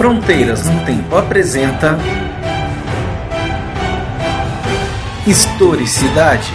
Fronteiras 0.00 0.64
no 0.66 0.82
Tempo 0.86 1.14
apresenta 1.14 1.98
Historicidade. 5.26 6.50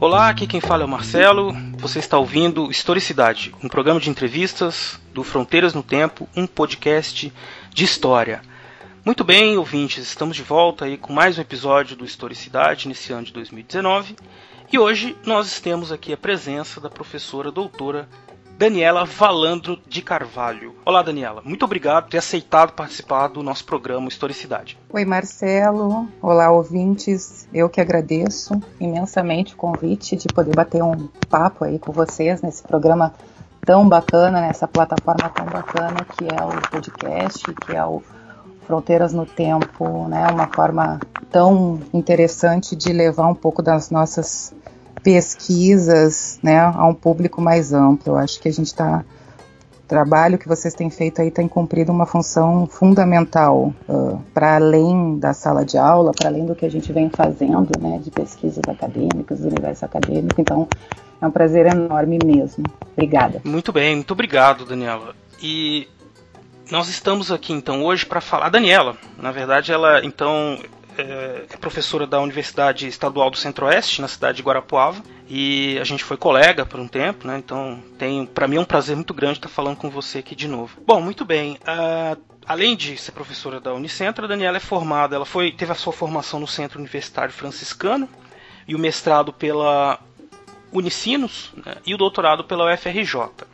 Olá, 0.00 0.28
aqui 0.28 0.48
quem 0.48 0.60
fala 0.60 0.82
é 0.82 0.84
o 0.84 0.88
Marcelo. 0.88 1.56
Você 1.78 2.00
está 2.00 2.18
ouvindo 2.18 2.72
Historicidade, 2.72 3.54
um 3.62 3.68
programa 3.68 4.00
de 4.00 4.10
entrevistas 4.10 4.98
do 5.14 5.22
Fronteiras 5.22 5.72
no 5.72 5.84
Tempo, 5.84 6.28
um 6.34 6.48
podcast 6.48 7.32
de 7.72 7.84
história. 7.84 8.42
Muito 9.08 9.24
bem, 9.24 9.56
ouvintes, 9.56 10.06
estamos 10.06 10.36
de 10.36 10.42
volta 10.42 10.84
aí 10.84 10.98
com 10.98 11.14
mais 11.14 11.38
um 11.38 11.40
episódio 11.40 11.96
do 11.96 12.04
Historicidade 12.04 12.86
nesse 12.86 13.10
ano 13.10 13.24
de 13.24 13.32
2019. 13.32 14.14
E 14.70 14.78
hoje 14.78 15.16
nós 15.24 15.58
temos 15.60 15.90
aqui 15.90 16.12
a 16.12 16.16
presença 16.18 16.78
da 16.78 16.90
professora 16.90 17.50
doutora 17.50 18.06
Daniela 18.58 19.06
Valandro 19.06 19.78
de 19.88 20.02
Carvalho. 20.02 20.74
Olá, 20.84 21.02
Daniela. 21.02 21.40
Muito 21.42 21.64
obrigado 21.64 22.04
por 22.04 22.10
ter 22.10 22.18
aceitado 22.18 22.74
participar 22.74 23.28
do 23.28 23.42
nosso 23.42 23.64
programa 23.64 24.08
Historicidade. 24.08 24.78
Oi, 24.90 25.06
Marcelo. 25.06 26.06
Olá, 26.20 26.50
ouvintes. 26.50 27.48
Eu 27.50 27.70
que 27.70 27.80
agradeço 27.80 28.60
imensamente 28.78 29.54
o 29.54 29.56
convite 29.56 30.16
de 30.16 30.28
poder 30.28 30.54
bater 30.54 30.82
um 30.82 31.08
papo 31.30 31.64
aí 31.64 31.78
com 31.78 31.92
vocês 31.92 32.42
nesse 32.42 32.62
programa 32.62 33.14
tão 33.64 33.88
bacana, 33.88 34.42
nessa 34.42 34.68
plataforma 34.68 35.30
tão 35.30 35.46
bacana 35.46 36.04
que 36.04 36.24
é 36.26 36.44
o 36.44 36.70
podcast, 36.70 37.42
que 37.54 37.74
é 37.74 37.82
o 37.82 38.02
Fronteiras 38.68 39.14
no 39.14 39.24
Tempo, 39.24 40.06
né? 40.08 40.26
Uma 40.28 40.46
forma 40.46 41.00
tão 41.32 41.80
interessante 41.92 42.76
de 42.76 42.92
levar 42.92 43.26
um 43.26 43.34
pouco 43.34 43.62
das 43.62 43.90
nossas 43.90 44.54
pesquisas, 45.02 46.38
né, 46.42 46.58
a 46.58 46.86
um 46.86 46.92
público 46.92 47.40
mais 47.40 47.72
amplo. 47.72 48.12
Eu 48.12 48.16
acho 48.18 48.38
que 48.38 48.48
a 48.48 48.52
gente 48.52 48.66
está 48.66 49.02
trabalho 49.86 50.36
que 50.36 50.46
vocês 50.46 50.74
têm 50.74 50.90
feito 50.90 51.22
aí 51.22 51.30
tem 51.30 51.48
cumprido 51.48 51.90
uma 51.90 52.04
função 52.04 52.66
fundamental 52.66 53.72
uh, 53.88 54.20
para 54.34 54.56
além 54.56 55.18
da 55.18 55.32
sala 55.32 55.64
de 55.64 55.78
aula, 55.78 56.12
para 56.12 56.28
além 56.28 56.44
do 56.44 56.54
que 56.54 56.66
a 56.66 56.70
gente 56.70 56.92
vem 56.92 57.08
fazendo, 57.08 57.70
né, 57.80 57.98
de 58.04 58.10
pesquisas 58.10 58.62
acadêmicas, 58.68 59.40
do 59.40 59.48
universo 59.48 59.86
acadêmico. 59.86 60.38
Então, 60.38 60.68
é 61.22 61.26
um 61.26 61.30
prazer 61.30 61.64
enorme 61.64 62.18
mesmo. 62.22 62.64
Obrigada. 62.92 63.40
Muito 63.44 63.72
bem, 63.72 63.96
muito 63.96 64.10
obrigado, 64.10 64.66
Daniela. 64.66 65.14
E 65.42 65.88
nós 66.70 66.88
estamos 66.88 67.32
aqui 67.32 67.52
então 67.52 67.84
hoje 67.84 68.04
para 68.04 68.20
falar. 68.20 68.46
A 68.46 68.50
Daniela, 68.50 68.96
na 69.16 69.30
verdade, 69.30 69.72
ela 69.72 70.04
então 70.04 70.58
é, 70.96 71.44
é 71.50 71.56
professora 71.56 72.06
da 72.06 72.20
Universidade 72.20 72.86
Estadual 72.86 73.30
do 73.30 73.36
Centro-Oeste, 73.36 74.00
na 74.00 74.08
cidade 74.08 74.38
de 74.38 74.42
Guarapuava, 74.42 75.02
e 75.28 75.78
a 75.80 75.84
gente 75.84 76.04
foi 76.04 76.16
colega 76.16 76.66
por 76.66 76.80
um 76.80 76.88
tempo, 76.88 77.26
né? 77.26 77.38
Então, 77.38 77.82
tem 77.98 78.26
para 78.26 78.48
mim 78.48 78.56
é 78.56 78.60
um 78.60 78.64
prazer 78.64 78.96
muito 78.96 79.14
grande 79.14 79.38
estar 79.38 79.48
falando 79.48 79.76
com 79.76 79.88
você 79.88 80.18
aqui 80.18 80.34
de 80.34 80.48
novo. 80.48 80.78
Bom, 80.86 81.00
muito 81.00 81.24
bem. 81.24 81.54
Uh, 81.54 82.20
além 82.46 82.76
de 82.76 82.96
ser 82.96 83.12
professora 83.12 83.60
da 83.60 83.72
Unicentro, 83.72 84.24
a 84.24 84.28
Daniela 84.28 84.56
é 84.56 84.60
formada, 84.60 85.16
ela 85.16 85.26
foi 85.26 85.52
teve 85.52 85.72
a 85.72 85.76
sua 85.76 85.92
formação 85.92 86.40
no 86.40 86.46
Centro 86.46 86.78
Universitário 86.78 87.32
Franciscano 87.32 88.08
e 88.66 88.74
o 88.74 88.78
mestrado 88.78 89.32
pela 89.32 89.98
Unicinos 90.70 91.52
né, 91.64 91.76
e 91.86 91.94
o 91.94 91.98
doutorado 91.98 92.44
pela 92.44 92.72
UFRJ. 92.72 93.46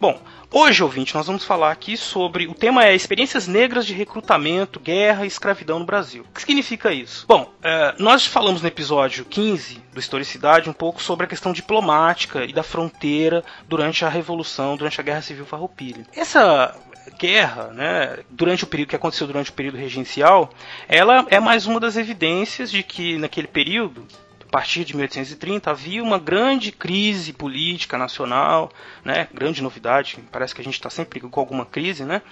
Bom, 0.00 0.20
Hoje, 0.50 0.82
ouvinte, 0.82 1.14
nós 1.14 1.26
vamos 1.26 1.44
falar 1.44 1.70
aqui 1.70 1.94
sobre. 1.94 2.46
O 2.46 2.54
tema 2.54 2.84
é 2.84 2.94
experiências 2.94 3.46
negras 3.46 3.84
de 3.84 3.92
recrutamento, 3.92 4.80
guerra 4.80 5.24
e 5.24 5.28
escravidão 5.28 5.78
no 5.78 5.84
Brasil. 5.84 6.24
O 6.28 6.32
que 6.32 6.40
significa 6.40 6.90
isso? 6.90 7.26
Bom, 7.28 7.52
é, 7.62 7.94
nós 7.98 8.24
falamos 8.24 8.62
no 8.62 8.68
episódio 8.68 9.26
15 9.26 9.82
do 9.92 10.00
Historicidade 10.00 10.70
um 10.70 10.72
pouco 10.72 11.02
sobre 11.02 11.26
a 11.26 11.28
questão 11.28 11.52
diplomática 11.52 12.44
e 12.44 12.52
da 12.54 12.62
fronteira 12.62 13.44
durante 13.68 14.06
a 14.06 14.08
Revolução, 14.08 14.74
durante 14.74 14.98
a 14.98 15.04
Guerra 15.04 15.20
Civil 15.20 15.44
Farroupilha. 15.44 16.06
Essa 16.16 16.74
guerra, 17.18 17.68
né, 17.74 18.18
durante 18.30 18.64
o 18.64 18.66
período 18.66 18.90
que 18.90 18.96
aconteceu 18.96 19.26
durante 19.26 19.50
o 19.50 19.54
período 19.54 19.76
regencial, 19.76 20.50
ela 20.88 21.26
é 21.28 21.38
mais 21.38 21.66
uma 21.66 21.78
das 21.78 21.96
evidências 21.96 22.70
de 22.70 22.82
que 22.82 23.18
naquele 23.18 23.48
período 23.48 24.06
a 24.48 24.50
partir 24.50 24.82
de 24.82 24.96
1830 24.96 25.70
havia 25.70 26.02
uma 26.02 26.18
grande 26.18 26.72
crise 26.72 27.34
política 27.34 27.98
nacional, 27.98 28.72
né? 29.04 29.28
Grande 29.32 29.62
novidade, 29.62 30.18
parece 30.32 30.54
que 30.54 30.62
a 30.62 30.64
gente 30.64 30.74
está 30.74 30.88
sempre 30.88 31.20
com 31.20 31.38
alguma 31.38 31.66
crise, 31.66 32.04
né? 32.04 32.22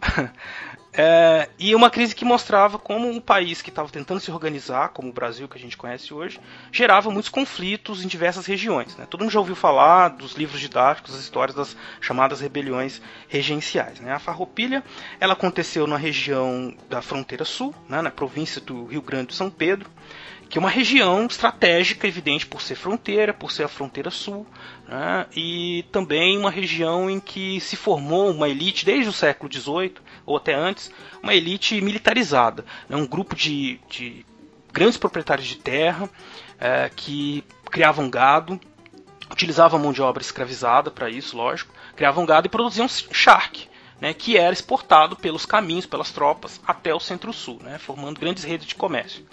É, 0.98 1.50
e 1.58 1.74
uma 1.74 1.90
crise 1.90 2.14
que 2.14 2.24
mostrava 2.24 2.78
como 2.78 3.06
um 3.06 3.20
país 3.20 3.60
que 3.60 3.68
estava 3.68 3.90
tentando 3.90 4.18
se 4.18 4.30
organizar, 4.30 4.88
como 4.94 5.10
o 5.10 5.12
Brasil 5.12 5.46
que 5.46 5.58
a 5.58 5.60
gente 5.60 5.76
conhece 5.76 6.14
hoje, 6.14 6.40
gerava 6.72 7.10
muitos 7.10 7.28
conflitos 7.28 8.02
em 8.02 8.08
diversas 8.08 8.46
regiões. 8.46 8.96
Né? 8.96 9.04
Todo 9.04 9.20
mundo 9.20 9.30
já 9.30 9.38
ouviu 9.38 9.54
falar 9.54 10.08
dos 10.08 10.32
livros 10.36 10.58
didáticos, 10.58 11.12
das 11.12 11.20
histórias 11.20 11.54
das 11.54 11.76
chamadas 12.00 12.40
rebeliões 12.40 13.02
regenciais. 13.28 14.00
Né? 14.00 14.10
A 14.10 14.18
Farroupilha 14.18 14.82
ela 15.20 15.34
aconteceu 15.34 15.86
na 15.86 15.98
região 15.98 16.74
da 16.88 17.02
fronteira 17.02 17.44
sul, 17.44 17.74
né? 17.86 18.00
na 18.00 18.10
província 18.10 18.58
do 18.62 18.86
Rio 18.86 19.02
Grande 19.02 19.26
do 19.26 19.34
São 19.34 19.50
Pedro 19.50 19.90
que 20.48 20.58
é 20.58 20.60
uma 20.60 20.70
região 20.70 21.26
estratégica, 21.26 22.06
evidente 22.06 22.46
por 22.46 22.62
ser 22.62 22.76
fronteira, 22.76 23.34
por 23.34 23.50
ser 23.50 23.64
a 23.64 23.68
fronteira 23.68 24.10
sul, 24.10 24.46
né? 24.86 25.26
e 25.34 25.84
também 25.90 26.38
uma 26.38 26.50
região 26.50 27.10
em 27.10 27.18
que 27.18 27.60
se 27.60 27.76
formou 27.76 28.30
uma 28.30 28.48
elite 28.48 28.84
desde 28.84 29.08
o 29.08 29.12
século 29.12 29.52
XVIII, 29.52 29.94
ou 30.24 30.36
até 30.36 30.54
antes, 30.54 30.92
uma 31.22 31.34
elite 31.34 31.80
militarizada, 31.80 32.64
né? 32.88 32.96
um 32.96 33.06
grupo 33.06 33.34
de, 33.34 33.80
de 33.88 34.24
grandes 34.72 34.96
proprietários 34.96 35.46
de 35.46 35.56
terra 35.56 36.08
é, 36.60 36.90
que 36.94 37.42
criavam 37.70 38.08
gado, 38.08 38.60
utilizavam 39.30 39.80
mão 39.80 39.92
de 39.92 40.00
obra 40.00 40.22
escravizada 40.22 40.90
para 40.90 41.10
isso, 41.10 41.36
lógico, 41.36 41.72
criavam 41.96 42.24
gado 42.24 42.46
e 42.46 42.50
produziam 42.50 42.88
charque. 42.88 43.68
Né, 43.98 44.12
que 44.12 44.36
era 44.36 44.52
exportado 44.52 45.16
pelos 45.16 45.46
caminhos, 45.46 45.86
pelas 45.86 46.10
tropas, 46.10 46.60
até 46.66 46.94
o 46.94 47.00
centro-sul, 47.00 47.60
né, 47.62 47.78
formando 47.78 48.20
grandes 48.20 48.44
redes 48.44 48.66
de 48.66 48.74
comércio. 48.74 49.24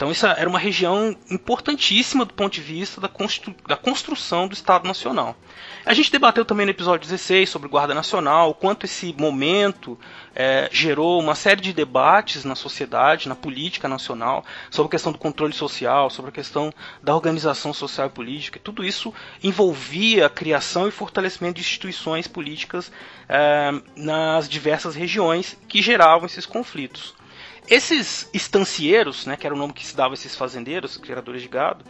Então 0.00 0.10
isso 0.10 0.24
era 0.24 0.48
uma 0.48 0.58
região 0.58 1.14
importantíssima 1.30 2.24
do 2.24 2.32
ponto 2.32 2.54
de 2.54 2.62
vista 2.62 3.02
da, 3.02 3.06
constru 3.06 3.54
da 3.68 3.76
construção 3.76 4.48
do 4.48 4.54
Estado 4.54 4.88
Nacional. 4.88 5.36
A 5.84 5.92
gente 5.92 6.10
debateu 6.10 6.42
também 6.42 6.64
no 6.64 6.72
episódio 6.72 7.06
16 7.06 7.46
sobre 7.46 7.68
Guarda 7.68 7.92
Nacional, 7.92 8.48
o 8.48 8.54
quanto 8.54 8.86
esse 8.86 9.14
momento 9.18 9.98
é, 10.34 10.70
gerou 10.72 11.20
uma 11.20 11.34
série 11.34 11.60
de 11.60 11.74
debates 11.74 12.46
na 12.46 12.54
sociedade, 12.54 13.28
na 13.28 13.34
política 13.34 13.88
nacional, 13.88 14.42
sobre 14.70 14.88
a 14.88 14.92
questão 14.92 15.12
do 15.12 15.18
controle 15.18 15.52
social, 15.52 16.08
sobre 16.08 16.30
a 16.30 16.32
questão 16.32 16.72
da 17.02 17.14
organização 17.14 17.74
social 17.74 18.06
e 18.06 18.10
política. 18.10 18.56
E 18.56 18.62
tudo 18.62 18.82
isso 18.82 19.12
envolvia 19.42 20.24
a 20.24 20.30
criação 20.30 20.88
e 20.88 20.90
fortalecimento 20.90 21.56
de 21.56 21.60
instituições 21.60 22.26
políticas 22.26 22.90
é, 23.28 23.70
nas 23.94 24.48
diversas 24.48 24.94
regiões 24.94 25.58
que 25.68 25.82
geravam 25.82 26.24
esses 26.24 26.46
conflitos. 26.46 27.19
Esses 27.68 28.28
estancieiros, 28.32 29.26
né, 29.26 29.36
que 29.36 29.46
era 29.46 29.54
o 29.54 29.58
nome 29.58 29.72
que 29.72 29.86
se 29.86 29.96
dava 29.96 30.14
a 30.14 30.16
esses 30.16 30.34
fazendeiros, 30.34 30.96
criadores 30.96 31.42
de 31.42 31.48
gado, 31.48 31.84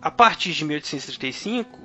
a 0.00 0.10
partir 0.10 0.52
de 0.52 0.64
1835, 0.64 1.78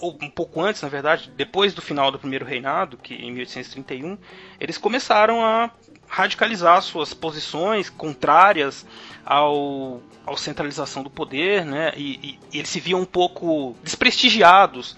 ou 0.00 0.18
um 0.20 0.28
pouco 0.28 0.60
antes, 0.60 0.82
na 0.82 0.88
verdade, 0.88 1.32
depois 1.34 1.72
do 1.72 1.80
final 1.80 2.10
do 2.10 2.18
primeiro 2.18 2.44
reinado, 2.44 2.98
que 2.98 3.14
em 3.14 3.32
1831, 3.32 4.18
eles 4.60 4.76
começaram 4.76 5.44
a 5.44 5.70
radicalizar 6.06 6.80
suas 6.82 7.14
posições 7.14 7.88
contrárias 7.88 8.86
ao, 9.24 10.02
ao 10.24 10.36
centralização 10.36 11.02
do 11.02 11.10
poder, 11.10 11.64
né? 11.64 11.92
E, 11.96 12.14
e, 12.22 12.38
e 12.52 12.58
eles 12.58 12.68
se 12.68 12.78
viam 12.78 13.00
um 13.00 13.06
pouco 13.06 13.74
desprestigiados 13.82 14.96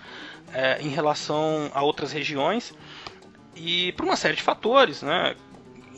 é, 0.52 0.80
em 0.82 0.88
relação 0.88 1.70
a 1.72 1.82
outras 1.82 2.12
regiões 2.12 2.74
e 3.54 3.92
por 3.92 4.04
uma 4.04 4.16
série 4.16 4.36
de 4.36 4.42
fatores, 4.42 5.02
né? 5.02 5.34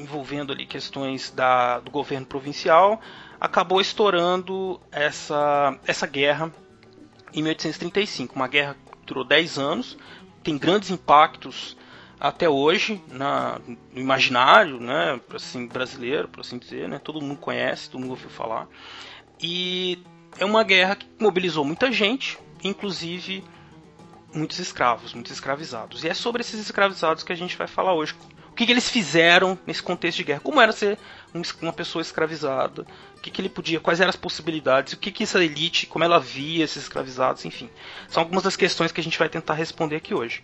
Envolvendo 0.00 0.52
ali 0.52 0.66
questões 0.66 1.30
da, 1.30 1.80
do 1.80 1.90
governo 1.90 2.26
provincial, 2.26 3.00
acabou 3.40 3.80
estourando 3.80 4.80
essa, 4.90 5.78
essa 5.86 6.06
guerra 6.06 6.52
em 7.32 7.42
1835. 7.42 8.34
Uma 8.34 8.48
guerra 8.48 8.74
que 8.74 9.06
durou 9.06 9.24
10 9.24 9.58
anos, 9.58 9.98
tem 10.42 10.56
grandes 10.58 10.90
impactos 10.90 11.76
até 12.18 12.48
hoje 12.48 13.02
na, 13.08 13.60
no 13.66 14.00
imaginário 14.00 14.78
né, 14.78 15.20
assim, 15.34 15.66
brasileiro, 15.66 16.28
por 16.28 16.40
assim 16.40 16.58
dizer. 16.58 16.88
Né, 16.88 16.98
todo 16.98 17.20
mundo 17.20 17.38
conhece, 17.38 17.90
todo 17.90 18.00
mundo 18.00 18.10
ouviu 18.10 18.30
falar. 18.30 18.68
E 19.40 20.02
é 20.38 20.44
uma 20.44 20.62
guerra 20.62 20.96
que 20.96 21.06
mobilizou 21.18 21.64
muita 21.64 21.90
gente, 21.90 22.38
inclusive 22.62 23.42
muitos 24.34 24.58
escravos, 24.58 25.12
muitos 25.12 25.32
escravizados. 25.32 26.04
E 26.04 26.08
é 26.08 26.14
sobre 26.14 26.42
esses 26.42 26.60
escravizados 26.60 27.22
que 27.22 27.32
a 27.32 27.36
gente 27.36 27.56
vai 27.56 27.66
falar 27.66 27.94
hoje 27.94 28.14
que, 28.60 28.66
que 28.66 28.72
eles 28.72 28.90
fizeram 28.90 29.58
nesse 29.66 29.82
contexto 29.82 30.18
de 30.18 30.24
guerra? 30.24 30.40
Como 30.40 30.60
era 30.60 30.70
ser 30.70 30.98
uma 31.62 31.72
pessoa 31.72 32.02
escravizada? 32.02 32.82
O 33.16 33.20
que, 33.22 33.30
que 33.30 33.40
ele 33.40 33.48
podia? 33.48 33.80
Quais 33.80 34.00
eram 34.00 34.10
as 34.10 34.16
possibilidades? 34.16 34.92
O 34.92 34.98
que, 34.98 35.10
que 35.10 35.22
essa 35.22 35.42
elite, 35.42 35.86
como 35.86 36.04
ela 36.04 36.20
via 36.20 36.62
esses 36.62 36.82
escravizados? 36.82 37.46
Enfim, 37.46 37.70
são 38.06 38.22
algumas 38.22 38.44
das 38.44 38.56
questões 38.56 38.92
que 38.92 39.00
a 39.00 39.04
gente 39.04 39.18
vai 39.18 39.30
tentar 39.30 39.54
responder 39.54 39.96
aqui 39.96 40.12
hoje. 40.12 40.42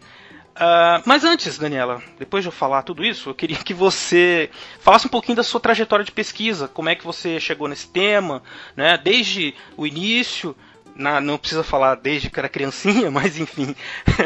Uh, 0.54 1.04
mas 1.04 1.24
antes, 1.24 1.58
Daniela, 1.58 2.02
depois 2.18 2.42
de 2.42 2.48
eu 2.48 2.52
falar 2.52 2.84
tudo 2.84 3.04
isso, 3.04 3.28
eu 3.28 3.34
queria 3.34 3.58
que 3.58 3.74
você 3.74 4.48
falasse 4.80 5.06
um 5.06 5.10
pouquinho 5.10 5.36
da 5.36 5.42
sua 5.42 5.60
trajetória 5.60 6.02
de 6.02 6.10
pesquisa, 6.10 6.68
como 6.68 6.88
é 6.88 6.94
que 6.94 7.04
você 7.04 7.38
chegou 7.38 7.68
nesse 7.68 7.86
tema, 7.86 8.42
né? 8.74 8.96
Desde 8.96 9.54
o 9.76 9.86
início, 9.86 10.56
na, 10.96 11.20
não 11.20 11.38
precisa 11.38 11.62
falar 11.62 11.94
desde 11.96 12.30
que 12.30 12.38
era 12.38 12.48
criancinha, 12.48 13.10
mas 13.12 13.38
enfim, 13.38 13.74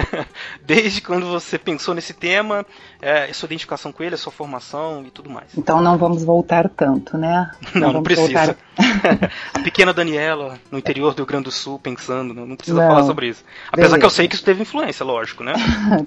desde 0.64 1.00
quando 1.00 1.26
você 1.26 1.58
pensou 1.58 1.94
nesse 1.94 2.14
tema, 2.14 2.64
é, 3.00 3.32
sua 3.32 3.46
identificação 3.46 3.92
com 3.92 4.02
ele, 4.02 4.14
a 4.14 4.18
sua 4.18 4.32
formação 4.32 5.04
e 5.06 5.10
tudo 5.10 5.28
mais. 5.28 5.48
Então 5.56 5.80
não 5.82 5.98
vamos 5.98 6.22
voltar 6.24 6.68
tanto, 6.68 7.16
né? 7.16 7.50
Não, 7.74 7.80
não, 7.80 7.92
não 7.94 8.02
precisa. 8.02 8.56
Voltar... 8.76 9.30
a 9.54 9.60
pequena 9.60 9.92
Daniela, 9.92 10.58
no 10.70 10.78
interior 10.78 11.14
do 11.14 11.18
Rio 11.18 11.26
Grande 11.26 11.44
do 11.44 11.52
Sul, 11.52 11.78
pensando, 11.78 12.34
não, 12.34 12.56
precisa 12.56 12.80
não. 12.80 12.88
falar 12.88 13.04
sobre 13.04 13.28
isso. 13.28 13.44
Apesar 13.68 13.88
Beleza. 13.88 13.98
que 13.98 14.04
eu 14.04 14.10
sei 14.10 14.28
que 14.28 14.34
isso 14.34 14.44
teve 14.44 14.62
influência, 14.62 15.04
lógico, 15.04 15.44
né? 15.44 15.54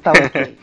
tá 0.04 0.12
ok. 0.12 0.57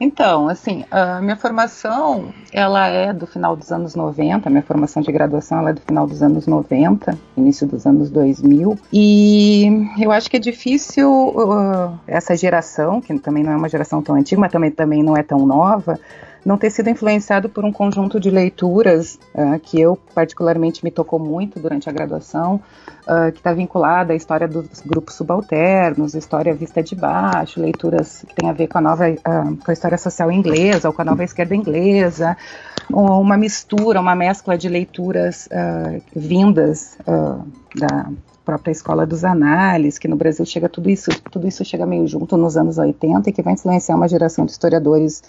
Então, 0.00 0.48
assim, 0.48 0.84
a 0.90 1.20
minha 1.20 1.36
formação, 1.36 2.32
ela 2.52 2.86
é 2.86 3.12
do 3.12 3.26
final 3.26 3.56
dos 3.56 3.72
anos 3.72 3.94
90, 3.94 4.48
a 4.48 4.50
minha 4.50 4.62
formação 4.62 5.02
de 5.02 5.10
graduação 5.10 5.58
ela 5.58 5.70
é 5.70 5.72
do 5.72 5.80
final 5.80 6.06
dos 6.06 6.22
anos 6.22 6.46
90, 6.46 7.18
início 7.36 7.66
dos 7.66 7.86
anos 7.86 8.10
2000, 8.10 8.78
e 8.92 9.86
eu 10.00 10.12
acho 10.12 10.30
que 10.30 10.36
é 10.36 10.40
difícil 10.40 11.10
uh, 11.10 11.98
essa 12.06 12.36
geração, 12.36 13.00
que 13.00 13.18
também 13.18 13.42
não 13.42 13.52
é 13.52 13.56
uma 13.56 13.68
geração 13.68 14.00
tão 14.00 14.14
antiga, 14.14 14.40
mas 14.40 14.52
também, 14.52 14.70
também 14.70 15.02
não 15.02 15.16
é 15.16 15.22
tão 15.22 15.44
nova, 15.44 15.98
não 16.48 16.56
ter 16.56 16.70
sido 16.70 16.88
influenciado 16.88 17.50
por 17.50 17.62
um 17.62 17.70
conjunto 17.70 18.18
de 18.18 18.30
leituras 18.30 19.18
uh, 19.34 19.60
que 19.60 19.78
eu 19.78 19.98
particularmente 20.14 20.82
me 20.82 20.90
tocou 20.90 21.18
muito 21.18 21.60
durante 21.60 21.90
a 21.90 21.92
graduação, 21.92 22.54
uh, 23.02 23.30
que 23.30 23.36
está 23.36 23.52
vinculada 23.52 24.14
à 24.14 24.16
história 24.16 24.48
dos 24.48 24.80
grupos 24.80 25.14
subalternos, 25.14 26.14
história 26.14 26.54
vista 26.54 26.82
de 26.82 26.96
baixo, 26.96 27.60
leituras 27.60 28.24
que 28.26 28.34
têm 28.34 28.48
a 28.48 28.54
ver 28.54 28.66
com 28.66 28.78
a 28.78 28.80
nova 28.80 29.10
uh, 29.10 29.56
com 29.62 29.70
a 29.70 29.74
história 29.74 29.98
social 29.98 30.32
inglesa 30.32 30.88
ou 30.88 30.94
com 30.94 31.02
a 31.02 31.04
nova 31.04 31.22
esquerda 31.22 31.54
inglesa, 31.54 32.34
uma 32.90 33.36
mistura, 33.36 34.00
uma 34.00 34.14
mescla 34.14 34.56
de 34.56 34.70
leituras 34.70 35.46
vindas 36.16 36.96
da 37.76 38.08
própria 38.42 38.72
escola 38.72 39.04
dos 39.04 39.24
análises, 39.24 39.98
que 39.98 40.08
no 40.08 40.16
Brasil 40.16 40.46
chega 40.46 40.70
tudo 40.70 40.88
isso, 40.88 41.10
tudo 41.30 41.46
isso 41.46 41.62
chega 41.66 41.84
meio 41.84 42.06
junto 42.06 42.34
nos 42.38 42.56
anos 42.56 42.78
80 42.78 43.28
e 43.28 43.32
que 43.34 43.42
vai 43.42 43.52
influenciar 43.52 43.94
uma 43.94 44.08
geração 44.08 44.46
de 44.46 44.52
historiadores 44.52 45.22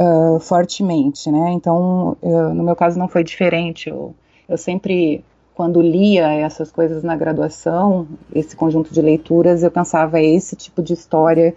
uh, 0.00 0.40
fortemente, 0.40 1.30
né? 1.30 1.52
Então, 1.52 2.16
eu, 2.22 2.54
no 2.54 2.64
meu 2.64 2.74
caso 2.74 2.98
não 2.98 3.08
foi 3.08 3.22
diferente. 3.22 3.90
Eu, 3.90 4.14
eu 4.48 4.56
sempre, 4.56 5.22
quando 5.54 5.80
lia 5.82 6.32
essas 6.32 6.72
coisas 6.72 7.02
na 7.04 7.14
graduação, 7.14 8.08
esse 8.34 8.56
conjunto 8.56 8.92
de 8.92 9.02
leituras, 9.02 9.62
eu 9.62 9.70
pensava 9.70 10.18
é 10.18 10.24
esse 10.24 10.56
tipo 10.56 10.82
de 10.82 10.94
história 10.94 11.54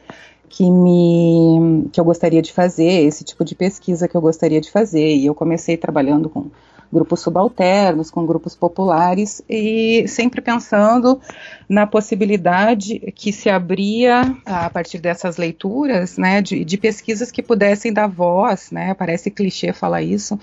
que 0.50 0.70
me 0.70 1.90
que 1.92 2.00
eu 2.00 2.06
gostaria 2.06 2.42
de 2.42 2.54
fazer, 2.54 3.06
esse 3.06 3.24
tipo 3.24 3.44
de 3.44 3.56
pesquisa 3.56 4.08
que 4.08 4.16
eu 4.16 4.22
gostaria 4.22 4.62
de 4.62 4.70
fazer. 4.70 5.16
E 5.16 5.26
eu 5.26 5.34
comecei 5.34 5.78
trabalhando 5.78 6.30
com 6.30 6.48
grupos 6.94 7.20
subalternos, 7.22 8.12
com 8.12 8.26
grupos 8.26 8.56
populares, 8.56 9.42
e 9.50 10.06
sempre 10.08 10.40
pensando 10.40 11.20
na 11.68 11.88
possibilidade 11.88 13.00
que 13.16 13.34
se 13.34 13.50
abria 13.50 14.38
a 14.46 14.70
partir 14.70 15.00
dessas 15.00 15.38
leituras, 15.38 16.18
né, 16.18 16.42
de, 16.42 16.64
de 16.64 16.78
pesquisas 16.78 17.32
que 17.32 17.42
pudessem 17.42 17.92
dar 17.92 18.08
voz, 18.08 18.70
né, 18.72 18.94
parece 18.94 19.32
clichê 19.32 19.74
falar 19.74 20.04
isso, 20.04 20.40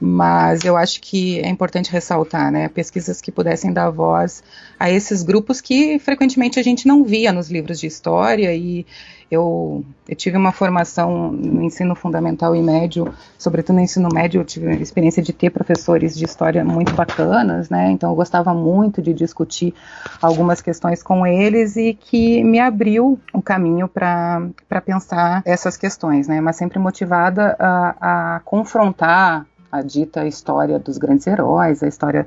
mas 0.00 0.64
eu 0.64 0.78
acho 0.78 0.98
que 1.02 1.40
é 1.40 1.48
importante 1.48 1.92
ressaltar, 1.92 2.50
né, 2.50 2.68
pesquisas 2.68 3.20
que 3.20 3.30
pudessem 3.30 3.70
dar 3.70 3.90
voz 3.90 4.42
a 4.78 4.90
esses 4.90 5.22
grupos 5.22 5.60
que 5.60 5.98
frequentemente 5.98 6.58
a 6.58 6.62
gente 6.62 6.88
não 6.88 7.04
via 7.04 7.30
nos 7.32 7.50
livros 7.50 7.78
de 7.78 7.86
história 7.86 8.54
e 8.54 8.86
eu, 9.30 9.84
eu 10.08 10.16
tive 10.16 10.36
uma 10.36 10.50
formação 10.50 11.30
no 11.30 11.62
ensino 11.62 11.94
fundamental 11.94 12.56
e 12.56 12.62
médio, 12.62 13.14
sobretudo 13.38 13.76
no 13.76 13.80
ensino 13.80 14.08
médio, 14.12 14.40
eu 14.40 14.44
tive 14.44 14.68
a 14.68 14.74
experiência 14.74 15.22
de 15.22 15.32
ter 15.32 15.50
professores 15.50 16.16
de 16.16 16.24
história 16.24 16.64
muito 16.64 16.92
bacanas, 16.94 17.70
né, 17.70 17.90
então 17.90 18.10
eu 18.10 18.16
gostava 18.16 18.52
muito 18.52 19.00
de 19.00 19.14
discutir 19.14 19.72
algumas 20.20 20.60
questões 20.60 21.02
com 21.02 21.24
eles 21.24 21.76
e 21.76 21.94
que 21.94 22.42
me 22.42 22.58
abriu 22.58 23.20
o 23.32 23.40
caminho 23.40 23.86
para 23.86 24.50
pensar 24.84 25.42
essas 25.44 25.76
questões, 25.76 26.26
né, 26.26 26.40
mas 26.40 26.56
sempre 26.56 26.78
motivada 26.78 27.56
a, 27.58 28.36
a 28.36 28.40
confrontar 28.40 29.46
a 29.70 29.82
dita 29.82 30.26
história 30.26 30.78
dos 30.78 30.98
grandes 30.98 31.26
heróis, 31.28 31.82
a 31.82 31.86
história, 31.86 32.26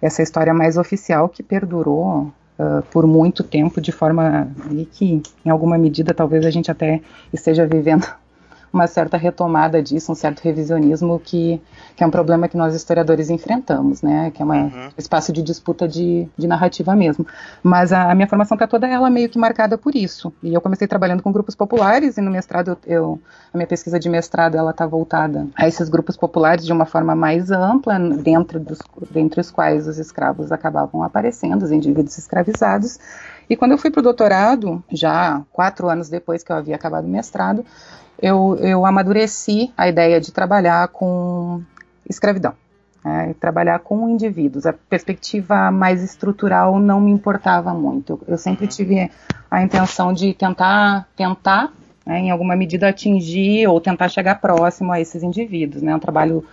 essa 0.00 0.22
história 0.22 0.54
mais 0.54 0.76
oficial 0.76 1.28
que 1.28 1.42
perdurou 1.42 2.32
uh, 2.58 2.82
por 2.90 3.06
muito 3.06 3.42
tempo 3.42 3.80
de 3.80 3.92
forma 3.92 4.48
que, 4.92 5.22
em 5.44 5.50
alguma 5.50 5.78
medida, 5.78 6.14
talvez 6.14 6.44
a 6.44 6.50
gente 6.50 6.70
até 6.70 7.00
esteja 7.32 7.66
vivendo 7.66 8.06
uma 8.74 8.86
certa 8.88 9.16
retomada 9.16 9.80
disso, 9.80 10.10
um 10.10 10.14
certo 10.14 10.40
revisionismo 10.40 11.20
que, 11.20 11.62
que 11.96 12.02
é 12.02 12.06
um 12.06 12.10
problema 12.10 12.48
que 12.48 12.56
nós 12.56 12.74
historiadores 12.74 13.30
enfrentamos, 13.30 14.02
né? 14.02 14.32
Que 14.32 14.42
é 14.42 14.44
um 14.44 14.50
uhum. 14.50 14.88
espaço 14.98 15.32
de 15.32 15.42
disputa 15.42 15.86
de, 15.86 16.28
de 16.36 16.46
narrativa 16.46 16.94
mesmo. 16.96 17.26
Mas 17.62 17.92
a, 17.92 18.10
a 18.10 18.14
minha 18.14 18.26
formação 18.26 18.56
está 18.56 18.66
toda 18.66 18.88
ela 18.88 19.08
meio 19.08 19.28
que 19.28 19.38
marcada 19.38 19.78
por 19.78 19.94
isso. 19.94 20.32
E 20.42 20.52
eu 20.52 20.60
comecei 20.60 20.88
trabalhando 20.88 21.22
com 21.22 21.30
grupos 21.30 21.54
populares 21.54 22.18
e 22.18 22.20
no 22.20 22.30
mestrado 22.30 22.76
eu, 22.86 23.20
a 23.52 23.56
minha 23.56 23.66
pesquisa 23.66 23.98
de 23.98 24.08
mestrado 24.08 24.56
ela 24.56 24.72
está 24.72 24.86
voltada 24.86 25.46
a 25.54 25.68
esses 25.68 25.88
grupos 25.88 26.16
populares 26.16 26.66
de 26.66 26.72
uma 26.72 26.84
forma 26.84 27.14
mais 27.14 27.50
ampla, 27.52 27.98
dentro 27.98 28.58
dos, 28.58 28.78
dentre 29.10 29.40
os 29.40 29.50
quais 29.50 29.86
os 29.86 29.98
escravos 29.98 30.50
acabavam 30.50 31.02
aparecendo, 31.02 31.62
os 31.62 31.70
indivíduos 31.70 32.18
escravizados. 32.18 32.98
E 33.48 33.56
quando 33.56 33.72
eu 33.72 33.78
fui 33.78 33.90
para 33.90 34.00
o 34.00 34.02
doutorado, 34.02 34.82
já 34.90 35.42
quatro 35.52 35.88
anos 35.88 36.08
depois 36.08 36.42
que 36.42 36.50
eu 36.50 36.56
havia 36.56 36.74
acabado 36.74 37.04
o 37.04 37.10
mestrado, 37.10 37.64
eu, 38.20 38.56
eu 38.60 38.86
amadureci 38.86 39.72
a 39.76 39.88
ideia 39.88 40.20
de 40.20 40.32
trabalhar 40.32 40.88
com 40.88 41.62
escravidão. 42.08 42.54
É, 43.06 43.34
trabalhar 43.34 43.80
com 43.80 44.08
indivíduos. 44.08 44.64
A 44.64 44.72
perspectiva 44.72 45.70
mais 45.70 46.02
estrutural 46.02 46.78
não 46.78 47.00
me 47.02 47.10
importava 47.10 47.74
muito. 47.74 48.18
Eu, 48.26 48.38
sempre 48.38 48.66
tive 48.66 49.10
a 49.50 49.62
intenção 49.62 50.10
de 50.10 50.32
tentar, 50.32 51.06
tentar, 51.14 51.70
né, 52.06 52.20
em 52.20 52.30
alguma 52.30 52.56
medida, 52.56 52.88
atingir 52.88 53.66
ou 53.68 53.78
tentar 53.78 54.08
chegar 54.08 54.40
próximo 54.40 54.90
a 54.90 54.98
esses 54.98 55.22
indivíduos. 55.22 55.82
Né, 55.82 55.94
um 55.94 55.98
trabalho 55.98 56.46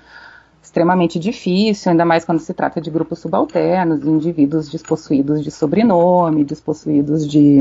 extremamente 0.72 1.20
difícil, 1.20 1.92
ainda 1.92 2.06
mais 2.06 2.24
quando 2.24 2.40
se 2.40 2.54
trata 2.54 2.80
de 2.80 2.90
grupos 2.90 3.20
subalternos, 3.20 4.06
indivíduos 4.06 4.70
despossuídos 4.70 5.44
de 5.44 5.52
sobrenome, 5.52 6.46
despossuídos 6.46 7.30
de, 7.30 7.60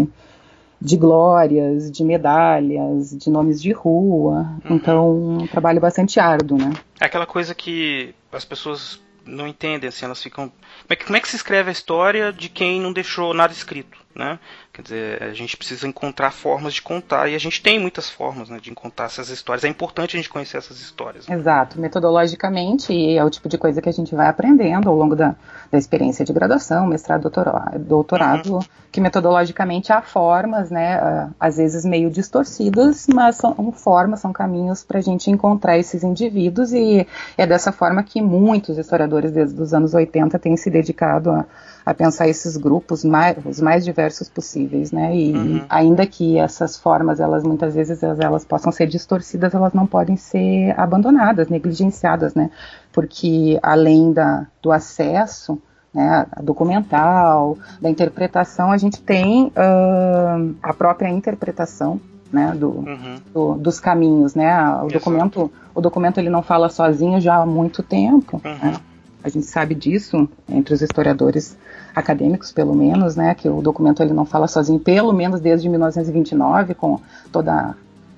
de 0.81 0.97
glórias, 0.97 1.91
de 1.91 2.05
medalhas, 2.05 3.11
de 3.11 3.29
nomes 3.29 3.61
de 3.61 3.73
rua. 3.73 4.49
Uhum. 4.65 4.77
Então, 4.77 5.11
um 5.41 5.47
trabalho 5.49 5.81
bastante 5.81 6.21
árduo, 6.21 6.57
né? 6.57 6.73
É 7.01 7.07
aquela 7.07 7.27
coisa 7.27 7.53
que 7.53 8.15
as 8.33 8.45
pessoas 8.45 9.03
não 9.27 9.49
entendem, 9.49 9.89
assim, 9.89 10.05
elas 10.05 10.23
ficam. 10.23 10.49
Como 10.49 10.91
é, 10.91 10.97
que, 10.97 11.05
como 11.05 11.17
é 11.17 11.21
que 11.21 11.29
se 11.29 11.35
escreve 11.35 11.69
a 11.69 11.73
história 11.73 12.33
de 12.33 12.49
quem 12.49 12.81
não 12.81 12.93
deixou 12.93 13.35
nada 13.35 13.53
escrito, 13.53 13.99
né? 14.15 14.39
Quer 14.81 14.83
dizer, 14.83 15.23
a 15.23 15.35
gente 15.35 15.57
precisa 15.59 15.87
encontrar 15.87 16.31
formas 16.31 16.73
de 16.73 16.81
contar, 16.81 17.29
e 17.29 17.35
a 17.35 17.39
gente 17.39 17.63
tem 17.63 17.79
muitas 17.79 18.09
formas 18.09 18.49
né, 18.49 18.59
de 18.61 18.71
contar 18.73 19.05
essas 19.05 19.29
histórias. 19.29 19.63
É 19.63 19.69
importante 19.69 20.17
a 20.17 20.19
gente 20.19 20.31
conhecer 20.31 20.57
essas 20.57 20.81
histórias. 20.81 21.29
Né? 21.29 21.37
Exato, 21.37 21.79
metodologicamente, 21.79 22.91
e 22.91 23.19
é 23.19 23.23
o 23.23 23.29
tipo 23.29 23.47
de 23.47 23.59
coisa 23.59 23.83
que 23.83 23.91
a 23.91 23.93
gente 23.93 24.15
vai 24.15 24.27
aprendendo 24.27 24.89
ao 24.89 24.97
longo 24.97 25.15
da, 25.15 25.35
da 25.71 25.77
experiência 25.77 26.25
de 26.25 26.33
graduação, 26.33 26.87
mestrado, 26.87 27.23
doutorado, 27.23 27.79
doutorado 27.79 28.55
uhum. 28.55 28.61
que 28.91 29.03
metodologicamente 29.03 29.93
há 29.93 30.01
formas, 30.01 30.71
né, 30.71 31.31
às 31.39 31.59
vezes 31.59 31.85
meio 31.85 32.11
distorcidas, 32.11 33.07
mas 33.07 33.37
são 33.37 33.73
formas, 33.73 34.21
são 34.21 34.33
caminhos 34.33 34.83
para 34.83 34.99
a 34.99 35.03
gente 35.03 35.31
encontrar 35.31 35.77
esses 35.77 36.03
indivíduos, 36.03 36.73
e 36.73 37.07
é 37.37 37.47
dessa 37.47 37.71
forma 37.71 38.03
que 38.03 38.23
muitos 38.23 38.79
historiadores 38.79 39.31
desde 39.31 39.61
os 39.61 39.75
anos 39.75 39.93
80 39.93 40.39
têm 40.39 40.57
se 40.57 40.71
dedicado 40.71 41.31
a 41.31 41.45
a 41.91 41.95
pensar 41.95 42.29
esses 42.29 42.57
grupos 42.57 43.05
mais, 43.05 43.37
os 43.45 43.61
mais 43.61 43.85
diversos 43.85 44.29
possíveis, 44.29 44.93
né? 44.93 45.15
E 45.17 45.33
uhum. 45.33 45.65
ainda 45.69 46.07
que 46.07 46.39
essas 46.39 46.77
formas, 46.77 47.19
elas 47.19 47.43
muitas 47.43 47.75
vezes 47.75 48.01
elas, 48.01 48.21
elas 48.21 48.45
possam 48.45 48.71
ser 48.71 48.87
distorcidas, 48.87 49.53
elas 49.55 49.73
não 49.73 49.89
podem 49.89 50.17
ser 50.17 50.73
abandonadas, 50.79 51.49
negligenciadas, 51.49 52.33
né? 52.33 52.49
Porque 52.93 53.59
além 53.61 54.13
da, 54.13 54.47
do 54.63 54.71
acesso 54.71 55.61
né, 55.93 56.27
documental, 56.41 57.59
da 57.83 57.91
interpretação, 57.91 58.71
a 58.71 58.77
gente 58.77 59.03
tem 59.03 59.47
uh, 59.47 60.55
a 60.63 60.73
própria 60.73 61.09
interpretação 61.09 62.01
né, 62.33 62.55
do, 62.57 62.69
uhum. 62.69 63.17
do, 63.35 63.55
dos 63.55 63.81
caminhos, 63.81 64.37
né, 64.37 64.57
o 64.85 64.87
documento, 64.87 65.51
o 65.75 65.81
documento 65.81 66.19
ele 66.19 66.31
não 66.31 66.43
fala 66.43 66.69
sozinho 66.69 67.21
já 67.21 67.39
há 67.39 67.47
muito 67.47 67.83
tempo, 67.83 68.41
uhum. 68.45 68.71
né? 68.71 68.75
A 69.23 69.29
gente 69.29 69.47
sabe 69.47 69.75
disso 69.75 70.29
entre 70.49 70.75
os 70.75 70.83
historiadores 70.83 71.57
acadêmicos, 71.95 72.53
pelo 72.53 72.75
menos, 72.75 73.17
né, 73.17 73.35
que 73.35 73.49
o 73.49 73.61
documento 73.61 74.03
ele 74.03 74.13
não 74.13 74.25
fala 74.25 74.47
sozinho, 74.47 74.79
pelo 74.79 75.13
menos 75.13 75.41
desde 75.41 75.69
1929, 75.69 76.75
com 76.75 77.01
toda 77.33 77.53
a 77.53 77.75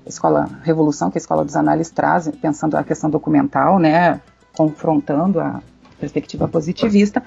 escola 0.07 0.49
Revolução, 0.63 1.11
que 1.11 1.19
a 1.19 1.21
Escola 1.21 1.45
dos 1.45 1.57
Análises 1.57 1.93
traz, 1.93 2.31
pensando 2.41 2.77
a 2.77 2.85
questão 2.85 3.09
documental, 3.09 3.79
né, 3.79 4.21
confrontando 4.57 5.41
a 5.41 5.63
perspectiva 5.99 6.49
positivista. 6.49 7.23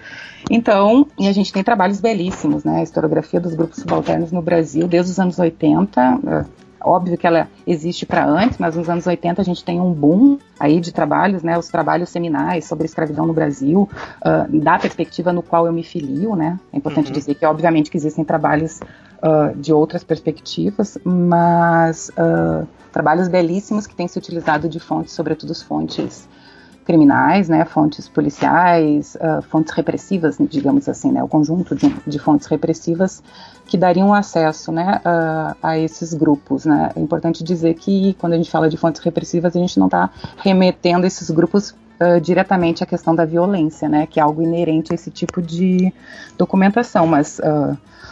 Então, 0.50 1.08
e 1.18 1.28
a 1.28 1.32
gente 1.32 1.52
tem 1.52 1.64
trabalhos 1.64 2.02
belíssimos, 2.02 2.64
né, 2.64 2.80
a 2.80 2.84
historiografia 2.84 3.40
dos 3.40 3.56
grupos 3.56 3.80
subalternos 3.80 4.32
no 4.32 4.42
Brasil, 4.42 4.88
desde 4.88 5.12
os 5.12 5.20
anos 5.20 5.40
80, 5.40 6.46
óbvio 6.86 7.18
que 7.18 7.26
ela 7.26 7.48
existe 7.66 8.06
para 8.06 8.26
antes, 8.26 8.58
mas 8.58 8.76
nos 8.76 8.90
anos 8.90 9.08
80 9.08 9.42
a 9.42 9.46
gente 9.46 9.64
tem 9.64 9.82
um 9.82 9.92
boom 9.92 10.38
aí 10.60 10.80
de 10.80 10.94
trabalhos, 10.94 11.44
né, 11.44 11.58
os 11.58 11.68
trabalhos 11.68 12.10
seminais 12.10 12.66
sobre 12.66 12.86
escravidão 12.86 13.26
no 13.26 13.34
Brasil, 13.34 13.90
uh, 14.22 14.60
da 14.60 14.78
perspectiva 14.78 15.34
no 15.34 15.42
qual 15.42 15.66
eu 15.66 15.74
me 15.74 15.84
filio, 15.84 16.36
né, 16.36 16.60
é 16.72 16.78
importante 16.78 17.08
uhum. 17.08 17.14
dizer 17.14 17.36
que 17.36 17.46
obviamente 17.46 17.90
que 17.90 17.98
existem 17.98 18.24
trabalhos 18.24 18.80
uh, 18.80 19.56
de 19.56 19.74
outras 19.74 20.04
perspectivas, 20.04 20.98
mas 21.04 22.10
uh, 22.10 22.68
trabalhos 22.92 23.28
belíssimos 23.28 23.88
que 23.88 23.96
têm 23.96 24.08
se 24.08 24.18
utilizado 24.18 24.70
de 24.70 24.80
fontes, 24.80 25.14
sobretudo 25.14 25.54
fontes 25.56 26.28
criminais, 26.86 27.50
né, 27.50 27.66
fontes 27.66 28.08
policiais, 28.08 29.16
uh, 29.16 29.42
fontes 29.42 29.74
repressivas, 29.74 30.38
digamos 30.40 30.88
assim, 30.88 31.12
né, 31.12 31.24
o 31.24 31.28
conjunto 31.28 31.76
de, 31.76 31.90
de 32.06 32.20
fontes 32.20 32.46
repressivas 32.46 33.24
que 33.66 33.76
dariam 33.76 34.14
acesso, 34.14 34.72
né, 34.72 35.02
uh, 35.04 35.58
a 35.62 35.80
esses 35.80 36.14
grupos, 36.14 36.64
né. 36.66 36.92
É 36.96 37.00
importante 37.00 37.44
dizer 37.44 37.74
que 37.74 38.16
quando 38.20 38.34
a 38.34 38.38
gente 38.38 38.52
fala 38.52 38.70
de 38.70 38.78
fontes 38.78 39.02
repressivas, 39.02 39.56
a 39.56 39.60
gente 39.60 39.80
não 39.80 39.88
está 39.88 40.12
remetendo 40.38 41.08
esses 41.08 41.32
grupos 41.32 41.72
uh, 41.72 42.22
diretamente 42.22 42.84
à 42.84 42.86
questão 42.86 43.16
da 43.16 43.26
violência, 43.26 43.90
né, 43.90 44.06
que 44.06 44.20
é 44.20 44.24
algo 44.24 44.44
inerente 44.44 44.92
a 44.92 44.96
esse 44.96 45.10
tipo 45.10 45.42
de 45.42 45.92
documentação, 46.38 47.08
mas 47.08 47.42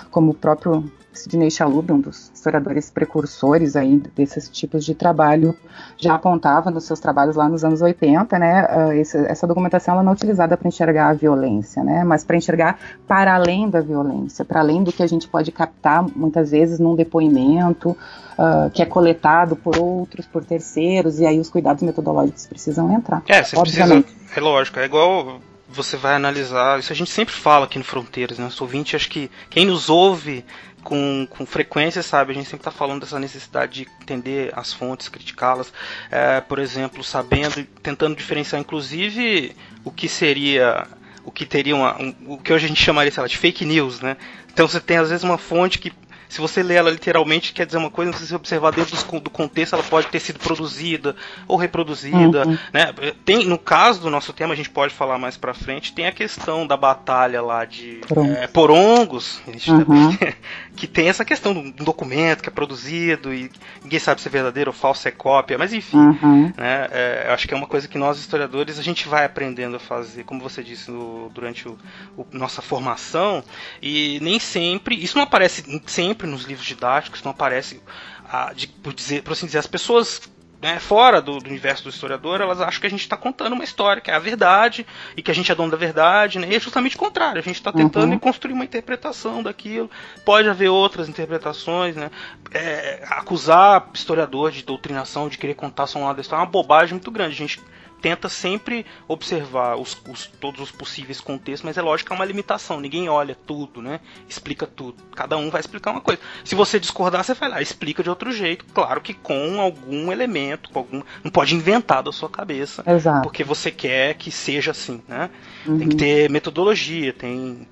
como 0.09 0.31
o 0.31 0.33
próprio 0.33 0.83
Sidney 1.13 1.51
Chalub, 1.51 1.91
um 1.91 1.99
dos 1.99 2.31
historiadores 2.33 2.89
precursores 2.89 3.75
aí 3.75 4.01
desses 4.15 4.49
tipos 4.49 4.83
de 4.83 4.95
trabalho, 4.95 5.55
já 5.97 6.15
apontava 6.15 6.71
nos 6.71 6.85
seus 6.85 6.99
trabalhos 6.99 7.35
lá 7.35 7.47
nos 7.47 7.63
anos 7.63 7.81
80, 7.81 8.39
né, 8.39 8.99
esse, 8.99 9.17
essa 9.25 9.47
documentação 9.47 9.93
ela 9.93 10.03
não 10.03 10.11
é 10.11 10.15
utilizada 10.15 10.57
para 10.57 10.67
enxergar 10.67 11.09
a 11.09 11.13
violência, 11.13 11.83
né, 11.83 12.03
mas 12.03 12.23
para 12.23 12.37
enxergar 12.37 12.79
para 13.07 13.35
além 13.35 13.69
da 13.69 13.81
violência, 13.81 14.43
para 14.43 14.59
além 14.59 14.83
do 14.83 14.91
que 14.91 15.03
a 15.03 15.07
gente 15.07 15.27
pode 15.27 15.51
captar 15.51 16.03
muitas 16.15 16.51
vezes 16.51 16.79
num 16.79 16.95
depoimento 16.95 17.91
uh, 17.91 18.69
que 18.71 18.81
é 18.81 18.85
coletado 18.85 19.55
por 19.55 19.77
outros, 19.77 20.25
por 20.25 20.43
terceiros, 20.43 21.19
e 21.19 21.25
aí 21.25 21.39
os 21.39 21.49
cuidados 21.49 21.83
metodológicos 21.83 22.47
precisam 22.47 22.91
entrar. 22.91 23.21
É, 23.27 23.43
você 23.43 23.59
precisa, 23.59 24.03
é 24.35 24.39
lógico, 24.39 24.79
é 24.79 24.85
igual 24.85 25.39
você 25.73 25.97
vai 25.97 26.15
analisar, 26.15 26.79
isso 26.79 26.93
a 26.93 26.95
gente 26.95 27.09
sempre 27.09 27.33
fala 27.33 27.65
aqui 27.65 27.77
no 27.77 27.83
Fronteiras, 27.83 28.37
né? 28.37 28.45
Nosso 28.45 28.63
ouvinte, 28.63 28.95
acho 28.95 29.09
que 29.09 29.29
quem 29.49 29.65
nos 29.65 29.89
ouve 29.89 30.45
com, 30.83 31.27
com 31.29 31.45
frequência, 31.45 32.03
sabe? 32.03 32.31
A 32.31 32.35
gente 32.35 32.45
sempre 32.45 32.61
está 32.61 32.71
falando 32.71 33.01
dessa 33.01 33.19
necessidade 33.19 33.83
de 33.83 33.87
entender 34.01 34.51
as 34.55 34.71
fontes, 34.71 35.07
criticá-las, 35.07 35.73
é, 36.11 36.41
por 36.41 36.59
exemplo, 36.59 37.03
sabendo, 37.03 37.63
tentando 37.81 38.15
diferenciar, 38.15 38.61
inclusive, 38.61 39.55
o 39.83 39.91
que 39.91 40.07
seria 40.07 40.87
o 41.25 41.31
que 41.31 41.45
teria 41.45 41.73
uma, 41.73 41.99
um, 42.01 42.13
o 42.27 42.37
que 42.37 42.51
hoje 42.51 42.65
a 42.65 42.67
gente 42.67 42.83
chamaria, 42.83 43.09
sei 43.09 43.21
lá, 43.21 43.27
de 43.27 43.37
fake 43.37 43.63
news, 43.65 44.01
né? 44.01 44.17
Então 44.51 44.67
você 44.67 44.79
tem 44.79 44.97
às 44.97 45.09
vezes 45.09 45.23
uma 45.23 45.37
fonte 45.37 45.79
que 45.79 45.91
se 46.33 46.41
você 46.41 46.63
lê 46.63 46.73
ela 46.73 46.89
literalmente, 46.89 47.53
quer 47.53 47.63
dizer 47.63 47.77
uma 47.77 47.91
coisa, 47.91 48.11
se 48.13 48.25
você 48.25 48.35
observar 48.35 48.71
dentro 48.71 48.97
do 49.19 49.29
contexto, 49.29 49.73
ela 49.73 49.83
pode 49.83 50.07
ter 50.07 50.19
sido 50.19 50.39
produzida 50.39 51.15
ou 51.47 51.55
reproduzida, 51.55 52.47
uhum. 52.47 52.57
né? 52.73 52.91
Tem, 53.23 53.45
no 53.45 53.59
caso 53.59 54.01
do 54.01 54.09
nosso 54.09 54.33
tema, 54.33 54.51
a 54.51 54.57
gente 54.57 54.71
pode 54.71 54.95
falar 54.95 55.19
mais 55.19 55.37
pra 55.37 55.53
frente, 55.53 55.93
tem 55.93 56.07
a 56.07 56.11
questão 56.11 56.65
da 56.65 56.75
batalha 56.75 57.39
lá 57.39 57.65
de 57.65 58.01
é, 58.39 58.47
porongos, 58.47 59.43
uhum. 59.45 60.17
que 60.75 60.87
tem 60.87 61.07
essa 61.07 61.23
questão 61.23 61.53
do 61.53 61.83
documento 61.83 62.41
que 62.41 62.49
é 62.49 62.51
produzido 62.51 63.31
e 63.31 63.51
ninguém 63.83 63.99
sabe 63.99 64.19
se 64.19 64.27
é 64.27 64.31
verdadeiro 64.31 64.71
ou 64.71 64.75
falso, 64.75 65.07
é 65.07 65.11
cópia, 65.11 65.55
mas 65.59 65.71
enfim, 65.71 65.97
uhum. 65.97 66.51
né? 66.57 66.87
É, 66.89 67.27
acho 67.29 67.47
que 67.47 67.53
é 67.53 67.57
uma 67.57 67.67
coisa 67.67 67.87
que 67.87 67.99
nós 67.99 68.17
historiadores 68.17 68.79
a 68.79 68.81
gente 68.81 69.07
vai 69.07 69.23
aprendendo 69.23 69.75
a 69.75 69.79
fazer, 69.79 70.23
como 70.23 70.41
você 70.41 70.63
disse 70.63 70.89
no, 70.89 71.29
durante 71.29 71.67
o, 71.67 71.77
o, 72.17 72.25
nossa 72.31 72.59
formação, 72.59 73.43
e 73.79 74.17
nem 74.19 74.39
sempre, 74.39 74.95
isso 74.95 75.15
não 75.15 75.23
aparece 75.23 75.63
sempre 75.85 76.22
sempre 76.23 76.27
nos 76.27 76.43
livros 76.43 76.65
didáticos, 76.65 77.21
não 77.23 77.31
aparece, 77.31 77.81
a, 78.29 78.53
de, 78.53 78.67
por, 78.67 78.93
dizer, 78.93 79.23
por 79.23 79.33
assim 79.33 79.45
dizer, 79.45 79.59
as 79.59 79.67
pessoas 79.67 80.21
né, 80.61 80.79
fora 80.79 81.21
do, 81.21 81.39
do, 81.39 81.49
universo 81.49 81.83
do 81.83 81.89
historiador, 81.89 82.39
elas 82.39 82.61
acham 82.61 82.79
que 82.79 82.87
a 82.87 82.89
gente 82.89 83.01
está 83.01 83.17
contando 83.17 83.51
uma 83.51 83.65
história, 83.65 84.01
que 84.01 84.09
é 84.09 84.13
a 84.13 84.19
verdade, 84.19 84.87
e 85.17 85.21
que 85.21 85.29
a 85.29 85.33
gente 85.33 85.51
é 85.51 85.55
dono 85.55 85.71
da 85.71 85.75
verdade, 85.75 86.39
né? 86.39 86.47
E 86.49 86.55
é 86.55 86.59
justamente 86.59 86.95
o 86.95 86.99
contrário, 86.99 87.39
a 87.39 87.43
gente 87.43 87.57
está 87.57 87.69
tentando 87.69 88.13
uhum. 88.13 88.19
construir 88.19 88.53
uma 88.53 88.63
interpretação 88.63 89.43
daquilo. 89.43 89.91
Pode 90.23 90.47
haver 90.47 90.69
outras 90.69 91.09
interpretações, 91.09 91.97
né? 91.97 92.09
É, 92.51 93.03
acusar 93.09 93.89
historiador 93.93 94.51
de 94.51 94.63
doutrinação, 94.63 95.27
de 95.27 95.37
querer 95.37 95.55
contar 95.55 95.85
só 95.85 95.99
um 95.99 96.05
lado 96.05 96.15
da 96.15 96.21
história, 96.21 96.41
é 96.41 96.45
uma 96.45 96.49
bobagem 96.49 96.93
muito 96.93 97.11
grande. 97.11 97.33
A 97.33 97.37
gente 97.37 97.61
tenta 98.03 98.27
sempre 98.27 98.85
observar 99.07 99.77
os, 99.77 99.97
os, 100.09 100.27
todos 100.27 100.59
os 100.59 100.71
possíveis 100.71 101.21
contextos, 101.21 101.63
mas 101.63 101.77
é 101.77 101.81
lógico 101.81 102.09
que 102.09 102.13
é 102.13 102.15
uma 102.17 102.25
limitação. 102.25 102.81
Ninguém 102.81 103.07
olha 103.07 103.33
tudo, 103.33 103.81
né? 103.81 104.01
Explica 104.27 104.67
tudo. 104.67 105.01
Cada 105.15 105.37
um 105.37 105.49
vai 105.49 105.61
explicar 105.61 105.91
uma 105.91 106.01
coisa. 106.01 106.19
Se 106.43 106.53
você 106.53 106.81
discordar, 106.81 107.23
você 107.23 107.33
vai 107.33 107.47
lá, 107.47 107.61
explica 107.61 108.03
de 108.03 108.09
outro 108.09 108.33
jeito. 108.33 108.65
Claro 108.73 108.99
que 108.99 109.13
com 109.13 109.61
algum 109.61 110.11
elemento, 110.11 110.69
com 110.69 110.79
algum. 110.79 111.01
Não 111.23 111.31
pode 111.31 111.55
inventar 111.55 112.03
da 112.03 112.11
sua 112.11 112.27
cabeça. 112.27 112.83
Exato. 112.85 113.21
Porque 113.21 113.41
você 113.41 113.71
quer 113.71 114.15
que 114.15 114.29
seja 114.29 114.71
assim, 114.71 115.01
né? 115.07 115.29
Uhum. 115.65 115.79
Tem 115.79 115.87
que 115.87 115.95
ter 115.95 116.29
metodologia, 116.29 117.13
tem 117.13 117.65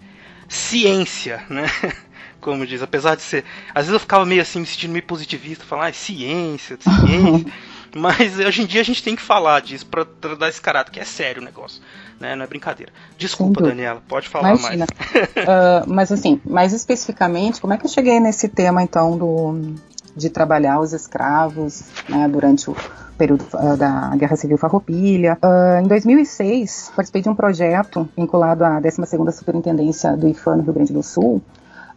ciência, 0.47 1.43
né? 1.49 1.65
Como 2.39 2.65
diz, 2.65 2.81
apesar 2.81 3.15
de 3.15 3.21
ser. 3.21 3.43
Às 3.75 3.87
vezes 3.87 3.93
eu 3.93 3.99
ficava 3.99 4.25
meio 4.25 4.41
assim, 4.41 4.61
me 4.61 4.65
sentindo 4.65 4.93
meio 4.93 5.03
positivista, 5.03 5.65
falar, 5.65 5.87
ah, 5.87 5.93
ciência, 5.93 6.77
ciência. 6.79 7.51
Mas 7.95 8.39
hoje 8.39 8.61
em 8.61 8.65
dia 8.65 8.81
a 8.81 8.85
gente 8.85 9.03
tem 9.03 9.15
que 9.15 9.21
falar 9.21 9.61
disso 9.61 9.85
pra, 9.85 10.05
pra 10.05 10.35
dar 10.35 10.49
esse 10.49 10.61
caráter, 10.61 10.91
que 10.91 10.99
é 10.99 11.05
sério 11.05 11.41
o 11.41 11.45
negócio. 11.45 11.81
Né? 12.19 12.35
Não 12.35 12.43
é 12.43 12.47
brincadeira. 12.47 12.91
Desculpa, 13.17 13.61
Daniela, 13.61 14.01
pode 14.07 14.29
falar 14.29 14.55
Imagina. 14.55 14.85
mais. 14.87 15.25
uh, 15.25 15.89
mas 15.91 16.11
assim, 16.11 16.39
mais 16.45 16.73
especificamente, 16.73 17.59
como 17.59 17.73
é 17.73 17.77
que 17.77 17.85
eu 17.85 17.89
cheguei 17.89 18.19
nesse 18.19 18.47
tema 18.47 18.83
então 18.83 19.17
do, 19.17 19.75
de 20.15 20.29
trabalhar 20.29 20.79
os 20.79 20.93
escravos 20.93 21.83
né, 22.07 22.27
durante 22.27 22.69
o 22.69 22.75
período 23.17 23.45
uh, 23.53 23.77
da 23.77 24.15
Guerra 24.15 24.35
Civil 24.35 24.57
Farroupilha. 24.57 25.37
Uh, 25.43 25.83
em 25.83 25.87
2006, 25.87 26.91
participei 26.95 27.21
de 27.21 27.29
um 27.29 27.35
projeto 27.35 28.09
vinculado 28.17 28.63
à 28.63 28.81
12ª 28.81 29.31
Superintendência 29.31 30.15
do 30.17 30.27
IFAM 30.27 30.57
no 30.57 30.63
Rio 30.63 30.73
Grande 30.73 30.93
do 30.93 31.03
Sul, 31.03 31.41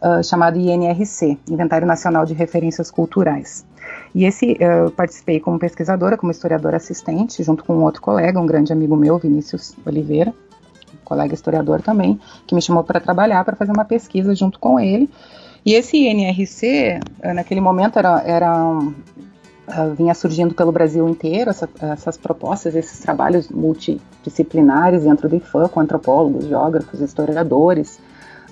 uh, 0.01 0.23
chamado 0.23 0.59
INRC, 0.59 1.39
Inventário 1.49 1.87
Nacional 1.87 2.25
de 2.25 2.33
Referências 2.33 2.91
Culturais. 2.91 3.65
E 4.13 4.25
esse 4.25 4.57
eu 4.59 4.91
participei 4.91 5.39
como 5.39 5.59
pesquisadora, 5.59 6.17
como 6.17 6.31
historiadora 6.31 6.77
assistente, 6.77 7.43
junto 7.43 7.63
com 7.63 7.75
um 7.75 7.83
outro 7.83 8.01
colega, 8.01 8.39
um 8.39 8.45
grande 8.45 8.71
amigo 8.71 8.95
meu, 8.95 9.17
Vinícius 9.17 9.75
Oliveira, 9.85 10.33
colega 11.03 11.33
historiador 11.33 11.81
também, 11.81 12.19
que 12.47 12.55
me 12.55 12.61
chamou 12.61 12.83
para 12.83 12.99
trabalhar, 12.99 13.43
para 13.43 13.55
fazer 13.55 13.71
uma 13.71 13.85
pesquisa 13.85 14.33
junto 14.33 14.59
com 14.59 14.79
ele. 14.79 15.09
E 15.65 15.73
esse 15.73 15.97
INRC, 15.97 16.99
naquele 17.33 17.59
momento, 17.59 17.97
era, 17.99 18.21
era 18.25 18.63
um, 18.63 18.93
Uh, 19.67 19.95
vinha 19.95 20.13
surgindo 20.13 20.53
pelo 20.53 20.71
Brasil 20.71 21.09
inteiro 21.09 21.49
essa, 21.49 21.67
essas 21.81 22.17
propostas, 22.17 22.75
esses 22.75 22.99
trabalhos 22.99 23.49
multidisciplinares 23.49 25.01
dentro 25.01 25.27
do 25.27 25.35
IFAM, 25.37 25.67
com 25.69 25.79
antropólogos, 25.79 26.45
geógrafos, 26.45 27.01
historiadores, 27.01 27.99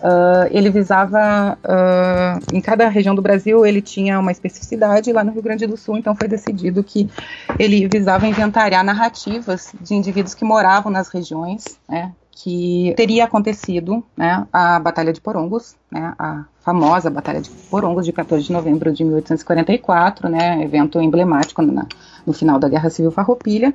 Uh, 0.03 0.51
ele 0.51 0.69
visava, 0.69 1.57
uh, 1.63 2.53
em 2.53 2.59
cada 2.59 2.89
região 2.89 3.15
do 3.15 3.21
Brasil, 3.21 3.65
ele 3.65 3.81
tinha 3.81 4.19
uma 4.19 4.33
especificidade, 4.33 5.13
lá 5.13 5.23
no 5.23 5.31
Rio 5.31 5.41
Grande 5.41 5.65
do 5.65 5.77
Sul, 5.77 5.97
então 5.97 6.13
foi 6.13 6.27
decidido 6.27 6.83
que 6.83 7.09
ele 7.57 7.87
visava 7.87 8.27
inventariar 8.27 8.83
narrativas 8.83 9.73
de 9.79 9.95
indivíduos 9.95 10.33
que 10.35 10.43
moravam 10.43 10.91
nas 10.91 11.07
regiões, 11.07 11.79
né, 11.87 12.11
que 12.31 12.93
teria 12.97 13.23
acontecido 13.23 14.03
né, 14.17 14.45
a 14.51 14.77
Batalha 14.77 15.13
de 15.13 15.21
Porongos, 15.21 15.77
né, 15.89 16.13
a 16.19 16.43
famosa 16.63 17.09
Batalha 17.09 17.41
de 17.41 17.49
Porongos 17.49 18.05
de 18.05 18.13
14 18.13 18.45
de 18.45 18.53
novembro 18.53 18.91
de 18.91 19.03
1844, 19.03 20.29
né, 20.29 20.63
evento 20.63 20.99
emblemático 21.01 21.61
na, 21.61 21.85
no 22.25 22.31
final 22.31 22.57
da 22.57 22.69
Guerra 22.69 22.89
Civil 22.89 23.11
Farroupilha. 23.11 23.73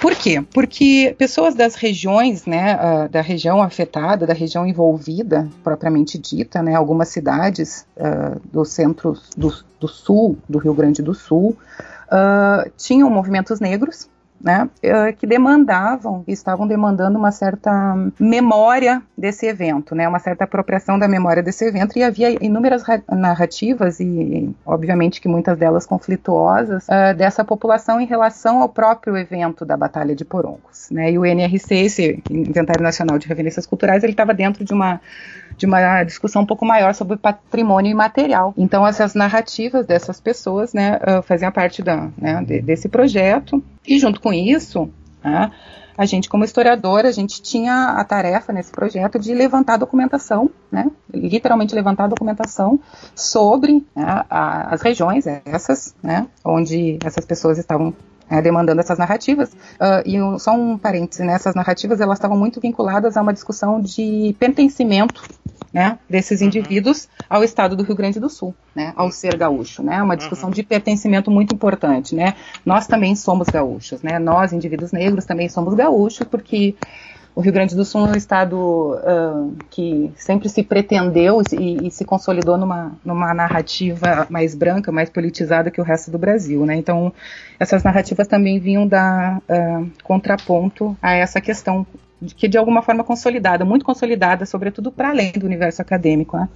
Por 0.00 0.14
quê? 0.14 0.42
Porque 0.54 1.14
pessoas 1.18 1.54
das 1.54 1.74
regiões, 1.74 2.46
né, 2.46 2.76
uh, 2.76 3.08
da 3.10 3.20
região 3.20 3.62
afetada, 3.62 4.26
da 4.26 4.32
região 4.32 4.66
envolvida, 4.66 5.46
propriamente 5.62 6.18
dita, 6.18 6.62
né, 6.62 6.74
algumas 6.74 7.08
cidades 7.08 7.86
uh, 7.98 8.40
do 8.50 8.64
centro 8.64 9.18
do, 9.36 9.52
do, 9.78 9.86
sul 9.86 10.38
do 10.48 10.58
Rio 10.58 10.72
Grande 10.72 11.02
do 11.02 11.12
Sul 11.12 11.54
uh, 12.06 12.70
tinham 12.78 13.10
movimentos 13.10 13.60
negros, 13.60 14.08
né, 14.42 14.68
eh, 14.82 15.12
que 15.12 15.26
demandavam, 15.26 16.24
estavam 16.26 16.66
demandando 16.66 17.18
uma 17.18 17.30
certa 17.30 17.94
memória 18.18 19.02
desse 19.16 19.46
evento, 19.46 19.94
né, 19.94 20.08
uma 20.08 20.18
certa 20.18 20.44
apropriação 20.44 20.98
da 20.98 21.06
memória 21.06 21.42
desse 21.42 21.64
evento, 21.66 21.98
e 21.98 22.02
havia 22.02 22.42
inúmeras 22.44 22.82
narrativas, 23.08 24.00
e 24.00 24.50
obviamente 24.64 25.20
que 25.20 25.28
muitas 25.28 25.58
delas 25.58 25.86
conflituosas, 25.86 26.86
uh, 26.88 27.14
dessa 27.16 27.44
população 27.44 28.00
em 28.00 28.06
relação 28.06 28.62
ao 28.62 28.68
próprio 28.68 29.16
evento 29.16 29.64
da 29.64 29.76
Batalha 29.76 30.14
de 30.14 30.24
Porongos. 30.24 30.88
Né, 30.90 31.12
e 31.12 31.18
o 31.18 31.24
NRC, 31.24 31.74
esse 31.74 32.22
Inventário 32.30 32.82
Nacional 32.82 33.18
de 33.18 33.28
Referências 33.28 33.66
Culturais, 33.66 34.02
ele 34.02 34.12
estava 34.12 34.32
dentro 34.32 34.64
de 34.64 34.72
uma 34.72 35.00
de 35.60 35.66
uma 35.66 36.02
discussão 36.04 36.40
um 36.40 36.46
pouco 36.46 36.64
maior 36.64 36.94
sobre 36.94 37.18
patrimônio 37.18 37.90
imaterial. 37.90 38.54
Então, 38.56 38.86
essas 38.86 39.14
narrativas 39.14 39.84
dessas 39.84 40.18
pessoas 40.18 40.72
né, 40.72 40.98
uh, 41.06 41.22
faziam 41.22 41.52
parte 41.52 41.82
da, 41.82 42.08
né, 42.16 42.42
de, 42.42 42.62
desse 42.62 42.88
projeto, 42.88 43.62
e 43.86 43.98
junto 43.98 44.20
com 44.20 44.29
isso, 44.32 44.90
Né? 45.22 45.50
A 46.00 46.06
gente, 46.06 46.30
como 46.30 46.44
historiador, 46.44 47.04
a 47.04 47.10
gente 47.10 47.42
tinha 47.42 47.90
a 47.90 48.02
tarefa 48.04 48.54
nesse 48.54 48.72
projeto 48.72 49.18
de 49.18 49.34
levantar 49.34 49.76
documentação, 49.76 50.50
né? 50.72 50.90
literalmente 51.12 51.74
levantar 51.74 52.08
documentação 52.08 52.80
sobre 53.14 53.86
né, 53.94 54.24
a, 54.30 54.74
as 54.74 54.80
regiões 54.80 55.26
essas, 55.44 55.94
né, 56.02 56.26
onde 56.42 56.98
essas 57.04 57.26
pessoas 57.26 57.58
estavam 57.58 57.92
é, 58.30 58.40
demandando 58.40 58.80
essas 58.80 58.96
narrativas. 58.96 59.50
Uh, 59.52 60.06
e 60.06 60.22
um, 60.22 60.38
só 60.38 60.52
um 60.52 60.78
parêntese, 60.78 61.22
né, 61.22 61.34
essas 61.34 61.54
narrativas 61.54 62.00
elas 62.00 62.16
estavam 62.16 62.38
muito 62.38 62.60
vinculadas 62.60 63.16
a 63.18 63.22
uma 63.22 63.34
discussão 63.34 63.78
de 63.78 64.34
pertencimento 64.38 65.22
né, 65.72 65.98
desses 66.08 66.40
uhum. 66.40 66.48
indivíduos 66.48 67.08
ao 67.28 67.44
estado 67.44 67.76
do 67.76 67.82
Rio 67.82 67.94
Grande 67.94 68.18
do 68.18 68.28
Sul, 68.28 68.54
né, 68.74 68.92
ao 68.96 69.10
ser 69.10 69.36
gaúcho, 69.36 69.82
né, 69.82 70.02
uma 70.02 70.16
discussão 70.16 70.48
uhum. 70.48 70.54
de 70.54 70.62
pertencimento 70.62 71.30
muito 71.30 71.54
importante, 71.54 72.14
né. 72.14 72.34
Nós 72.64 72.86
também 72.86 73.14
somos 73.14 73.48
gaúchos, 73.48 74.02
né, 74.02 74.18
nós 74.18 74.52
indivíduos 74.52 74.92
negros 74.92 75.24
também 75.24 75.48
somos 75.48 75.74
gaúchos 75.74 76.26
porque 76.26 76.74
o 77.34 77.40
Rio 77.40 77.52
Grande 77.52 77.76
do 77.76 77.84
Sul 77.84 78.06
é 78.06 78.10
um 78.10 78.16
estado 78.16 78.56
uh, 78.56 79.56
que 79.70 80.12
sempre 80.16 80.48
se 80.48 80.62
pretendeu 80.62 81.40
e, 81.52 81.86
e, 81.86 81.90
se 81.90 82.04
consolidou 82.04 82.58
numa, 82.58 82.92
numa 83.04 83.32
narrativa 83.32 84.26
mais 84.28 84.54
branca, 84.54 84.90
mais 84.90 85.08
politizada 85.08 85.70
que 85.70 85.80
o 85.80 85.84
resto 85.84 86.10
do 86.10 86.18
Brasil, 86.18 86.66
né? 86.66 86.74
Então, 86.74 87.12
essas 87.58 87.84
narrativas 87.84 88.26
também 88.26 88.58
vinham 88.58 88.86
dar 88.86 89.38
uh, 89.38 89.90
contraponto 90.02 90.96
a 91.00 91.14
essa 91.14 91.40
questão 91.40 91.86
que 92.36 92.48
de 92.48 92.58
alguma 92.58 92.82
forma 92.82 93.04
consolidada, 93.04 93.64
muito 93.64 93.84
consolidada, 93.84 94.46
sobretudo 94.46 94.90
para 94.90 95.10
além 95.10 95.32
do 95.32 95.46
universo 95.46 95.80
acadêmico, 95.80 96.36
né? 96.36 96.48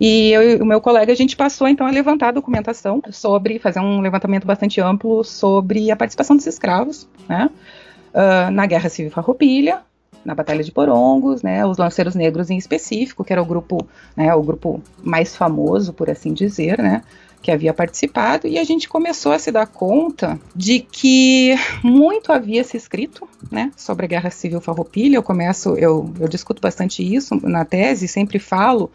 E 0.00 0.30
eu 0.30 0.42
e 0.42 0.62
o 0.62 0.66
meu 0.66 0.80
colega, 0.80 1.12
a 1.12 1.16
gente 1.16 1.36
passou 1.36 1.66
então 1.66 1.86
a 1.86 1.90
levantar 1.90 2.28
a 2.28 2.32
documentação 2.32 3.02
sobre, 3.10 3.58
fazer 3.58 3.80
um 3.80 4.00
levantamento 4.00 4.46
bastante 4.46 4.80
amplo 4.80 5.24
sobre 5.24 5.90
a 5.90 5.96
participação 5.96 6.36
dos 6.36 6.46
escravos, 6.46 7.08
né? 7.28 7.50
Uh, 8.14 8.50
na 8.50 8.64
Guerra 8.66 8.88
Civil 8.88 9.10
Farroupilha, 9.10 9.80
na 10.24 10.34
Batalha 10.34 10.62
de 10.62 10.70
Porongos, 10.70 11.42
né, 11.42 11.64
os 11.64 11.78
Lanceiros 11.78 12.14
Negros 12.14 12.50
em 12.50 12.56
específico, 12.56 13.24
que 13.24 13.32
era 13.32 13.40
o 13.40 13.44
grupo, 13.44 13.86
né, 14.16 14.34
o 14.34 14.42
grupo 14.42 14.82
mais 15.02 15.36
famoso, 15.36 15.92
por 15.92 16.10
assim 16.10 16.32
dizer, 16.32 16.78
né, 16.78 17.02
que 17.40 17.50
havia 17.50 17.72
participado, 17.72 18.46
e 18.46 18.58
a 18.58 18.64
gente 18.64 18.88
começou 18.88 19.32
a 19.32 19.38
se 19.38 19.50
dar 19.50 19.66
conta 19.66 20.38
de 20.54 20.80
que 20.80 21.54
muito 21.82 22.32
havia 22.32 22.64
se 22.64 22.76
escrito, 22.76 23.28
né, 23.50 23.70
sobre 23.76 24.04
a 24.04 24.08
Guerra 24.08 24.30
Civil 24.30 24.60
Farroupilha. 24.60 25.16
Eu 25.16 25.22
começo, 25.22 25.70
eu, 25.76 26.12
eu 26.18 26.28
discuto 26.28 26.60
bastante 26.60 27.02
isso 27.02 27.38
na 27.42 27.64
tese, 27.64 28.08
sempre 28.08 28.38
falo 28.38 28.90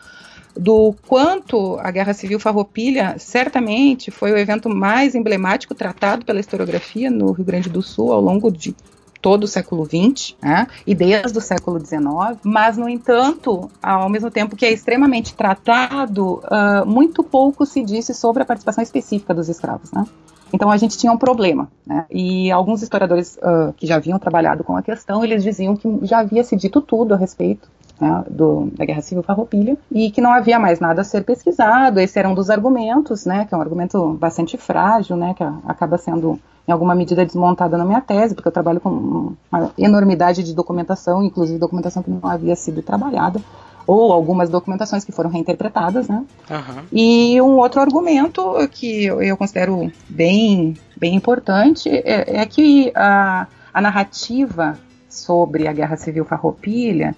do 0.56 0.94
quanto 1.08 1.78
a 1.80 1.90
Guerra 1.90 2.14
Civil 2.14 2.40
Farroupilha 2.40 3.16
certamente 3.18 4.12
foi 4.12 4.32
o 4.32 4.38
evento 4.38 4.70
mais 4.70 5.16
emblemático 5.16 5.74
tratado 5.74 6.24
pela 6.26 6.40
historiografia 6.40 7.10
no 7.10 7.32
Rio 7.32 7.46
Grande 7.46 7.70
do 7.70 7.82
Sul 7.82 8.12
ao 8.12 8.22
longo 8.22 8.52
de 8.52 8.76
todo 9.24 9.46
o 9.46 9.48
século 9.48 9.86
XX 9.86 10.36
né, 10.42 10.68
e 10.86 10.94
desde 10.94 11.38
o 11.38 11.42
século 11.42 11.80
XIX, 11.80 12.04
mas, 12.44 12.76
no 12.78 12.90
entanto, 12.90 13.72
ao 13.82 14.10
mesmo 14.10 14.30
tempo 14.30 14.54
que 14.54 14.66
é 14.66 14.72
extremamente 14.72 15.34
tratado, 15.34 16.42
uh, 16.44 16.86
muito 16.86 17.24
pouco 17.24 17.66
se 17.66 17.82
disse 17.82 18.14
sobre 18.14 18.44
a 18.44 18.46
participação 18.46 18.84
específica 18.84 19.34
dos 19.34 19.48
escravos. 19.48 19.94
Né? 19.94 20.06
Então 20.52 20.70
a 20.70 20.76
gente 20.76 20.98
tinha 20.98 21.12
um 21.12 21.18
problema, 21.18 21.72
né? 21.88 22.06
E 22.12 22.52
alguns 22.52 22.84
historiadores 22.84 23.38
uh, 23.38 23.74
que 23.78 23.88
já 23.88 23.96
haviam 23.96 24.20
trabalhado 24.20 24.64
com 24.64 24.76
a 24.76 24.84
questão, 24.84 25.24
eles 25.24 25.42
diziam 25.42 25.76
que 25.76 25.88
já 26.04 26.20
havia 26.20 26.44
se 26.44 26.56
dito 26.58 26.82
tudo 26.82 27.14
a 27.14 27.18
respeito 27.18 27.68
né, 28.00 28.24
do, 28.30 28.70
da 28.76 28.86
Guerra 28.86 29.02
Civil 29.02 29.24
Farroupilha 29.24 29.78
e 29.92 30.12
que 30.12 30.22
não 30.22 30.32
havia 30.32 30.60
mais 30.60 30.80
nada 30.80 31.02
a 31.02 31.04
ser 31.04 31.24
pesquisado. 31.24 32.00
Esse 32.00 32.20
era 32.20 32.28
um 32.28 32.34
dos 32.34 32.50
argumentos, 32.50 33.26
né? 33.26 33.46
Que 33.46 33.54
é 33.54 33.58
um 33.58 33.62
argumento 33.62 34.14
bastante 34.14 34.58
frágil, 34.58 35.16
né? 35.16 35.34
Que 35.34 35.44
acaba 35.68 35.98
sendo 35.98 36.40
em 36.68 36.72
alguma 36.72 36.96
medida 36.96 37.26
desmontada 37.26 37.78
na 37.78 37.86
minha 37.86 38.02
tese, 38.02 38.34
porque 38.34 38.48
eu 38.48 38.52
trabalho 38.52 38.80
com 38.80 39.34
uma 39.52 39.72
enormidade 39.78 40.44
de 40.44 40.54
documentação, 40.54 41.22
inclusive 41.24 41.60
documentação 41.60 42.02
que 42.02 42.10
não 42.10 42.20
havia 42.30 42.56
sido 42.56 42.82
trabalhada, 42.82 43.42
ou 43.86 44.14
algumas 44.14 44.50
documentações 44.50 45.04
que 45.04 45.12
foram 45.12 45.30
reinterpretadas, 45.30 46.08
né? 46.08 46.24
Uhum. 46.50 46.84
E 46.92 47.42
um 47.42 47.58
outro 47.58 47.82
argumento 47.82 48.56
que 48.72 49.06
eu 49.06 49.36
considero 49.36 49.92
bem, 50.08 50.76
bem 50.96 51.16
importante 51.16 51.90
é, 51.90 52.38
é 52.38 52.46
que 52.46 52.94
a, 52.96 53.46
a 53.74 53.82
narrativa 53.82 54.78
sobre 55.10 55.68
a 55.68 55.74
Guerra 55.74 55.98
Civil 55.98 56.24
Farroupilha 56.24 57.14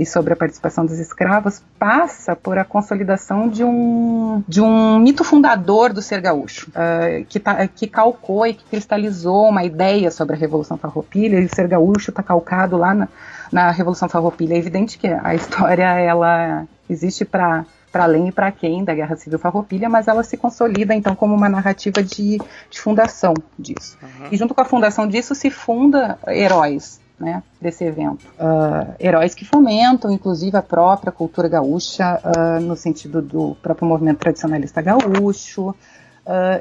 e 0.00 0.06
sobre 0.06 0.32
a 0.32 0.36
participação 0.36 0.86
dos 0.86 0.98
escravos 0.98 1.62
passa 1.78 2.34
por 2.34 2.56
a 2.56 2.64
consolidação 2.64 3.50
de 3.50 3.62
um, 3.62 4.42
de 4.48 4.58
um 4.58 4.98
mito 4.98 5.22
fundador 5.22 5.92
do 5.92 6.00
ser 6.00 6.22
gaúcho, 6.22 6.70
uh, 6.70 7.22
que, 7.26 7.38
tá, 7.38 7.68
que 7.68 7.86
calcou 7.86 8.46
e 8.46 8.54
que 8.54 8.64
cristalizou 8.64 9.46
uma 9.50 9.62
ideia 9.62 10.10
sobre 10.10 10.34
a 10.34 10.38
Revolução 10.38 10.78
Farroupilha, 10.78 11.38
e 11.38 11.44
o 11.44 11.54
ser 11.54 11.68
gaúcho 11.68 12.08
está 12.08 12.22
calcado 12.22 12.78
lá 12.78 12.94
na, 12.94 13.08
na 13.52 13.70
Revolução 13.70 14.08
Farroupilha. 14.08 14.54
É 14.54 14.56
evidente 14.56 14.96
que 14.96 15.06
a 15.06 15.34
história 15.34 15.84
ela 15.84 16.66
existe 16.88 17.26
para 17.26 17.66
para 17.92 18.04
além 18.04 18.28
e 18.28 18.32
para 18.32 18.52
quem 18.52 18.84
da 18.84 18.94
Guerra 18.94 19.16
Civil 19.16 19.36
Farroupilha, 19.36 19.88
mas 19.88 20.06
ela 20.06 20.22
se 20.22 20.36
consolida 20.36 20.94
então 20.94 21.12
como 21.16 21.34
uma 21.34 21.48
narrativa 21.48 22.00
de, 22.00 22.38
de 22.70 22.80
fundação 22.80 23.34
disso. 23.58 23.98
Uhum. 24.00 24.28
E 24.30 24.36
junto 24.36 24.54
com 24.54 24.60
a 24.60 24.64
fundação 24.64 25.08
disso 25.08 25.34
se 25.34 25.50
funda 25.50 26.16
heróis 26.28 27.00
né, 27.20 27.42
desse 27.60 27.84
evento. 27.84 28.26
Uh, 28.38 28.94
heróis 28.98 29.34
que 29.34 29.44
fomentam, 29.44 30.10
inclusive, 30.10 30.56
a 30.56 30.62
própria 30.62 31.12
cultura 31.12 31.46
gaúcha, 31.48 32.18
uh, 32.24 32.60
no 32.60 32.74
sentido 32.74 33.20
do 33.20 33.54
próprio 33.62 33.86
movimento 33.86 34.18
tradicionalista 34.18 34.80
gaúcho, 34.80 35.68
uh, 35.68 35.74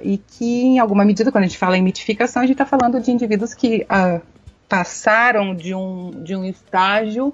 e 0.04 0.18
que, 0.18 0.64
em 0.64 0.80
alguma 0.80 1.06
medida, 1.06 1.32
quando 1.32 1.46
a 1.46 1.48
gente 1.48 1.58
fala 1.58 1.78
em 1.78 1.82
mitificação, 1.82 2.44
a 2.44 2.46
gente 2.46 2.62
está 2.62 2.66
falando 2.66 3.00
de 3.00 3.10
indivíduos 3.10 3.54
que 3.54 3.88
passaram 4.68 5.56
de 5.56 5.74
um, 5.74 6.12
de 6.24 6.36
um 6.36 6.44
estágio 6.44 7.34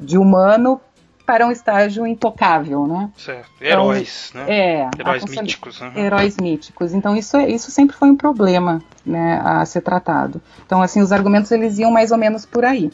de 0.00 0.18
humano 0.18 0.80
para 1.24 1.46
um 1.46 1.50
estágio 1.50 2.06
intocável, 2.06 2.86
né? 2.86 3.10
Certo. 3.16 3.50
Heróis, 3.60 4.30
então, 4.30 4.46
né? 4.46 4.54
É. 4.54 4.90
Heróis 4.98 5.24
míticos. 5.24 5.80
Uhum. 5.80 5.96
Heróis 5.96 6.36
míticos. 6.36 6.92
Então 6.92 7.16
isso, 7.16 7.36
é, 7.36 7.48
isso 7.48 7.70
sempre 7.70 7.96
foi 7.96 8.10
um 8.10 8.16
problema, 8.16 8.82
né, 9.04 9.40
a 9.44 9.64
ser 9.64 9.80
tratado. 9.80 10.40
Então 10.66 10.82
assim 10.82 11.00
os 11.00 11.12
argumentos 11.12 11.50
eles 11.50 11.78
iam 11.78 11.90
mais 11.90 12.10
ou 12.10 12.18
menos 12.18 12.44
por 12.44 12.64
aí. 12.64 12.90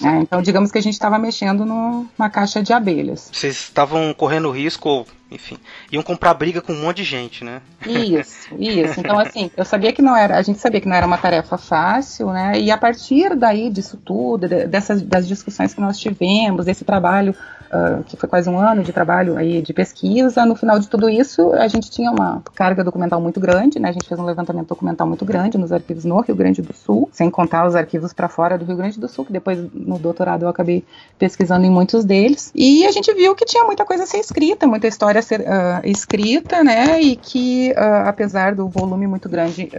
Né? 0.00 0.20
Então 0.22 0.42
digamos 0.42 0.70
que 0.70 0.78
a 0.78 0.82
gente 0.82 0.94
estava 0.94 1.18
mexendo 1.18 1.64
numa 1.64 2.30
caixa 2.30 2.62
de 2.62 2.72
abelhas. 2.72 3.30
Vocês 3.32 3.54
estavam 3.54 4.12
correndo 4.14 4.50
risco 4.50 5.06
enfim, 5.30 5.58
iam 5.92 6.02
comprar 6.02 6.32
briga 6.32 6.62
com 6.62 6.72
um 6.72 6.80
monte 6.80 6.98
de 6.98 7.04
gente, 7.04 7.44
né? 7.44 7.60
Isso, 7.86 8.48
isso. 8.58 8.98
Então, 8.98 9.18
assim, 9.18 9.50
eu 9.54 9.64
sabia 9.64 9.92
que 9.92 10.00
não 10.00 10.16
era, 10.16 10.38
a 10.38 10.42
gente 10.42 10.58
sabia 10.58 10.80
que 10.80 10.88
não 10.88 10.96
era 10.96 11.06
uma 11.06 11.18
tarefa 11.18 11.58
fácil, 11.58 12.30
né? 12.30 12.58
E 12.58 12.70
a 12.70 12.78
partir 12.78 13.36
daí 13.36 13.68
disso 13.68 13.98
tudo, 13.98 14.48
dessas 14.48 15.02
das 15.02 15.28
discussões 15.28 15.74
que 15.74 15.80
nós 15.80 15.98
tivemos, 15.98 16.64
desse 16.64 16.82
trabalho 16.82 17.34
uh, 17.72 18.02
que 18.04 18.16
foi 18.16 18.28
quase 18.28 18.48
um 18.48 18.58
ano 18.58 18.82
de 18.82 18.92
trabalho 18.92 19.36
aí 19.36 19.62
de 19.62 19.72
pesquisa. 19.72 20.44
No 20.44 20.54
final 20.54 20.78
de 20.78 20.88
tudo 20.88 21.08
isso, 21.08 21.52
a 21.52 21.68
gente 21.68 21.90
tinha 21.90 22.10
uma 22.10 22.42
carga 22.54 22.82
documental 22.82 23.20
muito 23.20 23.40
grande, 23.40 23.78
né? 23.78 23.88
A 23.88 23.92
gente 23.92 24.08
fez 24.08 24.18
um 24.18 24.24
levantamento 24.24 24.68
documental 24.68 25.06
muito 25.06 25.24
grande 25.24 25.58
nos 25.58 25.72
arquivos 25.72 26.04
no 26.04 26.20
Rio 26.20 26.34
Grande 26.34 26.62
do 26.62 26.74
Sul, 26.74 27.08
sem 27.12 27.30
contar 27.30 27.66
os 27.66 27.74
arquivos 27.74 28.12
para 28.12 28.28
fora 28.28 28.58
do 28.58 28.64
Rio 28.64 28.76
Grande 28.76 28.98
do 28.98 29.08
Sul, 29.08 29.24
que 29.24 29.32
depois 29.32 29.58
no 29.72 29.98
doutorado 29.98 30.44
eu 30.44 30.48
acabei 30.48 30.84
pesquisando 31.18 31.66
em 31.66 31.70
muitos 31.70 32.04
deles. 32.04 32.50
E 32.54 32.86
a 32.86 32.92
gente 32.92 33.12
viu 33.14 33.34
que 33.34 33.44
tinha 33.44 33.64
muita 33.64 33.84
coisa 33.84 34.04
a 34.04 34.06
ser 34.06 34.18
escrita, 34.18 34.66
muita 34.66 34.86
história 34.86 35.18
a 35.18 35.22
ser 35.22 35.40
uh, 35.40 35.44
escrita, 35.84 36.62
né? 36.62 37.00
E 37.00 37.16
que, 37.16 37.72
uh, 37.72 38.08
apesar 38.08 38.54
do 38.54 38.68
volume 38.68 39.06
muito 39.06 39.28
grande 39.28 39.70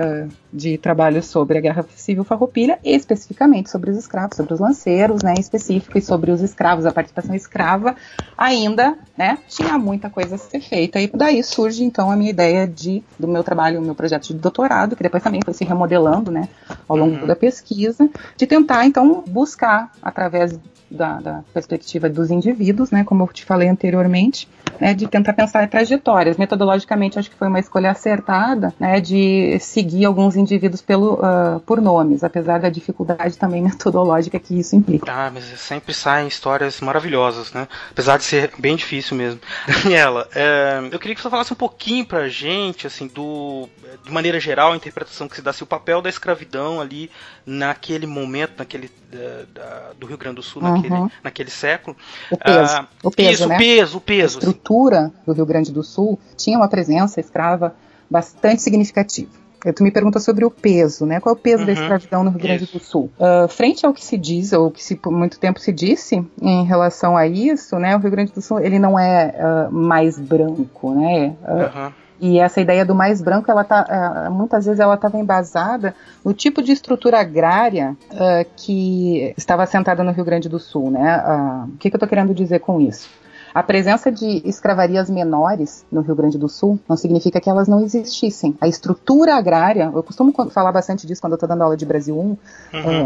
de 0.52 0.78
trabalhos 0.78 1.28
sobre 1.28 1.58
a 1.58 1.62
Guerra 1.62 1.86
Civil 1.96 2.24
Farroupilha, 2.24 2.80
especificamente 2.84 3.70
sobre 3.70 3.92
os 3.92 3.98
escravos, 3.98 4.36
sobre 4.36 4.54
os 4.54 4.60
lanceiros, 4.60 5.22
né? 5.22 5.34
Em 5.38 5.40
específico, 5.40 5.98
e 5.98 6.02
sobre 6.02 6.32
os 6.32 6.42
escravos, 6.42 6.86
a 6.86 6.92
participação 6.92 7.36
escrava 7.36 7.96
ainda, 8.38 8.98
né, 9.18 9.38
tinha 9.50 9.78
muita 9.78 10.10
coisa 10.10 10.36
a 10.36 10.38
ser 10.38 10.62
feita. 10.62 11.00
E 11.00 11.08
daí 11.14 11.44
surge 11.44 11.84
então 11.84 12.10
a 12.10 12.16
minha 12.16 12.30
ideia 12.30 12.66
de 12.66 13.04
do 13.20 13.28
meu 13.28 13.44
trabalho, 13.44 13.80
o 13.80 13.84
meu 13.84 13.94
projeto 13.94 14.28
de 14.28 14.36
doutorado, 14.36 14.96
que 14.96 15.04
depois 15.04 15.22
também 15.22 15.42
foi 15.44 15.54
se 15.54 15.66
remodelando, 15.66 16.32
né, 16.32 16.48
ao 16.88 16.96
longo 16.96 17.18
uhum. 17.18 17.28
da 17.28 17.36
pesquisa, 17.36 18.10
de 18.38 18.48
tentar 18.48 18.86
então 18.86 19.24
buscar 19.28 19.92
através 20.02 20.58
da, 20.90 21.20
da, 21.20 21.44
perspectiva 21.54 22.10
dos 22.10 22.32
indivíduos, 22.32 22.92
né, 22.92 23.04
como 23.04 23.24
eu 23.24 23.28
te 23.28 23.46
falei 23.46 23.68
anteriormente, 23.68 24.48
né, 24.80 24.94
de 24.94 25.08
tentar 25.08 25.34
pensar 25.34 25.64
em 25.64 25.68
trajetórias. 25.68 26.38
Metodologicamente, 26.38 27.20
acho 27.20 27.30
que 27.30 27.36
foi 27.36 27.48
uma 27.48 27.60
escolha 27.60 27.92
acertada, 27.92 28.74
né, 28.80 29.00
de 29.00 29.60
seguir 29.60 30.06
alguns 30.06 30.36
indivíduos 30.40 30.82
pelo, 30.82 31.16
uh, 31.16 31.60
por 31.66 31.82
nomes, 31.82 32.24
apesar 32.24 32.60
da 32.60 32.70
dificuldade 32.70 33.38
também 33.38 33.62
metodológica 33.64 34.40
que 34.40 34.60
isso 34.60 34.76
implica. 34.76 35.12
Ah, 35.12 35.32
mas 35.32 35.46
sempre 35.60 35.94
saem 35.94 36.28
histórias 36.28 36.80
maravilhosas, 36.82 37.52
né, 37.54 37.68
apesar 37.92 38.18
de 38.18 38.24
ser 38.24 38.52
bem 38.58 38.76
difícil 38.76 39.16
mesmo. 39.16 39.40
Daniela, 39.84 40.28
é, 40.34 40.80
eu 40.92 41.00
queria 41.00 41.16
que 41.16 41.22
você 41.22 41.30
falasse 41.30 41.54
um 41.54 41.58
pouquinho 41.58 42.06
pra 42.06 42.28
gente, 42.28 42.88
assim, 42.88 43.08
do, 43.08 43.68
de 44.04 44.12
maneira 44.12 44.40
geral, 44.40 44.74
a 44.74 44.76
interpretação 44.76 45.28
que 45.28 45.36
se 45.36 45.42
dá, 45.42 45.54
se 45.54 45.64
o 45.64 45.68
papel 45.68 46.02
da 46.02 46.10
escravidão 46.10 46.82
ali 46.82 47.10
naquele 47.46 48.08
momento, 48.08 48.54
naquele 48.58 48.90
da, 49.12 49.62
da, 49.62 49.92
do 50.00 50.06
Rio 50.06 50.18
Grande 50.18 50.38
do 50.38 50.44
Sul, 50.44 50.62
uhum. 50.62 50.76
naquele, 50.76 51.12
naquele 51.24 51.50
século. 51.50 51.98
O 52.32 52.38
peso, 52.38 52.76
ah, 52.76 52.88
o 53.04 53.12
peso, 53.12 53.32
isso, 53.32 53.48
né? 53.48 53.56
o 53.56 53.58
peso, 53.58 53.98
o 53.98 54.02
peso. 54.02 54.38
A 54.38 54.40
estrutura 54.40 55.12
do 55.26 55.34
Rio 55.34 55.46
Grande 55.46 55.72
do 55.72 55.84
Sul 55.84 56.20
tinha 56.38 56.58
uma 56.58 56.68
presença 56.68 57.20
escrava 57.20 57.76
bastante 58.10 58.62
significativa. 58.62 59.32
Tu 59.76 59.84
me 59.84 59.92
pergunta 59.92 60.20
sobre 60.20 60.46
o 60.46 60.52
peso, 60.52 61.06
né? 61.06 61.20
Qual 61.20 61.36
é 61.36 61.38
o 61.38 61.42
peso 61.42 61.62
uhum. 61.62 61.66
da 61.66 61.74
escravidão 61.74 62.24
no 62.24 62.32
Rio 62.32 62.40
Grande 62.40 62.64
isso. 62.64 62.78
do 62.78 62.84
Sul? 62.84 63.12
Uh, 63.20 63.48
frente 63.48 63.86
ao 63.86 63.94
que 63.94 64.04
se 64.04 64.18
diz, 64.18 64.54
ou 64.54 64.72
que 64.72 64.84
se, 64.84 64.96
por 64.96 65.12
muito 65.12 65.40
tempo 65.40 65.60
se 65.60 65.72
disse 65.72 66.26
em 66.42 66.66
relação 66.66 67.18
a 67.18 67.28
isso, 67.28 67.78
né? 67.78 67.96
O 67.96 68.00
Rio 68.00 68.12
Grande 68.12 68.32
do 68.32 68.42
Sul, 68.42 68.60
ele 68.60 68.80
não 68.80 68.98
é 68.98 69.36
uh, 69.38 69.74
mais 69.74 70.18
branco, 70.18 70.94
né? 70.94 71.36
Uhum. 71.48 71.92
E 72.22 72.38
essa 72.38 72.60
ideia 72.60 72.86
do 72.86 72.94
mais 72.94 73.22
branco, 73.22 73.50
ela 73.50 73.64
tá, 73.64 74.28
muitas 74.30 74.66
vezes 74.66 74.80
ela 74.80 74.96
estava 74.96 75.18
embasada 75.18 75.96
no 76.24 76.34
tipo 76.34 76.62
de 76.62 76.74
estrutura 76.74 77.22
agrária 77.22 77.96
uh, 78.12 78.50
que 78.58 79.34
estava 79.38 79.64
assentada 79.64 80.04
no 80.04 80.12
Rio 80.12 80.26
Grande 80.26 80.50
do 80.50 80.60
Sul, 80.60 80.92
né? 80.92 81.24
Uh, 81.26 81.70
o 81.70 81.78
que, 81.78 81.90
que 81.90 81.96
eu 81.96 81.98
estou 81.98 82.10
querendo 82.10 82.34
dizer 82.34 82.60
com 82.60 82.82
isso? 82.82 83.10
A 83.54 83.64
presença 83.64 84.12
de 84.12 84.42
escravarias 84.46 85.10
menores 85.10 85.86
no 85.92 86.02
Rio 86.02 86.16
Grande 86.16 86.38
do 86.38 86.48
Sul 86.48 86.80
não 86.88 86.96
significa 86.96 87.42
que 87.42 87.50
elas 87.50 87.68
não 87.68 87.82
existissem. 87.82 88.56
A 88.62 88.68
estrutura 88.68 89.36
agrária, 89.36 89.92
eu 89.94 90.04
costumo 90.04 90.34
falar 90.50 90.72
bastante 90.72 91.08
disso 91.08 91.22
quando 91.22 91.34
eu 91.34 91.38
estou 91.38 91.50
dando 91.50 91.64
aula 91.64 91.76
de 91.76 91.86
Brasil 91.86 92.18
1, 92.18 92.22
uhum. 92.22 92.38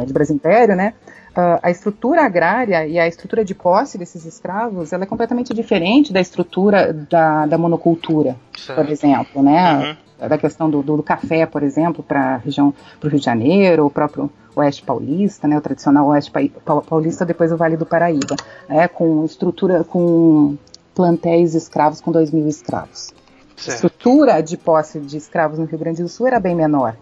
uh, 0.01 0.05
de 0.05 0.13
Brasil 0.13 0.35
Império, 0.35 0.75
né? 0.75 0.93
Uh, 1.35 1.57
a 1.63 1.71
estrutura 1.71 2.23
agrária 2.23 2.85
e 2.85 2.99
a 2.99 3.07
estrutura 3.07 3.43
de 3.43 3.55
posse 3.55 3.97
desses 3.97 4.23
escravos 4.23 4.93
ela 4.93 5.03
é 5.03 5.07
completamente 5.07 5.51
diferente 5.51 6.13
da 6.13 6.21
estrutura 6.21 6.93
da, 6.93 7.47
da 7.47 7.57
monocultura, 7.57 8.35
certo. 8.55 8.79
por 8.79 8.91
exemplo, 8.91 9.41
né? 9.41 9.97
Uhum. 10.19 10.27
Da 10.27 10.37
questão 10.37 10.69
do, 10.69 10.83
do, 10.83 11.01
café, 11.01 11.47
por 11.47 11.63
exemplo, 11.63 12.03
para 12.03 12.35
a 12.35 12.37
região, 12.37 12.71
para 12.99 13.07
o 13.07 13.09
Rio 13.09 13.19
de 13.19 13.25
Janeiro, 13.25 13.87
o 13.87 13.89
próprio 13.89 14.29
Oeste 14.55 14.83
Paulista, 14.83 15.47
né, 15.47 15.57
o 15.57 15.61
tradicional 15.61 16.07
Oeste 16.07 16.31
Paulista, 16.87 17.25
depois 17.25 17.51
o 17.51 17.57
Vale 17.57 17.75
do 17.75 17.85
Paraíba, 17.85 18.35
né, 18.69 18.87
com 18.87 19.25
estrutura, 19.25 19.83
com 19.83 20.55
plantéis 20.93 21.55
escravos 21.55 21.99
com 21.99 22.11
2 22.11 22.31
mil 22.31 22.47
escravos. 22.47 23.11
Certo. 23.57 23.69
A 23.69 23.73
estrutura 23.73 24.41
de 24.41 24.55
posse 24.55 24.99
de 24.99 25.17
escravos 25.17 25.59
no 25.59 25.65
Rio 25.65 25.79
Grande 25.79 26.03
do 26.03 26.07
Sul 26.09 26.27
era 26.27 26.39
bem 26.39 26.55
menor. 26.55 26.95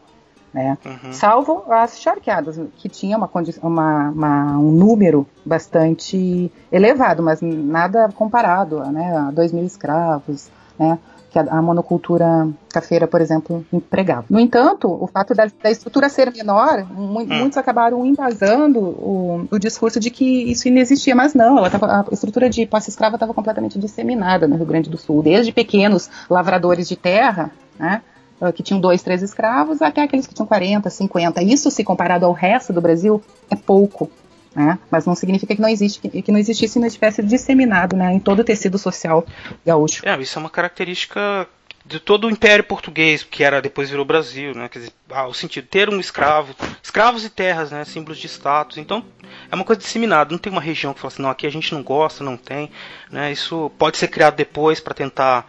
Né? 0.53 0.77
Uhum. 0.85 1.13
Salvo 1.13 1.63
as 1.69 1.99
charqueadas, 1.99 2.59
que 2.77 2.89
tinha 2.89 3.17
uma, 3.17 3.29
uma, 3.61 4.09
uma, 4.09 4.57
um 4.57 4.71
número 4.71 5.25
bastante 5.45 6.51
elevado, 6.71 7.23
mas 7.23 7.41
nada 7.41 8.09
comparado 8.13 8.79
né, 8.91 9.15
a 9.15 9.31
2 9.31 9.53
mil 9.53 9.63
escravos, 9.63 10.49
né? 10.77 10.99
que 11.31 11.39
a, 11.39 11.43
a 11.43 11.61
monocultura 11.61 12.49
cafeira, 12.69 13.07
por 13.07 13.21
exemplo, 13.21 13.65
empregava. 13.71 14.25
No 14.29 14.39
entanto, 14.39 14.89
o 14.89 15.07
fato 15.07 15.33
da, 15.33 15.49
da 15.63 15.71
estrutura 15.71 16.09
ser 16.09 16.31
menor, 16.31 16.85
mu 16.91 17.21
hum. 17.21 17.27
muitos 17.27 17.57
acabaram 17.57 18.05
embasando 18.05 18.79
o, 18.79 19.47
o, 19.49 19.57
discurso 19.57 19.99
de 19.99 20.11
que 20.11 20.51
isso 20.51 20.67
inexistia, 20.67 21.15
mas 21.15 21.33
não, 21.33 21.69
tava, 21.69 21.87
a 21.87 22.13
estrutura 22.13 22.49
de 22.49 22.65
posse 22.65 22.89
escrava 22.89 23.15
estava 23.15 23.33
completamente 23.33 23.79
disseminada 23.79 24.45
no 24.45 24.57
Rio 24.57 24.65
Grande 24.65 24.89
do 24.89 24.97
Sul, 24.97 25.23
desde 25.23 25.53
pequenos 25.53 26.09
lavradores 26.29 26.87
de 26.89 26.97
terra, 26.97 27.49
né, 27.79 28.01
ah, 28.41 28.51
que 28.51 28.63
tinham 28.63 28.81
dois, 28.81 29.03
três 29.03 29.21
escravos, 29.21 29.81
até 29.81 30.01
aqueles 30.01 30.25
que 30.25 30.33
tinham 30.33 30.47
40, 30.47 30.89
50. 30.89 31.43
Isso, 31.43 31.69
se 31.69 31.83
comparado 31.83 32.25
ao 32.25 32.33
resto 32.33 32.73
do 32.73 32.81
Brasil, 32.81 33.23
é 33.49 33.55
pouco. 33.55 34.09
Né? 34.55 34.77
Mas 34.89 35.05
não 35.05 35.15
significa 35.15 35.55
que 35.55 35.61
não, 35.61 35.69
existe, 35.69 35.99
que, 36.01 36.21
que 36.21 36.31
não 36.31 36.39
existisse 36.39 36.77
e 36.77 36.81
não 36.81 36.87
estivesse 36.87 37.23
disseminado 37.23 37.95
né, 37.95 38.11
em 38.13 38.19
todo 38.19 38.39
o 38.39 38.43
tecido 38.43 38.77
social 38.77 39.25
gaúcho. 39.65 40.01
É, 40.05 40.19
isso 40.19 40.37
é 40.37 40.41
uma 40.41 40.49
característica 40.49 41.47
de 41.85 41.99
todo 41.99 42.27
o 42.27 42.29
Império 42.29 42.63
Português, 42.63 43.23
que 43.23 43.43
era 43.43 43.61
depois 43.61 43.89
virou 43.89 44.05
Brasil, 44.05 44.53
né? 44.53 44.69
Quer 44.69 44.79
dizer, 44.79 44.93
ah, 45.09 45.27
o 45.27 45.33
sentido 45.33 45.67
ter 45.67 45.89
um 45.89 45.99
escravo, 45.99 46.55
escravos 46.81 47.25
e 47.25 47.29
terras, 47.29 47.71
né? 47.71 47.83
Símbolos 47.85 48.19
de 48.19 48.27
status. 48.27 48.77
Então 48.77 49.03
é 49.51 49.55
uma 49.55 49.65
coisa 49.65 49.81
disseminada. 49.81 50.31
Não 50.31 50.37
tem 50.37 50.51
uma 50.51 50.61
região 50.61 50.93
que 50.93 50.99
fala 51.01 51.13
assim, 51.13 51.21
não, 51.21 51.29
aqui 51.29 51.45
a 51.45 51.51
gente 51.51 51.73
não 51.73 51.83
gosta, 51.83 52.23
não 52.23 52.37
tem, 52.37 52.71
né? 53.11 53.31
Isso 53.31 53.69
pode 53.77 53.97
ser 53.97 54.07
criado 54.07 54.35
depois 54.35 54.79
para 54.79 54.93
tentar 54.93 55.45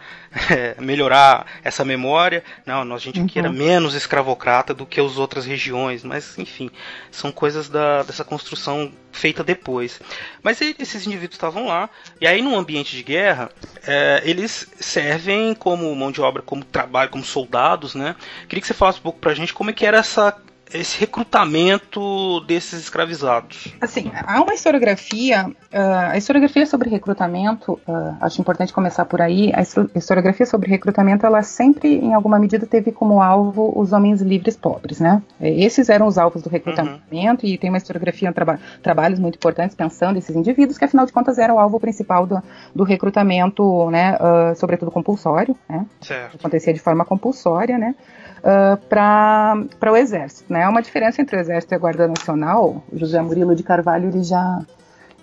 é, 0.51 0.75
melhorar 0.81 1.45
essa 1.63 1.85
memória. 1.85 2.43
Não, 2.65 2.81
a 2.93 2.97
gente 2.97 3.21
aqui 3.21 3.39
uhum. 3.39 3.45
era 3.45 3.53
menos 3.53 3.95
escravocrata 3.95 4.73
do 4.73 4.85
que 4.85 4.99
as 4.99 5.17
outras 5.17 5.45
regiões, 5.45 6.03
mas 6.03 6.37
enfim, 6.37 6.69
são 7.11 7.31
coisas 7.31 7.69
da, 7.69 8.03
dessa 8.03 8.25
construção 8.25 8.91
feita 9.13 9.41
depois. 9.41 10.01
Mas 10.41 10.59
esses 10.59 11.07
indivíduos 11.07 11.35
estavam 11.35 11.67
lá, 11.67 11.89
e 12.19 12.27
aí 12.27 12.41
num 12.41 12.57
ambiente 12.57 12.97
de 12.97 13.03
guerra, 13.03 13.49
é, 13.87 14.21
eles 14.25 14.67
servem 14.79 15.55
como 15.55 15.95
mão 15.95 16.11
de 16.11 16.19
obra, 16.19 16.41
como 16.41 16.65
trabalho, 16.65 17.09
como 17.09 17.23
soldados, 17.23 17.95
né? 17.95 18.17
Queria 18.49 18.59
que 18.59 18.67
você 18.67 18.73
falasse 18.73 18.99
um 18.99 19.03
pouco 19.03 19.19
pra 19.19 19.33
gente 19.33 19.53
como 19.53 19.69
é 19.69 19.73
que 19.73 19.85
era 19.85 19.99
essa 19.99 20.35
esse 20.73 20.99
recrutamento 20.99 22.39
desses 22.41 22.81
escravizados? 22.81 23.73
Assim, 23.79 24.11
há 24.13 24.41
uma 24.41 24.53
historiografia, 24.53 25.47
uh, 25.47 26.11
a 26.11 26.17
historiografia 26.17 26.65
sobre 26.65 26.89
recrutamento, 26.89 27.73
uh, 27.87 28.17
acho 28.21 28.41
importante 28.41 28.73
começar 28.73 29.05
por 29.05 29.21
aí, 29.21 29.51
a 29.53 29.61
historiografia 29.61 30.45
sobre 30.45 30.69
recrutamento, 30.69 31.25
ela 31.25 31.43
sempre, 31.43 31.95
em 31.95 32.13
alguma 32.13 32.39
medida, 32.39 32.65
teve 32.65 32.91
como 32.91 33.21
alvo 33.21 33.71
os 33.75 33.93
homens 33.93 34.21
livres 34.21 34.57
pobres, 34.57 34.99
né? 34.99 35.21
Esses 35.39 35.89
eram 35.89 36.07
os 36.07 36.17
alvos 36.17 36.41
do 36.41 36.49
recrutamento, 36.49 37.45
uhum. 37.45 37.51
e 37.51 37.57
tem 37.57 37.69
uma 37.69 37.77
historiografia, 37.77 38.31
traba 38.33 38.59
trabalhos 38.81 39.19
muito 39.19 39.35
importantes 39.35 39.75
pensando 39.75 40.17
esses 40.17 40.35
indivíduos, 40.35 40.77
que 40.77 40.85
afinal 40.85 41.05
de 41.05 41.13
contas 41.13 41.37
era 41.37 41.53
o 41.53 41.59
alvo 41.59 41.79
principal 41.79 42.25
do, 42.25 42.41
do 42.73 42.83
recrutamento, 42.83 43.89
né, 43.89 44.17
uh, 44.17 44.55
sobretudo 44.55 44.91
compulsório, 44.91 45.55
né? 45.69 45.85
Certo. 46.01 46.37
Acontecia 46.37 46.73
de 46.73 46.79
forma 46.79 47.05
compulsória, 47.05 47.77
né? 47.77 47.95
Uh, 48.43 48.77
para 48.87 49.91
o 49.91 49.95
Exército. 49.95 50.51
Né? 50.51 50.63
Há 50.63 50.69
uma 50.69 50.81
diferença 50.81 51.21
entre 51.21 51.37
o 51.37 51.39
Exército 51.39 51.73
e 51.73 51.75
a 51.75 51.79
Guarda 51.79 52.07
Nacional. 52.07 52.83
O 52.91 52.97
José 52.97 53.21
Murilo 53.21 53.55
de 53.55 53.63
Carvalho 53.63 54.09
ele 54.09 54.23
já 54.23 54.61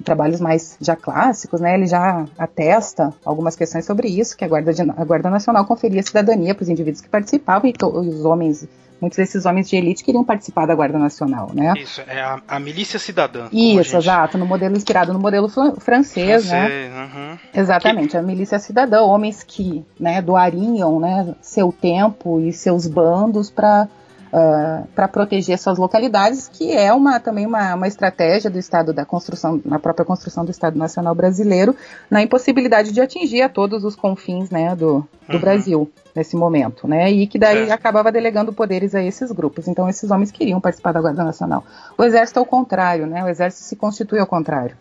trabalhos 0.04 0.40
mais 0.40 0.76
já 0.80 0.96
clássicos, 0.96 1.60
né, 1.60 1.74
ele 1.74 1.86
já 1.86 2.24
atesta 2.38 3.12
algumas 3.22 3.54
questões 3.54 3.84
sobre 3.84 4.08
isso, 4.08 4.34
que 4.34 4.42
a 4.44 4.48
Guarda, 4.48 4.72
de, 4.72 4.82
a 4.82 5.04
Guarda 5.04 5.28
Nacional 5.28 5.66
conferia 5.66 6.02
cidadania 6.02 6.54
para 6.54 6.62
os 6.62 6.70
indivíduos 6.70 7.02
que 7.02 7.08
participavam 7.10 7.68
e, 7.68 7.72
to, 7.74 8.02
e 8.02 8.08
os 8.08 8.24
homens 8.24 8.66
muitos 9.00 9.16
desses 9.16 9.46
homens 9.46 9.68
de 9.68 9.76
elite 9.76 10.04
queriam 10.04 10.24
participar 10.24 10.66
da 10.66 10.74
Guarda 10.74 10.98
Nacional, 10.98 11.50
né? 11.54 11.74
Isso, 11.76 12.02
é 12.06 12.20
a, 12.20 12.40
a 12.46 12.60
milícia 12.60 12.98
cidadã. 12.98 13.48
Isso, 13.52 13.96
exato, 13.96 14.36
no 14.36 14.46
modelo 14.46 14.76
inspirado 14.76 15.12
no 15.12 15.18
modelo 15.18 15.48
francês, 15.48 16.50
né? 16.50 16.60
francês 16.60 16.90
né? 16.90 17.10
Uhum. 17.14 17.38
Exatamente, 17.54 18.10
que... 18.10 18.16
a 18.16 18.22
milícia 18.22 18.58
cidadã, 18.58 19.02
homens 19.02 19.42
que, 19.42 19.84
né, 19.98 20.20
doariam, 20.20 21.00
né, 21.00 21.34
seu 21.40 21.72
tempo 21.72 22.40
e 22.40 22.52
seus 22.52 22.86
bandos 22.86 23.50
para 23.50 23.88
uh, 24.32 24.86
para 24.94 25.08
proteger 25.08 25.58
suas 25.58 25.78
localidades, 25.78 26.48
que 26.48 26.72
é 26.72 26.92
uma 26.92 27.20
também 27.20 27.46
uma, 27.46 27.74
uma 27.74 27.86
estratégia 27.86 28.50
do 28.50 28.58
Estado 28.58 28.92
da 28.92 29.04
construção, 29.04 29.60
na 29.64 29.78
própria 29.78 30.04
construção 30.04 30.44
do 30.44 30.50
Estado 30.50 30.78
Nacional 30.78 31.14
Brasileiro, 31.14 31.74
na 32.10 32.22
impossibilidade 32.22 32.92
de 32.92 33.00
atingir 33.00 33.42
a 33.42 33.48
todos 33.48 33.84
os 33.84 33.96
confins, 33.96 34.50
né, 34.50 34.74
do, 34.74 35.06
do 35.28 35.34
uhum. 35.34 35.40
Brasil 35.40 35.90
nesse 36.14 36.36
momento, 36.36 36.88
né? 36.88 37.10
E 37.10 37.26
que 37.26 37.38
daí 37.38 37.70
acabava 37.70 38.10
delegando 38.10 38.52
poderes 38.52 38.94
a 38.94 39.02
esses 39.02 39.30
grupos. 39.30 39.68
Então 39.68 39.88
esses 39.88 40.10
homens 40.10 40.30
queriam 40.30 40.60
participar 40.60 40.92
da 40.92 41.00
Guarda 41.00 41.22
Nacional. 41.22 41.64
O 41.96 42.02
Exército 42.02 42.40
ao 42.40 42.46
contrário, 42.46 43.06
né? 43.06 43.22
O 43.24 43.28
Exército 43.28 43.64
se 43.64 43.76
constitui 43.76 44.18
ao 44.18 44.26
contrário. 44.26 44.76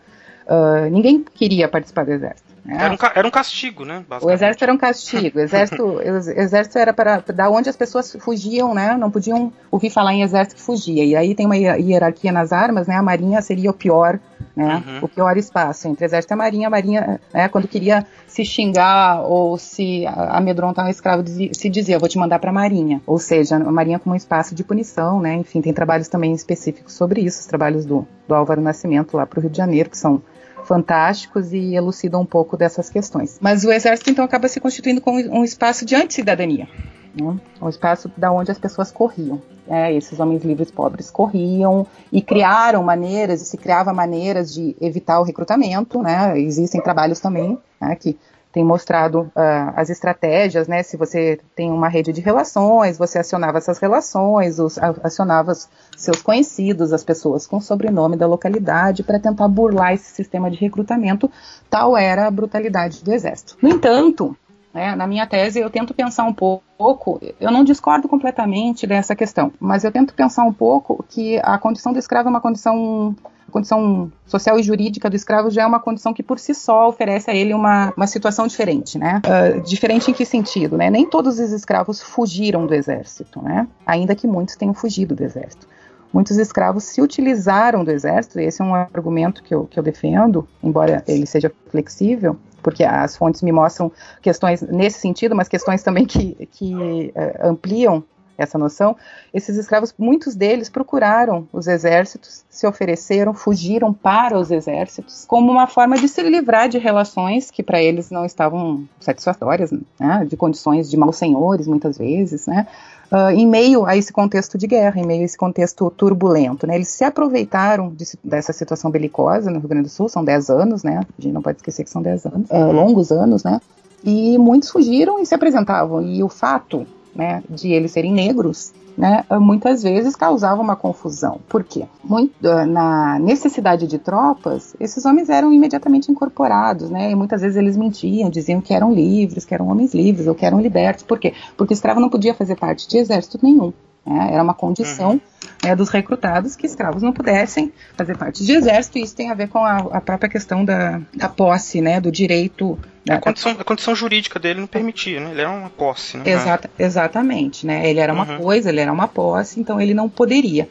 Uh, 0.46 0.90
ninguém 0.90 1.22
queria 1.22 1.68
participar 1.68 2.04
do 2.04 2.12
Exército. 2.12 2.49
Era, 2.70 2.94
um, 2.94 2.96
era 3.16 3.26
um 3.26 3.30
castigo, 3.30 3.84
né? 3.84 4.04
O 4.22 4.30
exército 4.30 4.64
era 4.64 4.72
um 4.72 4.78
castigo. 4.78 5.38
O 5.38 5.42
exército, 5.42 5.82
o 5.98 6.00
exército 6.00 6.78
era 6.78 6.92
para 6.92 7.18
da 7.34 7.50
onde 7.50 7.68
as 7.68 7.76
pessoas 7.76 8.16
fugiam, 8.20 8.72
né? 8.72 8.96
Não 8.96 9.10
podiam 9.10 9.52
ouvir 9.70 9.90
falar 9.90 10.14
em 10.14 10.22
exército 10.22 10.54
que 10.54 10.62
fugia. 10.62 11.04
E 11.04 11.16
aí 11.16 11.34
tem 11.34 11.46
uma 11.46 11.56
hierarquia 11.56 12.30
nas 12.30 12.52
armas, 12.52 12.86
né? 12.86 12.94
A 12.94 13.02
marinha 13.02 13.42
seria 13.42 13.70
o 13.70 13.74
pior, 13.74 14.20
né? 14.54 14.84
Uhum. 14.86 14.98
O 15.02 15.08
pior 15.08 15.36
espaço 15.36 15.88
entre 15.88 16.04
exército 16.04 16.32
e 16.32 16.34
a 16.34 16.36
marinha. 16.36 16.68
A 16.68 16.70
marinha, 16.70 17.20
né? 17.34 17.48
Quando 17.48 17.66
queria 17.66 18.06
se 18.26 18.44
xingar 18.44 19.22
ou 19.22 19.58
se 19.58 20.06
amedrontar 20.06 20.86
um 20.86 20.90
escravo, 20.90 21.24
se 21.26 21.68
dizia, 21.68 21.98
vou 21.98 22.08
te 22.08 22.18
mandar 22.18 22.38
para 22.38 22.50
a 22.50 22.54
marinha. 22.54 23.02
Ou 23.04 23.18
seja, 23.18 23.56
a 23.56 23.72
marinha 23.72 23.98
como 23.98 24.14
um 24.14 24.16
espaço 24.16 24.54
de 24.54 24.62
punição, 24.62 25.20
né? 25.20 25.34
Enfim, 25.34 25.60
tem 25.60 25.72
trabalhos 25.72 26.06
também 26.06 26.32
específicos 26.32 26.92
sobre 26.94 27.20
isso, 27.20 27.40
os 27.40 27.46
trabalhos 27.46 27.84
do, 27.84 28.06
do 28.28 28.34
Álvaro 28.34 28.60
Nascimento 28.60 29.16
lá 29.16 29.26
para 29.26 29.40
o 29.40 29.42
Rio 29.42 29.50
de 29.50 29.56
Janeiro, 29.56 29.90
que 29.90 29.98
são 29.98 30.22
fantásticos 30.70 31.52
e 31.52 31.74
elucidam 31.74 32.20
um 32.20 32.24
pouco 32.24 32.56
dessas 32.56 32.88
questões. 32.88 33.38
Mas 33.40 33.64
o 33.64 33.72
exército 33.72 34.08
então 34.08 34.24
acaba 34.24 34.46
se 34.46 34.60
constituindo 34.60 35.00
como 35.00 35.18
um 35.18 35.42
espaço 35.42 35.84
de 35.84 35.96
anti-cidadania. 35.96 36.68
Né? 37.12 37.36
Um 37.60 37.68
espaço 37.68 38.08
da 38.16 38.30
onde 38.30 38.52
as 38.52 38.58
pessoas 38.58 38.92
corriam. 38.92 39.42
É, 39.68 39.92
esses 39.92 40.20
homens 40.20 40.44
livres 40.44 40.70
pobres 40.70 41.10
corriam 41.10 41.84
e 42.12 42.22
criaram 42.22 42.84
maneiras, 42.84 43.42
e 43.42 43.46
se 43.46 43.56
criava 43.56 43.92
maneiras 43.92 44.54
de 44.54 44.76
evitar 44.80 45.18
o 45.18 45.24
recrutamento. 45.24 46.00
Né? 46.00 46.38
Existem 46.38 46.80
trabalhos 46.80 47.18
também 47.18 47.58
né, 47.80 47.96
que 47.96 48.16
tem 48.52 48.64
mostrado 48.64 49.22
uh, 49.36 49.72
as 49.76 49.90
estratégias, 49.90 50.66
né? 50.66 50.82
Se 50.82 50.96
você 50.96 51.38
tem 51.54 51.70
uma 51.70 51.88
rede 51.88 52.12
de 52.12 52.20
relações, 52.20 52.98
você 52.98 53.18
acionava 53.18 53.58
essas 53.58 53.78
relações, 53.78 54.58
os, 54.58 54.76
acionava 54.78 55.52
seus 55.96 56.20
conhecidos, 56.20 56.92
as 56.92 57.04
pessoas 57.04 57.46
com 57.46 57.60
sobrenome 57.60 58.16
da 58.16 58.26
localidade, 58.26 59.02
para 59.02 59.20
tentar 59.20 59.46
burlar 59.48 59.94
esse 59.94 60.12
sistema 60.12 60.50
de 60.50 60.56
recrutamento. 60.56 61.30
Tal 61.68 61.96
era 61.96 62.26
a 62.26 62.30
brutalidade 62.30 63.04
do 63.04 63.12
exército. 63.12 63.56
No 63.62 63.68
entanto, 63.68 64.36
né, 64.74 64.94
na 64.94 65.06
minha 65.06 65.26
tese, 65.26 65.60
eu 65.60 65.70
tento 65.70 65.94
pensar 65.94 66.24
um 66.24 66.32
pouco, 66.32 67.20
eu 67.40 67.50
não 67.50 67.62
discordo 67.62 68.08
completamente 68.08 68.86
dessa 68.86 69.14
questão, 69.14 69.52
mas 69.60 69.84
eu 69.84 69.92
tento 69.92 70.14
pensar 70.14 70.44
um 70.44 70.52
pouco 70.52 71.04
que 71.08 71.40
a 71.42 71.58
condição 71.58 71.92
do 71.92 71.98
escravo 71.98 72.28
é 72.28 72.30
uma 72.30 72.40
condição 72.40 73.14
condição 73.50 74.10
social 74.26 74.58
e 74.58 74.62
jurídica 74.62 75.10
do 75.10 75.16
escravo 75.16 75.50
já 75.50 75.62
é 75.62 75.66
uma 75.66 75.80
condição 75.80 76.14
que 76.14 76.22
por 76.22 76.38
si 76.38 76.54
só 76.54 76.88
oferece 76.88 77.30
a 77.30 77.34
ele 77.34 77.52
uma, 77.52 77.92
uma 77.96 78.06
situação 78.06 78.46
diferente, 78.46 78.98
né? 78.98 79.20
Uh, 79.26 79.60
diferente 79.62 80.10
em 80.10 80.14
que 80.14 80.24
sentido, 80.24 80.76
né? 80.76 80.90
Nem 80.90 81.08
todos 81.08 81.38
os 81.38 81.52
escravos 81.52 82.00
fugiram 82.00 82.66
do 82.66 82.74
exército, 82.74 83.42
né? 83.42 83.66
Ainda 83.86 84.14
que 84.14 84.26
muitos 84.26 84.56
tenham 84.56 84.74
fugido 84.74 85.14
do 85.14 85.22
exército. 85.22 85.66
Muitos 86.12 86.38
escravos 86.38 86.84
se 86.84 87.00
utilizaram 87.00 87.84
do 87.84 87.90
exército, 87.90 88.40
e 88.40 88.44
esse 88.44 88.60
é 88.60 88.64
um 88.64 88.74
argumento 88.74 89.42
que 89.42 89.54
eu, 89.54 89.66
que 89.66 89.78
eu 89.78 89.82
defendo, 89.82 90.46
embora 90.62 91.04
ele 91.06 91.24
seja 91.24 91.52
flexível, 91.68 92.36
porque 92.62 92.82
as 92.82 93.16
fontes 93.16 93.42
me 93.42 93.52
mostram 93.52 93.92
questões 94.20 94.60
nesse 94.60 94.98
sentido, 94.98 95.36
mas 95.36 95.48
questões 95.48 95.82
também 95.82 96.04
que, 96.04 96.48
que 96.52 97.12
uh, 97.14 97.48
ampliam 97.48 98.04
essa 98.42 98.58
noção, 98.58 98.96
esses 99.32 99.56
escravos, 99.56 99.94
muitos 99.98 100.34
deles 100.34 100.68
procuraram 100.68 101.46
os 101.52 101.66
exércitos, 101.66 102.44
se 102.48 102.66
ofereceram, 102.66 103.34
fugiram 103.34 103.92
para 103.92 104.38
os 104.38 104.50
exércitos, 104.50 105.24
como 105.26 105.50
uma 105.50 105.66
forma 105.66 105.96
de 105.96 106.08
se 106.08 106.22
livrar 106.22 106.68
de 106.68 106.78
relações 106.78 107.50
que 107.50 107.62
para 107.62 107.82
eles 107.82 108.10
não 108.10 108.24
estavam 108.24 108.84
satisfatórias, 109.00 109.70
né, 109.98 110.26
de 110.28 110.36
condições 110.36 110.90
de 110.90 110.96
maus 110.96 111.16
senhores, 111.16 111.66
muitas 111.66 111.98
vezes, 111.98 112.46
né, 112.46 112.66
uh, 113.12 113.30
em 113.30 113.46
meio 113.46 113.84
a 113.84 113.96
esse 113.96 114.12
contexto 114.12 114.56
de 114.56 114.66
guerra, 114.66 115.00
em 115.00 115.06
meio 115.06 115.22
a 115.22 115.24
esse 115.24 115.36
contexto 115.36 115.90
turbulento. 115.90 116.66
Né, 116.66 116.76
eles 116.76 116.88
se 116.88 117.04
aproveitaram 117.04 117.90
de, 117.90 118.04
dessa 118.24 118.52
situação 118.52 118.90
belicosa 118.90 119.50
no 119.50 119.58
Rio 119.58 119.68
Grande 119.68 119.84
do 119.84 119.90
Sul, 119.90 120.08
são 120.08 120.24
10 120.24 120.50
anos, 120.50 120.82
né, 120.82 121.00
a 121.18 121.22
gente 121.22 121.32
não 121.32 121.42
pode 121.42 121.58
esquecer 121.58 121.84
que 121.84 121.90
são 121.90 122.02
10 122.02 122.26
anos, 122.26 122.50
uh, 122.50 122.72
longos 122.72 123.10
anos, 123.10 123.44
né, 123.44 123.60
e 124.04 124.38
muitos 124.38 124.70
fugiram 124.70 125.20
e 125.20 125.26
se 125.26 125.34
apresentavam. 125.34 126.02
E 126.02 126.22
o 126.22 126.28
fato 126.28 126.86
né, 127.14 127.42
de 127.48 127.72
eles 127.72 127.92
serem 127.92 128.12
negros, 128.12 128.72
né, 128.96 129.24
muitas 129.40 129.82
vezes 129.82 130.14
causava 130.14 130.60
uma 130.60 130.76
confusão. 130.76 131.40
Por 131.48 131.64
quê? 131.64 131.86
Muito, 132.04 132.32
ah, 132.46 132.66
na 132.66 133.18
necessidade 133.18 133.86
de 133.86 133.98
tropas, 133.98 134.74
esses 134.78 135.04
homens 135.04 135.28
eram 135.28 135.52
imediatamente 135.52 136.10
incorporados, 136.10 136.90
né, 136.90 137.10
e 137.10 137.14
muitas 137.14 137.40
vezes 137.40 137.56
eles 137.56 137.76
mentiam, 137.76 138.28
diziam 138.28 138.60
que 138.60 138.74
eram 138.74 138.92
livres, 138.92 139.44
que 139.44 139.54
eram 139.54 139.68
homens 139.68 139.94
livres 139.94 140.26
ou 140.26 140.34
que 140.34 140.44
eram 140.44 140.60
libertos. 140.60 141.04
Por 141.04 141.18
quê? 141.18 141.32
Porque 141.56 141.74
escravo 141.74 142.00
não 142.00 142.08
podia 142.08 142.34
fazer 142.34 142.56
parte 142.56 142.88
de 142.88 142.98
exército 142.98 143.38
nenhum. 143.42 143.72
Né? 144.06 144.30
Era 144.32 144.42
uma 144.42 144.54
condição 144.54 145.12
uhum. 145.12 145.20
né, 145.62 145.76
dos 145.76 145.88
recrutados 145.88 146.56
que 146.56 146.66
escravos 146.66 147.02
não 147.02 147.12
pudessem 147.12 147.72
fazer 147.96 148.16
parte 148.16 148.44
de 148.44 148.52
exército, 148.52 148.98
e 148.98 149.02
isso 149.02 149.14
tem 149.14 149.30
a 149.30 149.34
ver 149.34 149.48
com 149.48 149.64
a, 149.64 149.76
a 149.76 150.00
própria 150.00 150.28
questão 150.28 150.64
da, 150.64 151.00
da 151.14 151.28
posse, 151.28 151.80
né, 151.80 152.00
do 152.00 152.10
direito. 152.10 152.78
Da, 153.04 153.16
a, 153.16 153.20
condição, 153.20 153.52
a 153.52 153.64
condição 153.64 153.94
jurídica 153.94 154.38
dele 154.38 154.60
não 154.60 154.66
permitia, 154.66 155.20
né? 155.20 155.30
ele 155.30 155.40
era 155.40 155.50
uma 155.50 155.70
posse. 155.70 156.16
Né? 156.16 156.24
Exata, 156.26 156.70
exatamente, 156.78 157.66
né? 157.66 157.88
ele 157.88 158.00
era 158.00 158.12
uma 158.12 158.26
uhum. 158.26 158.38
coisa, 158.38 158.68
ele 158.68 158.80
era 158.80 158.92
uma 158.92 159.08
posse, 159.08 159.60
então 159.60 159.80
ele 159.80 159.94
não 159.94 160.08
poderia. 160.08 160.68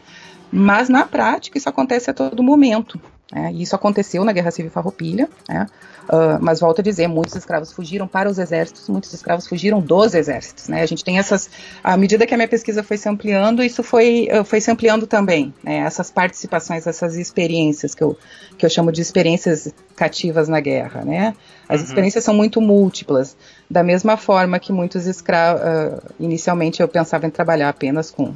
Mas 0.51 0.89
na 0.89 1.05
prática 1.05 1.57
isso 1.57 1.69
acontece 1.69 2.09
a 2.09 2.13
todo 2.13 2.41
momento. 2.41 2.99
Né? 3.31 3.51
Isso 3.53 3.75
aconteceu 3.75 4.23
na 4.23 4.31
Guerra 4.31 4.51
Civil 4.51 4.71
Farroupilha, 4.71 5.29
né? 5.47 5.67
Uh, 6.09 6.41
mas 6.41 6.59
volto 6.59 6.79
a 6.79 6.81
dizer, 6.81 7.07
muitos 7.07 7.35
escravos 7.35 7.71
fugiram 7.71 8.07
para 8.07 8.27
os 8.27 8.39
exércitos, 8.39 8.89
muitos 8.89 9.13
escravos 9.13 9.45
fugiram 9.45 9.79
dos 9.79 10.15
exércitos. 10.15 10.67
Né? 10.67 10.81
A 10.81 10.85
gente 10.87 11.03
tem 11.03 11.19
essas. 11.19 11.47
À 11.83 11.95
medida 11.95 12.25
que 12.25 12.33
a 12.33 12.37
minha 12.37 12.47
pesquisa 12.47 12.81
foi 12.81 12.97
se 12.97 13.07
ampliando, 13.07 13.61
isso 13.61 13.83
foi, 13.83 14.27
uh, 14.31 14.43
foi 14.43 14.59
se 14.59 14.71
ampliando 14.71 15.05
também. 15.05 15.53
Né? 15.63 15.77
Essas 15.77 16.09
participações, 16.09 16.87
essas 16.87 17.15
experiências 17.15 17.93
que 17.93 18.03
eu, 18.03 18.17
que 18.57 18.65
eu 18.65 18.69
chamo 18.71 18.91
de 18.91 19.01
experiências 19.01 19.71
cativas 19.95 20.49
na 20.49 20.59
guerra. 20.59 21.05
Né? 21.05 21.35
As 21.69 21.81
uhum. 21.81 21.85
experiências 21.85 22.23
são 22.23 22.33
muito 22.33 22.59
múltiplas. 22.59 23.37
Da 23.69 23.83
mesma 23.83 24.17
forma 24.17 24.59
que 24.59 24.73
muitos 24.73 25.05
escravos. 25.05 25.61
Uh, 25.61 26.13
inicialmente 26.19 26.81
eu 26.81 26.87
pensava 26.87 27.27
em 27.27 27.29
trabalhar 27.29 27.69
apenas 27.69 28.09
com 28.09 28.33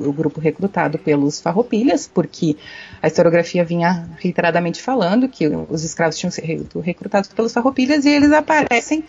o 0.00 0.12
grupo 0.12 0.40
recrutado 0.40 0.98
pelos 0.98 1.40
farroupilhas, 1.40 2.10
porque 2.12 2.56
a 3.00 3.06
historiografia 3.06 3.64
vinha 3.64 4.08
reiteradamente 4.18 4.82
falando 4.82 5.28
que 5.28 5.46
os 5.46 5.84
escravos 5.84 6.18
tinham 6.18 6.32
sido 6.32 6.80
recrutados 6.80 7.30
pelos 7.30 7.52
farroupilhas 7.52 8.04
e 8.04 8.08
eles 8.08 8.32
aparecem 8.32 9.04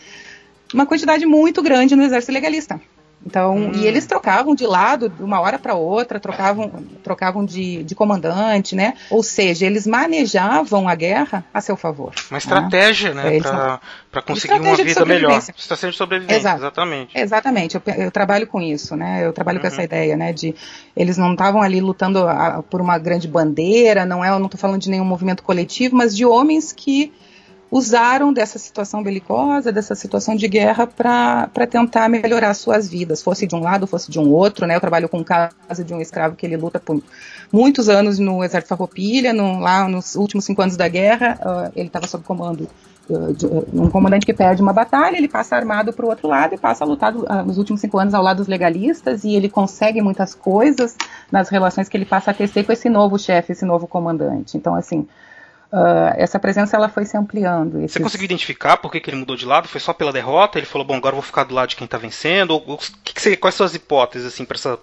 uma 0.71 0.85
quantidade 0.85 1.25
muito 1.25 1.61
grande 1.63 1.95
no 1.95 2.03
exército 2.03 2.31
legalista. 2.31 2.79
Então, 3.25 3.55
hum. 3.55 3.71
e 3.73 3.87
eles 3.87 4.05
trocavam 4.05 4.53
de 4.53 4.67
lado 4.67 5.07
de 5.07 5.23
uma 5.23 5.39
hora 5.39 5.57
para 5.57 5.73
outra, 5.73 6.19
trocavam, 6.19 6.83
trocavam 7.01 7.45
de, 7.45 7.83
de 7.83 7.95
comandante, 7.95 8.75
né? 8.75 8.95
Ou 9.09 9.23
seja, 9.23 9.65
eles 9.65 9.87
manejavam 9.87 10.87
a 10.89 10.95
guerra 10.95 11.45
a 11.53 11.61
seu 11.61 11.77
favor. 11.77 12.13
Uma 12.29 12.37
estratégia, 12.37 13.13
né? 13.13 13.39
né? 13.39 13.79
Para 14.11 14.21
conseguir 14.21 14.59
uma 14.59 14.75
vida 14.75 15.05
melhor. 15.05 15.37
Estratégia 15.37 15.91
de 15.91 15.97
sobrevivência, 15.97 16.37
Exato. 16.37 16.57
exatamente. 16.57 17.17
Exatamente. 17.17 17.75
Eu, 17.75 17.81
eu, 17.95 18.11
trabalho 18.11 18.45
com 18.45 18.61
isso, 18.61 18.95
né? 18.95 19.25
Eu 19.25 19.31
trabalho 19.31 19.57
uhum. 19.57 19.61
com 19.61 19.67
essa 19.67 19.83
ideia, 19.83 20.17
né? 20.17 20.33
De 20.33 20.53
eles 20.95 21.17
não 21.17 21.31
estavam 21.31 21.61
ali 21.61 21.79
lutando 21.79 22.27
a, 22.27 22.61
por 22.61 22.81
uma 22.81 22.97
grande 22.97 23.27
bandeira, 23.27 24.05
não 24.05 24.23
é? 24.23 24.29
Eu 24.29 24.39
não 24.39 24.47
estou 24.47 24.59
falando 24.59 24.81
de 24.81 24.89
nenhum 24.89 25.05
movimento 25.05 25.43
coletivo, 25.43 25.95
mas 25.95 26.15
de 26.15 26.25
homens 26.25 26.73
que 26.73 27.13
usaram 27.73 28.31
dessa 28.31 28.59
situação 28.59 29.01
belicosa, 29.01 29.71
dessa 29.71 29.95
situação 29.95 30.35
de 30.35 30.47
guerra, 30.47 30.85
para 30.85 31.67
tentar 31.67 32.07
melhorar 32.07 32.53
suas 32.53 32.87
vidas, 32.87 33.23
fosse 33.23 33.47
de 33.47 33.55
um 33.55 33.61
lado, 33.61 33.87
fosse 33.87 34.11
de 34.11 34.19
um 34.19 34.29
outro. 34.29 34.67
Né? 34.67 34.75
Eu 34.75 34.79
trabalho 34.79 35.09
com 35.09 35.21
o 35.21 35.25
caso 35.25 35.83
de 35.83 35.91
um 35.91 35.99
escravo 35.99 36.35
que 36.35 36.45
ele 36.45 36.55
luta 36.55 36.79
por 36.79 37.01
muitos 37.51 37.89
anos 37.89 38.19
no 38.19 38.43
Exército 38.43 38.69
Farroupilha, 38.69 39.33
no, 39.33 39.57
lá 39.57 39.87
nos 39.87 40.13
últimos 40.13 40.45
cinco 40.45 40.61
anos 40.61 40.77
da 40.77 40.87
guerra, 40.87 41.39
uh, 41.41 41.71
ele 41.75 41.87
estava 41.87 42.05
sob 42.05 42.23
comando 42.23 42.69
uh, 43.09 43.33
de 43.33 43.47
uh, 43.47 43.65
um 43.73 43.89
comandante 43.89 44.23
que 44.23 44.33
perde 44.35 44.61
uma 44.61 44.71
batalha, 44.71 45.17
ele 45.17 45.27
passa 45.27 45.55
armado 45.55 45.91
para 45.93 46.05
o 46.05 46.09
outro 46.09 46.27
lado 46.27 46.53
e 46.53 46.59
passa 46.59 46.83
a 46.83 46.87
lutar 46.87 47.11
nos 47.43 47.57
últimos 47.57 47.81
cinco 47.81 47.97
anos 47.97 48.13
ao 48.13 48.21
lado 48.21 48.37
dos 48.37 48.47
legalistas 48.47 49.23
e 49.23 49.33
ele 49.33 49.49
consegue 49.49 49.99
muitas 49.99 50.35
coisas 50.35 50.95
nas 51.31 51.49
relações 51.49 51.89
que 51.89 51.97
ele 51.97 52.05
passa 52.05 52.29
a 52.29 52.33
tecer 52.35 52.63
com 52.63 52.71
esse 52.71 52.87
novo 52.87 53.17
chefe, 53.17 53.53
esse 53.53 53.65
novo 53.65 53.87
comandante. 53.87 54.57
Então, 54.57 54.75
assim, 54.75 55.07
Uh, 55.73 56.13
essa 56.17 56.37
presença 56.37 56.77
ela 56.77 56.87
foi 56.87 57.03
se 57.03 57.17
ampliando. 57.17 57.79
Esses... 57.79 57.93
Você 57.93 57.99
conseguiu 57.99 58.25
identificar 58.25 58.77
por 58.77 58.91
que, 58.91 58.99
que, 58.99 59.09
ele 59.09 59.17
mudou 59.17 59.35
de 59.35 59.43
lado? 59.43 59.67
Foi 59.67 59.81
só 59.81 59.91
pela 59.91 60.13
derrota? 60.13 60.59
Ele 60.59 60.67
falou, 60.67 60.85
bom, 60.85 60.93
agora 60.93 61.15
vou 61.15 61.23
ficar 61.23 61.45
do 61.45 61.55
lado 61.55 61.69
de 61.69 61.75
quem 61.75 61.85
está 61.85 61.97
vencendo? 61.97 62.51
Ou, 62.51 62.63
ou 62.67 62.77
que 63.03 63.11
que 63.11 63.19
você, 63.19 63.35
quais 63.35 63.55
são 63.55 63.65
as 63.65 63.73
hipóteses 63.73 64.27
assim 64.27 64.45
para 64.45 64.55
essa, 64.55 64.77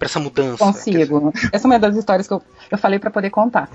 essa 0.00 0.20
mudança? 0.20 0.64
Consigo. 0.64 1.32
Essa 1.52 1.66
é 1.66 1.68
uma 1.68 1.78
das 1.80 1.96
histórias 1.96 2.28
que 2.28 2.32
eu, 2.32 2.40
eu 2.70 2.78
falei 2.78 3.00
para 3.00 3.10
poder 3.10 3.30
contar. 3.30 3.68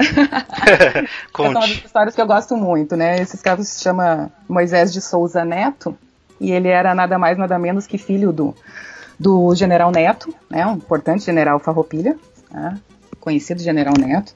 Conte. 1.34 1.50
Essa 1.52 1.58
é 1.58 1.60
uma 1.60 1.60
das 1.60 1.70
histórias 1.70 2.16
que 2.16 2.22
eu 2.22 2.28
gosto 2.28 2.56
muito, 2.56 2.96
né? 2.96 3.20
Esse 3.20 3.36
escravo 3.36 3.62
se 3.62 3.84
chama 3.84 4.32
Moisés 4.48 4.94
de 4.94 5.02
Souza 5.02 5.44
Neto 5.44 5.98
e 6.40 6.50
ele 6.50 6.70
era 6.70 6.96
nada 6.96 7.20
mais 7.20 7.38
nada 7.38 7.60
menos 7.60 7.86
que 7.86 7.98
filho 7.98 8.32
do, 8.32 8.56
do 9.20 9.54
General 9.54 9.92
Neto, 9.92 10.34
né? 10.50 10.66
Um 10.66 10.76
importante 10.76 11.26
General 11.26 11.60
Farroupilha, 11.60 12.16
né? 12.50 12.80
conhecido 13.20 13.62
General 13.62 13.94
Neto. 14.00 14.34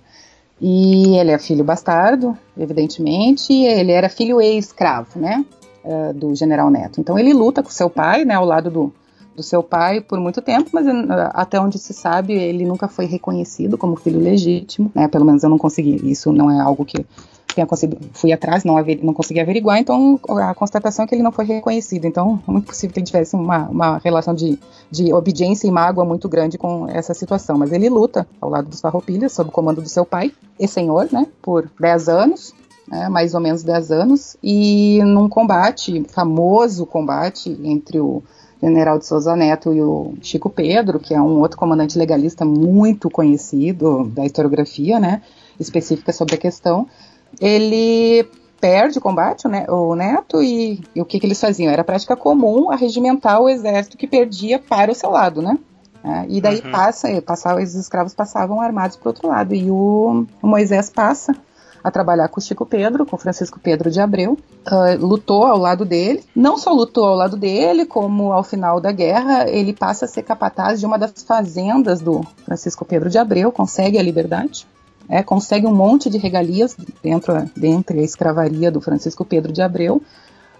E 0.60 1.15
ele 1.17 1.32
é 1.32 1.38
filho 1.38 1.63
bastardo, 1.63 2.36
evidentemente, 2.58 3.54
ele 3.54 3.91
era 3.91 4.10
filho 4.10 4.41
ex-escravo, 4.41 5.20
né, 5.20 5.46
uh, 5.84 6.13
do 6.13 6.34
General 6.34 6.70
Neto. 6.70 7.00
Então 7.00 7.17
ele 7.17 7.34
luta 7.34 7.62
com 7.62 7.70
seu 7.70 7.89
pai, 7.89 8.26
né, 8.26 8.34
ao 8.34 8.46
lado 8.46 8.72
do, 8.72 8.93
do 9.36 9.43
seu 9.43 9.62
pai 9.62 10.02
por 10.02 10.20
muito 10.20 10.41
tempo, 10.41 10.72
mas 10.74 10.88
uh, 10.88 11.30
até 11.34 11.60
onde 11.60 11.78
se 11.78 11.93
sabe 11.93 12.34
ele 12.34 12.65
nunca 12.65 12.88
foi 12.88 13.06
reconhecido 13.06 13.78
como 13.78 13.96
filho 13.96 14.20
legítimo, 14.20 14.91
né, 14.96 15.08
pelo 15.08 15.26
menos 15.26 15.43
eu 15.43 15.50
não 15.50 15.60
consegui, 15.60 16.10
isso 16.10 16.32
não 16.32 16.50
é 16.50 16.60
algo 16.60 16.84
que 16.84 17.06
tenha 17.55 17.65
conseguido, 17.65 17.99
fui 18.13 18.31
atrás, 18.31 18.63
não, 18.63 18.77
aver, 18.77 18.99
não 19.03 19.13
consegui 19.13 19.39
averiguar, 19.39 19.79
então 19.79 20.19
a 20.29 20.53
constatação 20.53 21.05
é 21.05 21.07
que 21.07 21.15
ele 21.15 21.23
não 21.23 21.31
foi 21.31 21.45
reconhecido. 21.45 22.05
Então, 22.05 22.41
é 22.47 22.51
muito 22.51 22.65
possível 22.65 22.93
que 22.93 22.99
ele 22.99 23.05
tivesse 23.05 23.36
uma, 23.36 23.67
uma 23.67 23.97
relação 23.97 24.33
de, 24.33 24.60
de 24.91 25.12
obediência 25.13 25.67
e 25.67 25.71
mágoa 25.71 26.05
muito 26.05 26.29
grande 26.29 26.57
com 26.57 26.88
essa 26.88 27.13
situação. 27.13 27.57
Mas 27.57 27.71
ele 27.71 27.89
luta 27.89 28.27
ao 28.39 28.49
lado 28.49 28.69
dos 28.69 28.81
Farroupilhas, 28.81 29.31
sob 29.31 29.49
o 29.49 29.53
comando 29.53 29.81
do 29.81 29.89
seu 29.89 30.05
pai 30.05 30.31
e 30.60 30.67
senhor, 30.67 31.10
né, 31.12 31.27
por 31.41 31.69
10 31.79 32.10
anos, 32.10 32.53
né, 32.88 33.10
mais 33.10 33.33
ou 33.33 33.41
menos 33.41 33.63
10 33.63 33.91
anos, 33.91 34.38
e 34.41 35.01
num 35.03 35.27
combate, 35.27 36.05
famoso 36.10 36.86
combate 36.86 37.57
entre 37.63 37.99
o 37.99 38.23
general 38.62 38.97
de 38.97 39.05
Souza 39.05 39.36
Neto 39.36 39.73
e 39.73 39.81
o 39.81 40.13
Chico 40.21 40.49
Pedro, 40.49 40.99
que 40.99 41.13
é 41.13 41.21
um 41.21 41.39
outro 41.39 41.57
comandante 41.57 41.97
legalista 41.97 42.43
muito 42.43 43.10
conhecido 43.10 44.05
da 44.05 44.25
historiografia, 44.25 44.99
né, 44.99 45.21
específica 45.60 46.12
sobre 46.12 46.36
a 46.36 46.38
questão, 46.38 46.88
ele 47.40 48.28
perde 48.60 48.98
o 48.98 49.02
combate, 49.02 49.48
né, 49.48 49.66
o 49.70 49.96
Neto, 49.96 50.42
e, 50.42 50.82
e 50.96 51.02
o 51.02 51.06
que, 51.06 51.20
que, 51.20 51.26
eles 51.26 51.40
faziam? 51.40 51.72
Era 51.72 51.84
prática 51.84 52.16
comum 52.16 52.72
arregimentar 52.72 53.40
o 53.40 53.50
exército 53.50 53.98
que 53.98 54.08
perdia 54.08 54.60
para 54.60 54.92
o 54.92 54.96
seu 54.96 55.10
lado, 55.10 55.42
né? 55.42 55.58
É, 56.04 56.26
e 56.30 56.42
daí 56.42 56.62
uhum. 56.63 56.72
passa, 56.72 57.22
passava, 57.22 57.62
os 57.62 57.76
escravos 57.76 58.13
passavam 58.13 58.62
armados 58.62 58.96
para 58.96 59.08
o 59.08 59.10
outro 59.10 59.28
lado. 59.28 59.54
E 59.54 59.70
o, 59.70 60.26
o, 60.42 60.48
Moisés 60.48 60.90
passa 60.90 61.36
a 61.84 61.92
trabalhar 61.92 62.30
com 62.30 62.40
o 62.40 62.44
Chico 62.44 62.66
Pedro, 62.66 63.06
com 63.06 63.18
Francisco 63.18 63.60
Pedro 63.60 63.92
de 63.92 64.00
Abreu, 64.00 64.34
uh, 64.34 65.06
lutou 65.06 65.44
ao 65.44 65.58
lado 65.58 65.84
dele. 65.84 66.24
Não 66.36 66.58
só 66.58 66.72
lutou 66.72 67.06
ao 67.06 67.16
lado 67.16 67.36
dele, 67.36 67.86
como 67.86 68.32
ao 68.32 68.44
final 68.44 68.80
da 68.80 68.92
guerra 68.92 69.50
ele 69.50 69.74
passa 69.74 70.06
a 70.06 70.08
ser 70.08 70.24
capataz 70.24 70.80
de 70.80 70.86
uma 70.86 70.98
das 70.98 71.24
fazendas 71.24 72.00
do 72.00 72.22
Francisco 72.46 72.86
Pedro 72.86 73.10
de 73.10 73.18
Abreu, 73.18 73.52
consegue 73.52 73.98
a 73.98 74.04
liberdade 74.04 74.68
é, 75.10 75.24
consegue 75.24 75.65
um 75.65 75.74
monte 75.74 76.10
de 76.10 76.17
regalias 76.17 76.76
dentro, 77.02 77.34
dentro 77.56 77.96
da 77.96 78.02
escravaria 78.02 78.72
do 78.72 78.82
Francisco 78.82 79.24
Pedro 79.24 79.52
de 79.52 79.62
Abreu, 79.62 80.02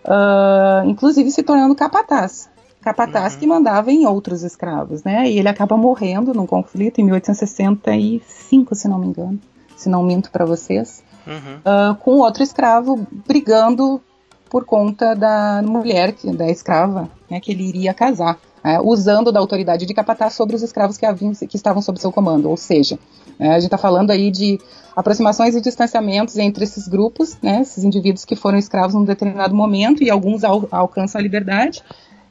uh, 0.06 0.88
inclusive 0.88 1.30
se 1.32 1.44
tornando 1.44 1.76
capataz. 1.76 2.50
Capataz 2.82 3.34
uhum. 3.34 3.40
que 3.40 3.48
mandava 3.48 3.92
em 3.92 4.06
outros 4.06 4.44
escravos, 4.44 5.04
né? 5.04 5.30
E 5.30 5.38
ele 5.38 5.50
acaba 5.50 5.76
morrendo 5.76 6.34
num 6.34 6.46
conflito 6.46 7.02
em 7.02 7.04
1865, 7.04 8.76
se 8.76 8.88
não 8.88 9.00
me 9.00 9.08
engano. 9.08 9.40
se 9.76 9.90
não 9.90 10.02
minto 10.02 10.32
para 10.32 10.46
vocês, 10.46 11.04
uhum. 11.28 11.34
uh, 11.34 11.96
com 11.98 12.18
outro 12.18 12.42
escravo 12.42 13.06
brigando 13.28 14.02
por 14.50 14.66
conta 14.66 15.14
da 15.14 15.62
mulher, 15.62 16.16
da 16.36 16.50
escrava, 16.50 17.10
né, 17.30 17.40
que 17.40 17.52
ele 17.52 17.68
iria 17.68 17.94
casar, 17.94 18.40
é, 18.64 18.80
usando 18.80 19.32
da 19.32 19.40
autoridade 19.40 19.86
de 19.86 19.94
capataz 19.94 20.34
sobre 20.34 20.56
os 20.56 20.62
escravos 20.62 20.98
que, 20.98 21.06
haviam, 21.06 21.34
que 21.34 21.56
estavam 21.56 21.82
sob 21.82 22.00
seu 22.00 22.12
comando. 22.12 22.50
Ou 22.50 22.58
seja, 22.58 22.98
é, 23.40 23.50
a 23.50 23.54
gente 23.54 23.66
está 23.66 23.78
falando 23.78 24.12
aí 24.12 24.32
de 24.32 24.60
aproximações 24.96 25.56
e 25.56 25.62
distanciamentos 25.62 26.38
entre 26.38 26.64
esses 26.64 26.88
grupos, 26.88 27.38
né, 27.42 27.62
esses 27.62 27.84
indivíduos 27.84 28.26
que 28.26 28.36
foram 28.36 28.58
escravos 28.58 28.96
num 28.96 29.04
determinado 29.04 29.56
momento 29.56 30.04
e 30.04 30.10
alguns 30.10 30.44
al 30.44 30.68
alcançam 30.72 31.20
a 31.20 31.22
liberdade, 31.22 31.84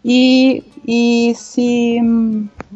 e, 0.09 0.63
e 0.87 1.35
se, 1.35 2.01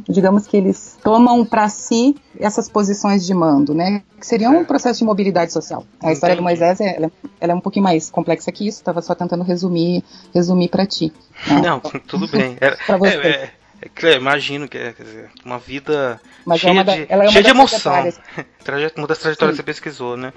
digamos 0.08 0.48
que 0.48 0.56
eles 0.56 0.98
tomam 1.00 1.44
para 1.44 1.68
si 1.68 2.16
essas 2.36 2.68
posições 2.68 3.24
de 3.24 3.32
mando, 3.32 3.72
né? 3.72 4.02
Que 4.18 4.26
seria 4.26 4.50
um 4.50 4.64
processo 4.64 4.98
de 4.98 5.04
mobilidade 5.04 5.52
social. 5.52 5.84
A 6.02 6.12
história 6.12 6.34
do 6.34 6.42
Moisés 6.42 6.80
é, 6.80 6.96
ela, 6.96 7.12
ela, 7.40 7.52
é 7.52 7.54
um 7.54 7.60
pouquinho 7.60 7.84
mais 7.84 8.10
complexa 8.10 8.50
que 8.50 8.66
isso. 8.66 8.78
Estava 8.78 9.00
só 9.00 9.14
tentando 9.14 9.44
resumir, 9.44 10.02
resumir 10.34 10.70
para 10.70 10.84
ti. 10.84 11.12
Não, 11.62 11.80
tudo 11.80 12.28
bem. 12.28 12.56
É, 12.60 12.70
para 12.70 12.96
você. 12.96 13.16
É, 13.16 13.50
é, 13.82 14.08
é, 14.08 14.16
imagino 14.16 14.68
que 14.68 14.76
é 14.76 14.92
dizer, 14.92 15.30
uma 15.42 15.58
vida 15.58 16.20
Mas 16.44 16.58
é 16.58 16.68
cheia, 16.68 16.80
é 16.80 16.84
de, 16.84 17.06
é 17.08 17.28
cheia 17.28 17.44
de 17.44 17.50
emoção. 17.50 17.94
uma 18.96 19.06
das 19.06 19.18
trajetórias 19.18 19.56
que 19.56 19.56
você 19.56 19.62
pesquisou, 19.62 20.16
né? 20.18 20.32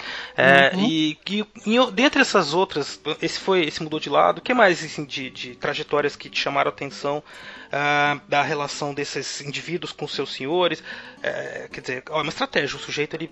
Uhum. 0.73 0.85
E 0.85 1.15
que 1.25 1.45
dentre 1.91 2.21
essas 2.21 2.53
outras, 2.53 2.99
esse 3.21 3.39
foi, 3.39 3.65
esse 3.65 3.83
mudou 3.83 3.99
de 3.99 4.09
lado. 4.09 4.37
O 4.37 4.41
que 4.41 4.53
mais 4.53 4.83
assim, 4.83 5.03
de, 5.03 5.29
de 5.29 5.55
trajetórias 5.55 6.15
que 6.15 6.29
te 6.29 6.39
chamaram 6.39 6.69
a 6.69 6.73
atenção 6.73 7.17
uh, 7.17 8.21
da 8.29 8.41
relação 8.41 8.93
desses 8.93 9.41
indivíduos 9.41 9.91
com 9.91 10.07
seus 10.07 10.33
senhores? 10.33 10.79
Uh, 10.79 11.69
quer 11.69 11.81
dizer, 11.81 12.03
é 12.09 12.13
uma 12.13 12.29
estratégia. 12.29 12.77
O 12.77 12.79
sujeito 12.79 13.15
ele 13.15 13.29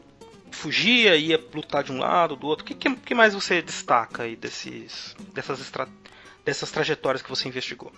fugia, 0.52 1.16
ia 1.16 1.42
lutar 1.54 1.86
de 1.86 1.92
um 1.94 2.00
lado, 2.00 2.36
do 2.36 2.48
outro. 2.48 2.66
O 2.66 2.68
que, 2.68 2.76
que, 2.76 3.16
mais 3.16 3.34
você 3.34 3.62
destaca 3.62 4.24
aí 4.24 4.36
desses, 4.36 5.16
dessas, 5.34 5.62
estra 5.62 5.88
dessas 6.44 6.72
trajetórias 6.72 7.22
que 7.22 7.30
você 7.30 7.48
investigou? 7.48 7.92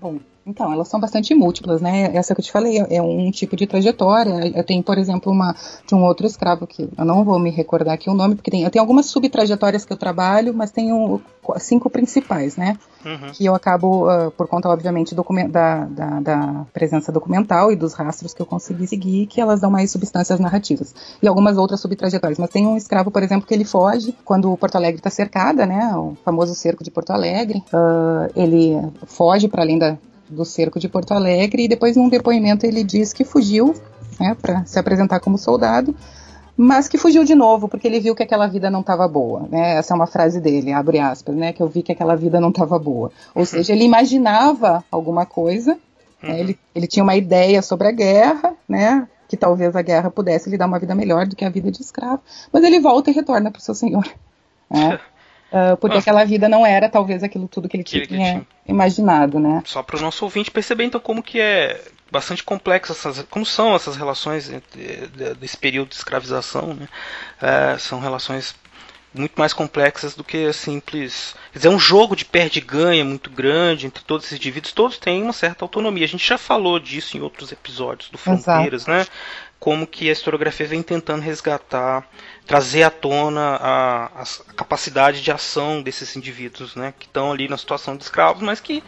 Bom, 0.00 0.18
então, 0.46 0.72
elas 0.72 0.86
são 0.86 1.00
bastante 1.00 1.34
múltiplas, 1.34 1.80
né? 1.80 2.14
Essa 2.14 2.32
que 2.32 2.40
eu 2.40 2.44
te 2.44 2.52
falei 2.52 2.78
é 2.88 3.02
um 3.02 3.30
tipo 3.32 3.56
de 3.56 3.66
trajetória. 3.66 4.52
Eu 4.54 4.62
tenho, 4.62 4.80
por 4.80 4.96
exemplo, 4.96 5.32
uma 5.32 5.56
de 5.84 5.92
um 5.92 6.04
outro 6.04 6.24
escravo 6.24 6.68
que 6.68 6.88
eu 6.96 7.04
não 7.04 7.24
vou 7.24 7.36
me 7.36 7.50
recordar 7.50 7.94
aqui 7.94 8.08
o 8.08 8.14
nome, 8.14 8.36
porque 8.36 8.50
tem, 8.50 8.62
eu 8.62 8.70
tenho 8.70 8.82
algumas 8.82 9.06
subtrajetórias 9.06 9.84
que 9.84 9.92
eu 9.92 9.96
trabalho, 9.96 10.54
mas 10.54 10.70
tenho 10.70 11.20
cinco 11.58 11.90
principais, 11.90 12.56
né? 12.56 12.78
Uhum. 13.04 13.30
Que 13.32 13.44
eu 13.44 13.54
acabo, 13.54 14.08
uh, 14.08 14.30
por 14.32 14.46
conta, 14.46 14.68
obviamente, 14.68 15.14
da, 15.14 15.84
da, 15.84 16.20
da, 16.20 16.66
presença 16.72 17.10
documental 17.10 17.72
e 17.72 17.76
dos 17.76 17.94
rastros 17.94 18.32
que 18.32 18.40
eu 18.40 18.46
consegui 18.46 18.86
seguir, 18.86 19.26
que 19.26 19.40
elas 19.40 19.60
dão 19.60 19.70
mais 19.70 19.90
substâncias 19.90 20.38
narrativas. 20.40 20.94
E 21.20 21.26
algumas 21.26 21.56
outras 21.56 21.80
subtrajetórias. 21.80 22.38
Mas 22.38 22.50
tem 22.50 22.66
um 22.66 22.76
escravo, 22.76 23.10
por 23.10 23.22
exemplo, 23.22 23.46
que 23.46 23.54
ele 23.54 23.64
foge 23.64 24.14
quando 24.24 24.56
Porto 24.56 24.76
Alegre 24.76 24.98
está 24.98 25.10
cercada, 25.10 25.66
né? 25.66 25.92
O 25.96 26.16
famoso 26.24 26.54
cerco 26.54 26.84
de 26.84 26.90
Porto 26.90 27.10
Alegre. 27.10 27.64
Uh, 27.72 28.30
ele 28.34 28.76
foge 29.06 29.48
para 29.48 29.62
além 29.62 29.78
da, 29.78 29.85
do 30.28 30.44
cerco 30.44 30.78
de 30.78 30.88
Porto 30.88 31.12
Alegre 31.12 31.64
e 31.64 31.68
depois 31.68 31.96
num 31.96 32.08
depoimento 32.08 32.66
ele 32.66 32.82
diz 32.82 33.12
que 33.12 33.24
fugiu 33.24 33.74
né, 34.18 34.36
para 34.40 34.64
se 34.64 34.78
apresentar 34.78 35.20
como 35.20 35.38
soldado 35.38 35.94
mas 36.56 36.88
que 36.88 36.96
fugiu 36.96 37.22
de 37.22 37.34
novo 37.34 37.68
porque 37.68 37.86
ele 37.86 38.00
viu 38.00 38.14
que 38.14 38.22
aquela 38.22 38.46
vida 38.46 38.70
não 38.70 38.80
estava 38.80 39.06
boa, 39.06 39.46
né? 39.50 39.76
Essa 39.76 39.92
é 39.92 39.94
uma 39.94 40.06
frase 40.06 40.40
dele, 40.40 40.72
abre 40.72 40.98
aspas, 40.98 41.36
né? 41.36 41.52
Que 41.52 41.62
eu 41.62 41.68
vi 41.68 41.82
que 41.82 41.92
aquela 41.92 42.16
vida 42.16 42.40
não 42.40 42.48
estava 42.48 42.78
boa. 42.78 43.12
Ou 43.34 43.44
seja, 43.44 43.74
ele 43.74 43.84
imaginava 43.84 44.82
alguma 44.90 45.26
coisa, 45.26 45.76
né? 46.22 46.30
uhum. 46.30 46.36
ele, 46.38 46.58
ele 46.74 46.86
tinha 46.86 47.02
uma 47.02 47.14
ideia 47.14 47.60
sobre 47.60 47.88
a 47.88 47.92
guerra, 47.92 48.54
né? 48.66 49.06
Que 49.28 49.36
talvez 49.36 49.76
a 49.76 49.82
guerra 49.82 50.10
pudesse 50.10 50.48
lhe 50.48 50.56
dar 50.56 50.66
uma 50.66 50.78
vida 50.78 50.94
melhor 50.94 51.26
do 51.26 51.36
que 51.36 51.44
a 51.44 51.50
vida 51.50 51.70
de 51.70 51.82
escravo, 51.82 52.22
mas 52.50 52.64
ele 52.64 52.80
volta 52.80 53.10
e 53.10 53.12
retorna 53.12 53.50
para 53.50 53.58
o 53.58 53.62
seu 53.62 53.74
senhor. 53.74 54.08
Né? 54.70 54.98
Uh, 55.52 55.76
porque 55.76 55.98
aquela 55.98 56.24
vida 56.24 56.48
não 56.48 56.66
era 56.66 56.88
talvez 56.88 57.22
aquilo 57.22 57.46
tudo 57.46 57.68
que 57.68 57.76
ele 57.76 57.84
que 57.84 58.06
tinha, 58.06 58.06
tinha, 58.06 58.46
imaginado, 58.66 59.38
né? 59.38 59.62
Só 59.64 59.82
para 59.82 59.96
o 59.96 60.00
nosso 60.00 60.24
ouvinte 60.24 60.50
perceber 60.50 60.84
então 60.84 61.00
como 61.00 61.22
que 61.22 61.40
é 61.40 61.80
bastante 62.10 62.42
complexo 62.42 62.92
essas, 62.92 63.22
como 63.30 63.46
são 63.46 63.74
essas 63.74 63.96
relações 63.96 64.50
desse 65.38 65.56
período 65.56 65.88
de 65.88 65.94
escravização, 65.94 66.74
né? 66.74 66.88
É, 67.40 67.78
são 67.78 68.00
relações 68.00 68.54
muito 69.14 69.34
mais 69.36 69.52
complexas 69.52 70.14
do 70.14 70.22
que 70.22 70.52
simples. 70.52 71.34
Quer 71.52 71.58
dizer, 71.58 71.68
é 71.68 71.70
um 71.70 71.78
jogo 71.78 72.14
de 72.14 72.24
perde-ganha 72.24 73.04
muito 73.04 73.30
grande 73.30 73.86
entre 73.86 74.04
todos 74.04 74.26
esses 74.26 74.38
indivíduos. 74.38 74.72
Todos 74.72 74.98
têm 74.98 75.22
uma 75.22 75.32
certa 75.32 75.64
autonomia. 75.64 76.04
A 76.04 76.08
gente 76.08 76.26
já 76.26 76.36
falou 76.36 76.78
disso 76.78 77.16
em 77.16 77.20
outros 77.20 77.50
episódios 77.50 78.10
do 78.10 78.18
Fronteiras, 78.18 78.82
Exato. 78.82 78.90
né? 78.90 79.06
Como 79.58 79.86
que 79.86 80.08
a 80.08 80.12
historiografia 80.12 80.66
vem 80.66 80.82
tentando 80.82 81.22
resgatar, 81.22 82.06
trazer 82.46 82.82
à 82.82 82.90
tona 82.90 83.56
a, 83.56 84.22
a 84.22 84.24
capacidade 84.54 85.22
de 85.22 85.32
ação 85.32 85.82
desses 85.82 86.14
indivíduos, 86.14 86.76
né? 86.76 86.92
Que 86.98 87.06
estão 87.06 87.32
ali 87.32 87.48
na 87.48 87.56
situação 87.56 87.96
de 87.96 88.04
escravos, 88.04 88.42
mas 88.42 88.60
que 88.60 88.82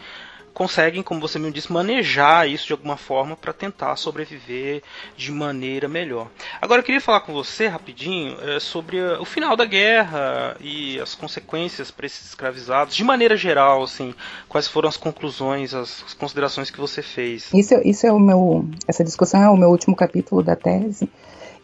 conseguem, 0.59 1.01
como 1.01 1.21
você 1.21 1.39
me 1.39 1.49
disse, 1.53 1.71
manejar 1.71 2.45
isso 2.45 2.67
de 2.67 2.73
alguma 2.73 2.97
forma 2.97 3.33
para 3.37 3.53
tentar 3.53 3.95
sobreviver 3.95 4.83
de 5.15 5.31
maneira 5.31 5.87
melhor. 5.87 6.27
Agora 6.61 6.81
eu 6.81 6.83
queria 6.83 6.99
falar 6.99 7.21
com 7.21 7.31
você 7.31 7.67
rapidinho 7.67 8.37
é, 8.41 8.59
sobre 8.59 9.01
o 9.01 9.23
final 9.23 9.55
da 9.55 9.63
guerra 9.63 10.57
e 10.59 10.99
as 10.99 11.15
consequências 11.15 11.91
para 11.91 12.05
esses 12.05 12.25
escravizados, 12.25 12.93
de 12.93 13.05
maneira 13.05 13.37
geral, 13.37 13.83
assim, 13.83 14.13
quais 14.49 14.67
foram 14.67 14.89
as 14.89 14.97
conclusões, 14.97 15.73
as, 15.73 16.03
as 16.05 16.13
considerações 16.13 16.69
que 16.69 16.77
você 16.77 17.01
fez? 17.01 17.49
Isso, 17.53 17.75
isso 17.85 18.05
é 18.05 18.11
o 18.11 18.19
meu, 18.19 18.67
essa 18.85 19.01
discussão 19.01 19.41
é 19.41 19.49
o 19.49 19.55
meu 19.55 19.69
último 19.69 19.95
capítulo 19.95 20.43
da 20.43 20.57
tese. 20.57 21.09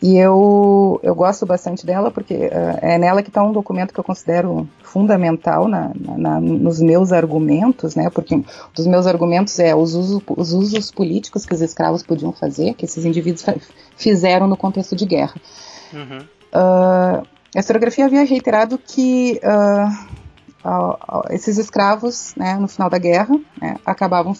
E 0.05 0.19
eu, 0.19 0.99
eu 1.01 1.15
gosto 1.15 1.47
bastante 1.47 1.83
dela 1.83 2.11
porque 2.11 2.35
uh, 2.35 2.77
é 2.79 2.95
nela 2.95 3.23
que 3.23 3.29
está 3.29 3.41
um 3.41 3.51
documento 3.51 3.91
que 3.91 3.99
eu 3.99 4.03
considero 4.03 4.69
fundamental 4.83 5.67
na, 5.67 5.91
na, 5.95 6.39
nos 6.39 6.79
meus 6.79 7.11
argumentos, 7.11 7.95
né? 7.95 8.07
Porque 8.11 8.35
um 8.35 8.45
dos 8.75 8.85
meus 8.85 9.07
argumentos 9.07 9.57
é 9.57 9.73
os 9.75 9.95
usos, 9.95 10.21
os 10.37 10.53
usos 10.53 10.91
políticos 10.91 11.43
que 11.43 11.55
os 11.55 11.61
escravos 11.61 12.03
podiam 12.03 12.31
fazer, 12.31 12.75
que 12.75 12.85
esses 12.85 13.03
indivíduos 13.03 13.43
fizeram 13.97 14.47
no 14.47 14.55
contexto 14.55 14.95
de 14.95 15.07
guerra. 15.07 15.41
Uhum. 15.91 16.19
Uh, 16.53 17.27
a 17.55 17.59
historiografia 17.59 18.05
havia 18.05 18.23
reiterado 18.25 18.77
que 18.77 19.41
uh, 19.43 21.23
esses 21.31 21.57
escravos, 21.57 22.35
né, 22.37 22.59
no 22.59 22.67
final 22.67 22.91
da 22.91 22.99
guerra, 22.99 23.35
né, 23.59 23.77
acabavam 23.83 24.35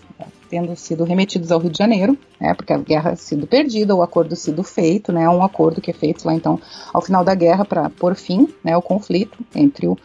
tendo 0.49 0.75
sido 0.75 1.03
remetidos 1.03 1.51
ao 1.51 1.59
Rio 1.59 1.69
de 1.69 1.77
Janeiro, 1.77 2.17
né, 2.39 2.53
porque 2.53 2.73
a 2.73 2.77
guerra 2.77 3.15
sido 3.15 3.47
perdida, 3.47 3.95
o 3.95 4.01
acordo 4.01 4.35
sido 4.35 4.63
feito, 4.63 5.11
né, 5.11 5.27
um 5.29 5.43
acordo 5.43 5.81
que 5.81 5.91
é 5.91 5.93
feito 5.93 6.25
lá 6.25 6.33
então 6.33 6.59
ao 6.93 7.01
final 7.01 7.23
da 7.23 7.35
guerra 7.35 7.65
para 7.65 7.89
pôr 7.89 8.15
fim, 8.15 8.47
né, 8.63 8.75
o 8.75 8.81
conflito 8.81 9.37
entre 9.53 9.87
o 9.87 9.97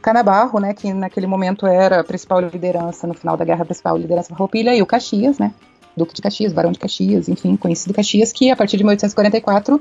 Canabarro, 0.00 0.60
né, 0.60 0.72
que 0.74 0.92
naquele 0.92 1.26
momento 1.26 1.66
era 1.66 2.00
a 2.00 2.04
principal 2.04 2.40
liderança 2.40 3.06
no 3.06 3.14
final 3.14 3.36
da 3.36 3.44
guerra, 3.44 3.62
a 3.62 3.66
principal 3.66 3.96
liderança 3.96 4.30
Farroupilha 4.30 4.74
e 4.74 4.82
o 4.82 4.86
Caxias, 4.86 5.38
né, 5.38 5.52
Duque 5.98 6.14
de 6.14 6.22
Caxias, 6.22 6.52
Barão 6.52 6.72
de 6.72 6.78
Caxias, 6.78 7.28
enfim, 7.28 7.56
conhecido 7.56 7.92
Caxias, 7.92 8.32
que 8.32 8.50
a 8.50 8.56
partir 8.56 8.76
de 8.76 8.84
1844 8.84 9.76
uh, 9.76 9.80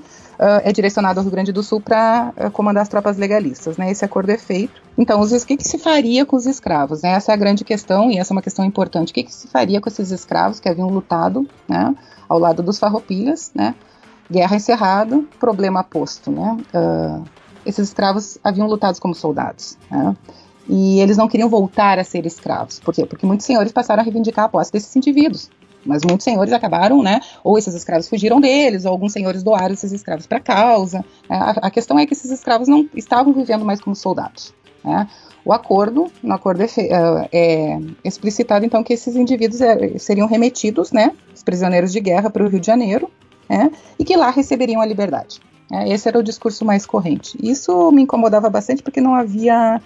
é 0.63 0.71
direcionado 0.73 1.19
ao 1.19 1.23
Rio 1.23 1.31
Grande 1.31 1.51
do 1.51 1.63
Sul 1.63 1.79
para 1.79 2.33
uh, 2.35 2.51
comandar 2.51 2.83
as 2.83 2.89
tropas 2.89 3.17
legalistas. 3.17 3.77
Né? 3.77 3.91
Esse 3.91 4.03
acordo 4.03 4.29
é 4.29 4.37
feito. 4.37 4.81
Então, 4.97 5.19
os, 5.21 5.31
o 5.31 5.45
que, 5.45 5.55
que, 5.55 5.67
se 5.67 5.77
faria 5.77 6.25
com 6.25 6.35
os 6.35 6.45
escravos? 6.45 7.01
Né? 7.01 7.11
Essa 7.11 7.31
é 7.31 7.33
a 7.33 7.37
grande 7.37 7.63
questão 7.63 8.11
e 8.11 8.17
essa 8.17 8.33
é 8.33 8.35
uma 8.35 8.41
questão 8.41 8.65
importante. 8.65 9.11
O 9.11 9.13
que, 9.13 9.23
que 9.23 9.33
se 9.33 9.47
faria 9.47 9.79
com 9.79 9.89
esses 9.89 10.11
escravos 10.11 10.59
que 10.59 10.67
haviam 10.67 10.89
lutado 10.89 11.47
né, 11.67 11.95
ao 12.27 12.39
lado 12.39 12.61
dos 12.61 12.79
farroupilhas? 12.79 13.51
Né? 13.53 13.75
Guerra 14.29 14.55
encerrada, 14.55 15.23
problema 15.39 15.83
posto. 15.83 16.31
Né? 16.31 16.57
Uh, 16.73 17.23
esses 17.65 17.89
escravos 17.89 18.37
haviam 18.43 18.67
lutado 18.67 18.99
como 18.99 19.13
soldados. 19.13 19.77
Né? 19.89 20.15
E 20.69 20.99
eles 20.99 21.15
não 21.15 21.27
queriam 21.27 21.49
voltar 21.49 21.97
a 21.97 22.03
ser 22.03 22.25
escravos. 22.25 22.79
Por 22.79 22.93
quê? 22.93 23.05
Porque 23.05 23.25
muitos 23.25 23.45
senhores 23.45 23.71
passaram 23.71 24.01
a 24.01 24.03
reivindicar 24.03 24.45
a 24.45 24.49
posse 24.49 24.71
desses 24.71 24.93
indivíduos. 24.95 25.49
Mas 25.87 26.03
muitos 26.03 26.23
senhores 26.23 26.53
acabaram, 26.53 27.01
né? 27.01 27.19
Ou 27.43 27.57
esses 27.57 27.73
escravos 27.73 28.07
fugiram 28.07 28.39
deles, 28.39 28.85
ou 28.85 28.91
alguns 28.91 29.13
senhores 29.13 29.43
doaram 29.43 29.73
esses 29.73 29.91
escravos 29.91 30.27
para 30.27 30.37
a 30.37 30.41
causa. 30.41 30.99
Né? 31.29 31.37
A, 31.37 31.67
a, 31.67 31.71
questão 31.71 31.97
é 31.97 32.05
que 32.05 32.13
esses 32.13 32.29
escravos 32.29 32.67
não 32.67 32.87
estavam 32.93 33.33
vivendo 33.33 33.65
mais 33.65 33.79
como 33.79 33.95
soldados. 33.95 34.53
Né? 34.83 35.07
O 35.43 35.53
acordo, 35.53 36.11
no 36.21 36.33
acordo 36.33 36.61
é, 36.61 36.67
é, 37.31 37.79
explicitado 38.03 38.65
então 38.65 38.83
que 38.83 38.93
esses 38.93 39.15
indivíduos 39.15 39.61
é, 39.61 39.97
seriam 39.97 40.27
remetidos, 40.27 40.91
né? 40.91 41.13
Os 41.33 41.41
prisioneiros 41.41 41.91
de 41.93 42.01
guerra 42.01 42.29
para 42.29 42.43
o 42.43 42.49
Rio 42.49 42.59
de 42.59 42.67
Janeiro, 42.67 43.09
né? 43.49 43.71
E 43.97 44.03
que 44.03 44.15
lá 44.17 44.29
receberiam 44.29 44.81
a 44.81 44.85
liberdade. 44.85 45.39
Né? 45.71 45.89
Esse 45.89 46.07
era 46.07 46.19
o 46.19 46.23
discurso 46.23 46.65
mais 46.65 46.85
corrente. 46.85 47.37
Isso 47.41 47.91
me 47.91 48.01
incomodava 48.01 48.49
bastante 48.49 48.83
porque 48.83 48.99
não 48.99 49.15
havia, 49.15 49.81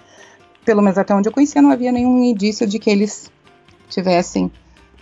pelo 0.64 0.82
menos 0.82 0.98
até 0.98 1.14
onde 1.14 1.28
eu 1.28 1.32
conhecia, 1.32 1.62
não 1.62 1.70
havia 1.70 1.92
nenhum 1.92 2.22
indício 2.24 2.66
de 2.66 2.78
que 2.78 2.90
eles 2.90 3.30
tivessem 3.88 4.50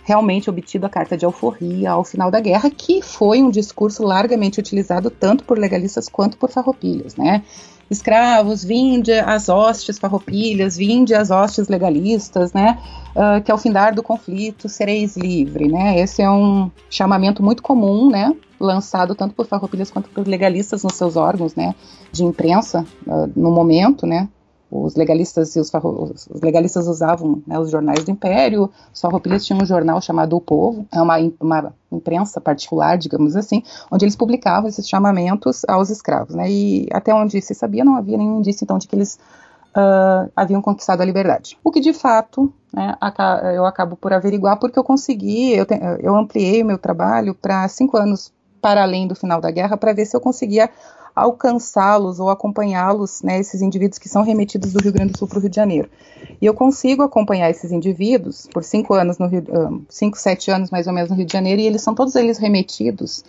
realmente 0.03 0.49
obtido 0.49 0.85
a 0.85 0.89
carta 0.89 1.17
de 1.17 1.25
alforria 1.25 1.91
ao 1.91 2.03
final 2.03 2.31
da 2.31 2.39
guerra, 2.39 2.69
que 2.69 3.01
foi 3.01 3.41
um 3.41 3.49
discurso 3.49 4.03
largamente 4.03 4.59
utilizado 4.59 5.09
tanto 5.09 5.43
por 5.43 5.57
legalistas 5.57 6.09
quanto 6.09 6.37
por 6.37 6.49
farroupilhas, 6.49 7.15
né? 7.15 7.43
Escravos, 7.89 8.63
vinde 8.63 9.11
as 9.11 9.49
hostes 9.49 9.99
farroupilhas, 9.99 10.77
vinde 10.77 11.13
as 11.13 11.29
hostes 11.29 11.67
legalistas, 11.67 12.53
né? 12.53 12.79
Uh, 13.13 13.43
que 13.43 13.51
ao 13.51 13.57
findar 13.57 13.93
do 13.93 14.01
conflito 14.01 14.69
sereis 14.69 15.17
livre, 15.17 15.67
né? 15.67 15.99
Esse 15.99 16.21
é 16.21 16.29
um 16.29 16.71
chamamento 16.89 17.43
muito 17.43 17.61
comum, 17.61 18.09
né? 18.09 18.33
lançado 18.61 19.15
tanto 19.15 19.33
por 19.33 19.47
farroupilhas 19.47 19.89
quanto 19.89 20.09
por 20.09 20.27
legalistas 20.27 20.83
nos 20.83 20.93
seus 20.93 21.15
órgãos, 21.15 21.55
né, 21.55 21.73
de 22.11 22.23
imprensa 22.23 22.85
uh, 23.07 23.29
no 23.35 23.51
momento, 23.51 24.05
né, 24.05 24.29
os 24.71 24.95
legalistas 24.95 25.53
e 25.57 25.59
os, 25.59 25.69
os 26.29 26.41
legalistas 26.41 26.87
usavam 26.87 27.43
né, 27.45 27.59
os 27.59 27.69
jornais 27.69 28.05
do 28.05 28.11
Império, 28.11 28.71
os 28.93 29.01
farroupilhas 29.01 29.45
tinham 29.45 29.61
um 29.61 29.65
jornal 29.65 30.01
chamado 30.01 30.37
O 30.37 30.41
Povo, 30.41 30.87
é 30.91 31.01
uma, 31.01 31.17
uma 31.39 31.73
imprensa 31.91 32.39
particular, 32.39 32.97
digamos 32.97 33.35
assim, 33.35 33.61
onde 33.91 34.05
eles 34.05 34.15
publicavam 34.15 34.69
esses 34.69 34.87
chamamentos 34.87 35.63
aos 35.67 35.89
escravos, 35.89 36.33
né, 36.33 36.49
e 36.49 36.87
até 36.93 37.13
onde 37.13 37.41
se 37.41 37.53
sabia 37.53 37.83
não 37.83 37.97
havia 37.97 38.17
nenhum 38.17 38.39
indício 38.39 38.63
então 38.63 38.77
de 38.77 38.87
que 38.87 38.95
eles 38.95 39.19
uh, 39.75 40.31
haviam 40.35 40.61
conquistado 40.61 41.01
a 41.01 41.05
liberdade. 41.05 41.57
O 41.61 41.69
que 41.69 41.81
de 41.81 41.93
fato 41.93 42.51
né, 42.73 42.95
eu 43.53 43.65
acabo 43.65 43.97
por 43.97 44.13
averiguar 44.13 44.57
porque 44.57 44.79
eu 44.79 44.83
consegui, 44.83 45.51
eu, 45.51 45.65
te, 45.65 45.77
eu 45.99 46.15
ampliei 46.15 46.63
o 46.63 46.65
meu 46.65 46.77
trabalho 46.77 47.35
para 47.35 47.67
cinco 47.67 47.97
anos 47.97 48.31
para 48.61 48.83
além 48.83 49.07
do 49.07 49.15
final 49.15 49.41
da 49.41 49.51
guerra 49.51 49.75
para 49.75 49.91
ver 49.91 50.05
se 50.05 50.15
eu 50.15 50.21
conseguia 50.21 50.69
alcançá-los 51.15 52.19
ou 52.19 52.29
acompanhá-los, 52.29 53.21
né, 53.21 53.39
esses 53.39 53.61
indivíduos 53.61 53.97
que 53.97 54.09
são 54.09 54.23
remetidos 54.23 54.73
do 54.73 54.81
Rio 54.81 54.93
Grande 54.93 55.13
do 55.13 55.17
Sul 55.17 55.27
para 55.27 55.37
o 55.37 55.41
Rio 55.41 55.49
de 55.49 55.55
Janeiro. 55.55 55.89
E 56.41 56.45
eu 56.45 56.53
consigo 56.53 57.03
acompanhar 57.03 57.49
esses 57.49 57.71
indivíduos 57.71 58.47
por 58.53 58.63
cinco 58.63 58.93
anos 58.93 59.17
no 59.17 59.27
Rio, 59.27 59.43
cinco, 59.89 60.17
sete 60.17 60.51
anos 60.51 60.69
mais 60.69 60.87
ou 60.87 60.93
menos 60.93 61.09
no 61.09 61.15
Rio 61.15 61.25
de 61.25 61.33
Janeiro, 61.33 61.61
e 61.61 61.65
eles 61.65 61.81
são 61.81 61.93
todos 61.93 62.15
eles 62.15 62.37
remetidos. 62.37 63.23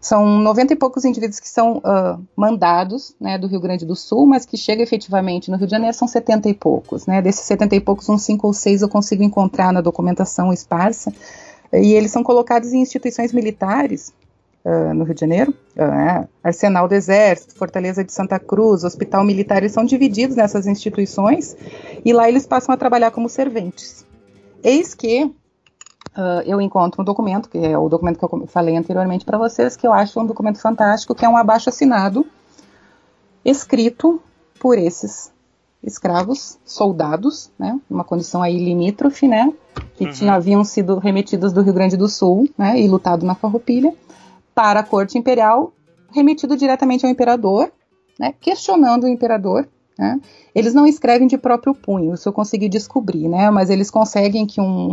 São 0.00 0.38
90 0.38 0.72
e 0.72 0.76
poucos 0.76 1.04
indivíduos 1.04 1.38
que 1.38 1.48
são 1.48 1.78
uh, 1.78 2.22
mandados 2.34 3.14
né, 3.20 3.36
do 3.36 3.46
Rio 3.46 3.60
Grande 3.60 3.84
do 3.84 3.94
Sul, 3.94 4.26
mas 4.26 4.46
que 4.46 4.56
chegam 4.56 4.82
efetivamente 4.82 5.50
no 5.50 5.58
Rio 5.58 5.66
de 5.66 5.72
Janeiro 5.72 5.94
são 5.94 6.08
70 6.08 6.48
e 6.48 6.54
poucos. 6.54 7.06
Né? 7.06 7.20
Desses 7.20 7.44
70 7.44 7.76
e 7.76 7.80
poucos, 7.80 8.08
uns 8.08 8.22
5 8.22 8.46
ou 8.46 8.52
6 8.52 8.82
eu 8.82 8.88
consigo 8.88 9.22
encontrar 9.22 9.72
na 9.72 9.82
documentação 9.82 10.52
esparsa, 10.52 11.12
e 11.72 11.92
eles 11.92 12.12
são 12.12 12.22
colocados 12.22 12.72
em 12.72 12.80
instituições 12.80 13.32
militares 13.32 14.12
uh, 14.64 14.94
no 14.94 15.04
Rio 15.04 15.14
de 15.14 15.20
Janeiro, 15.20 15.54
uh, 15.76 16.28
Arsenal 16.42 16.88
do 16.88 16.94
Exército, 16.94 17.54
Fortaleza 17.54 18.02
de 18.02 18.12
Santa 18.12 18.38
Cruz, 18.38 18.84
Hospital 18.84 19.24
Militar, 19.24 19.58
eles 19.58 19.72
são 19.72 19.84
divididos 19.84 20.36
nessas 20.36 20.66
instituições 20.66 21.56
e 22.04 22.12
lá 22.12 22.28
eles 22.28 22.46
passam 22.46 22.74
a 22.74 22.78
trabalhar 22.78 23.10
como 23.10 23.28
serventes. 23.28 24.04
Eis 24.62 24.94
que 24.94 25.24
uh, 25.24 26.42
eu 26.46 26.60
encontro 26.60 27.02
um 27.02 27.04
documento, 27.04 27.48
que 27.48 27.58
é 27.58 27.76
o 27.76 27.88
documento 27.88 28.18
que 28.18 28.24
eu 28.24 28.46
falei 28.46 28.76
anteriormente 28.76 29.24
para 29.24 29.38
vocês, 29.38 29.76
que 29.76 29.86
eu 29.86 29.92
acho 29.92 30.18
um 30.18 30.26
documento 30.26 30.60
fantástico, 30.60 31.14
que 31.14 31.24
é 31.24 31.28
um 31.28 31.36
abaixo 31.36 31.68
assinado, 31.68 32.26
escrito 33.44 34.20
por 34.58 34.78
esses 34.78 35.32
escravos, 35.82 36.58
soldados, 36.64 37.50
né, 37.58 37.78
uma 37.90 38.04
condição 38.04 38.42
aí 38.42 38.56
limítrofe, 38.56 39.28
né, 39.28 39.52
que 39.94 40.06
uhum. 40.06 40.12
tinham, 40.12 40.34
haviam 40.34 40.64
sido 40.64 40.98
remetidos 40.98 41.52
do 41.52 41.60
Rio 41.60 41.74
Grande 41.74 41.94
do 41.94 42.08
Sul, 42.08 42.48
né, 42.56 42.80
e 42.80 42.88
lutado 42.88 43.26
na 43.26 43.34
Farroupilha, 43.34 43.92
para 44.54 44.80
a 44.80 44.84
corte 44.84 45.18
imperial, 45.18 45.72
remetido 46.12 46.56
diretamente 46.56 47.04
ao 47.04 47.10
imperador, 47.10 47.72
né, 48.18 48.34
questionando 48.40 49.04
o 49.04 49.08
imperador. 49.08 49.68
Né. 49.98 50.20
Eles 50.54 50.74
não 50.74 50.86
escrevem 50.86 51.26
de 51.26 51.36
próprio 51.36 51.74
punho, 51.74 52.14
isso 52.14 52.28
eu 52.28 52.32
consegui 52.32 52.68
descobrir, 52.68 53.28
né, 53.28 53.50
mas 53.50 53.70
eles 53.70 53.90
conseguem 53.90 54.46
que 54.46 54.60
um, 54.60 54.92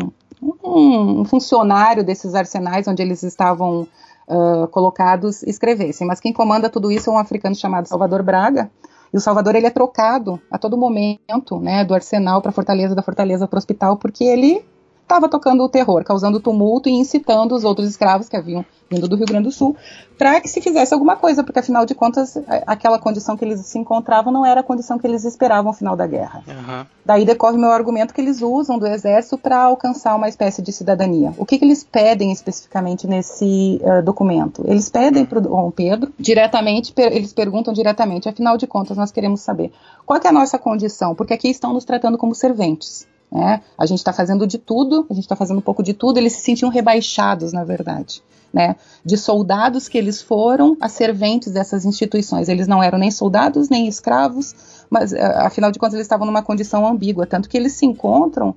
um, 0.64 1.26
funcionário 1.26 2.04
desses 2.04 2.34
arsenais 2.34 2.88
onde 2.88 3.02
eles 3.02 3.24
estavam 3.24 3.88
uh, 4.28 4.68
colocados 4.70 5.44
escrevessem. 5.44 6.08
Mas 6.08 6.20
quem 6.20 6.34
comanda 6.34 6.70
tudo 6.70 6.92
isso 6.92 7.10
é 7.10 7.14
um 7.14 7.18
africano 7.18 7.56
chamado 7.56 7.88
Salvador 7.88 8.24
Braga, 8.24 8.72
e 9.14 9.18
o 9.18 9.22
Salvador 9.22 9.56
ele 9.56 9.68
é 9.68 9.72
trocado 9.72 10.40
a 10.50 10.58
todo 10.58 10.78
momento, 10.78 11.60
né, 11.60 11.84
do 11.84 11.94
arsenal 11.94 12.42
para 12.42 12.52
Fortaleza, 12.52 12.96
da 12.96 13.02
Fortaleza 13.02 13.48
para 13.48 13.58
o 13.58 13.60
hospital, 13.60 13.98
porque 13.98 14.24
ele 14.24 14.66
estava 15.12 15.28
tocando 15.28 15.64
o 15.64 15.70
terror, 15.70 16.04
causando 16.06 16.40
tumulto 16.40 16.88
e 16.88 16.94
incitando 16.94 17.54
os 17.54 17.66
outros 17.66 17.90
escravos 17.90 18.30
que 18.30 18.38
haviam 18.38 18.66
vindo 18.90 19.08
do 19.08 19.16
Rio 19.16 19.26
Grande 19.26 19.44
do 19.44 19.52
Sul 19.52 19.76
para 20.18 20.40
que 20.40 20.48
se 20.48 20.62
fizesse 20.62 20.94
alguma 20.94 21.16
coisa, 21.16 21.44
porque 21.44 21.60
afinal 21.60 21.86
de 21.86 21.96
contas 21.96 22.38
aquela 22.68 23.00
condição 23.00 23.36
que 23.36 23.44
eles 23.44 23.62
se 23.62 23.80
encontravam 23.80 24.32
não 24.32 24.46
era 24.46 24.60
a 24.60 24.64
condição 24.64 25.00
que 25.00 25.08
eles 25.08 25.26
esperavam 25.26 25.72
no 25.72 25.78
final 25.78 25.96
da 25.96 26.06
guerra. 26.06 26.44
Uhum. 26.48 26.86
Daí 27.04 27.26
decorre 27.26 27.58
o 27.58 27.60
meu 27.60 27.72
argumento 27.72 28.14
que 28.14 28.22
eles 28.22 28.42
usam 28.42 28.78
do 28.78 28.86
exército 28.86 29.38
para 29.38 29.58
alcançar 29.58 30.16
uma 30.16 30.30
espécie 30.30 30.62
de 30.62 30.72
cidadania. 30.72 31.34
O 31.38 31.46
que, 31.46 31.58
que 31.58 31.66
eles 31.66 31.84
pedem 31.84 32.32
especificamente 32.32 33.08
nesse 33.08 33.82
uh, 33.82 34.04
documento? 34.04 34.64
Eles 34.68 34.90
pedem 34.90 35.26
para 35.26 35.40
o 35.40 35.42
Dom 35.42 35.72
Pedro 35.72 36.14
diretamente, 36.20 36.94
per 36.94 37.12
eles 37.12 37.34
perguntam 37.34 37.74
diretamente, 37.74 38.30
afinal 38.30 38.58
de 38.58 38.68
contas 38.68 38.96
nós 38.98 39.12
queremos 39.12 39.42
saber 39.42 39.72
qual 40.06 40.20
é 40.24 40.28
a 40.28 40.32
nossa 40.32 40.60
condição, 40.60 41.16
porque 41.16 41.34
aqui 41.34 41.50
estão 41.50 41.74
nos 41.74 41.84
tratando 41.84 42.18
como 42.18 42.36
serventes. 42.36 43.08
Né? 43.32 43.62
A 43.78 43.86
gente 43.86 44.00
está 44.00 44.12
fazendo 44.12 44.46
de 44.46 44.58
tudo, 44.58 45.06
a 45.10 45.14
gente 45.14 45.24
está 45.24 45.36
fazendo 45.36 45.60
um 45.60 45.62
pouco 45.62 45.82
de 45.82 45.94
tudo, 45.94 46.18
eles 46.18 46.34
se 46.34 46.42
sentiam 46.42 46.70
rebaixados, 46.70 47.54
na 47.54 47.64
verdade. 47.64 48.22
Né, 48.54 48.76
de 49.06 49.16
soldados 49.16 49.88
que 49.88 49.98
eles 49.98 50.22
foram 50.22 50.76
a 50.82 50.90
serventes 50.90 51.54
dessas 51.54 51.86
instituições. 51.86 52.50
Eles 52.50 52.68
não 52.68 52.84
eram 52.84 53.00
nem 53.00 53.10
soldados 53.10 53.70
nem 53.70 53.88
escravos, 53.88 54.84
mas 54.90 55.14
eh, 55.14 55.24
afinal 55.38 55.72
de 55.72 55.80
contas 55.80 55.94
eles 55.94 56.04
estavam 56.04 56.26
numa 56.26 56.44
condição 56.44 56.86
ambígua, 56.86 57.26
tanto 57.26 57.48
que 57.48 57.56
eles 57.56 57.72
se 57.72 57.86
encontram 57.86 58.54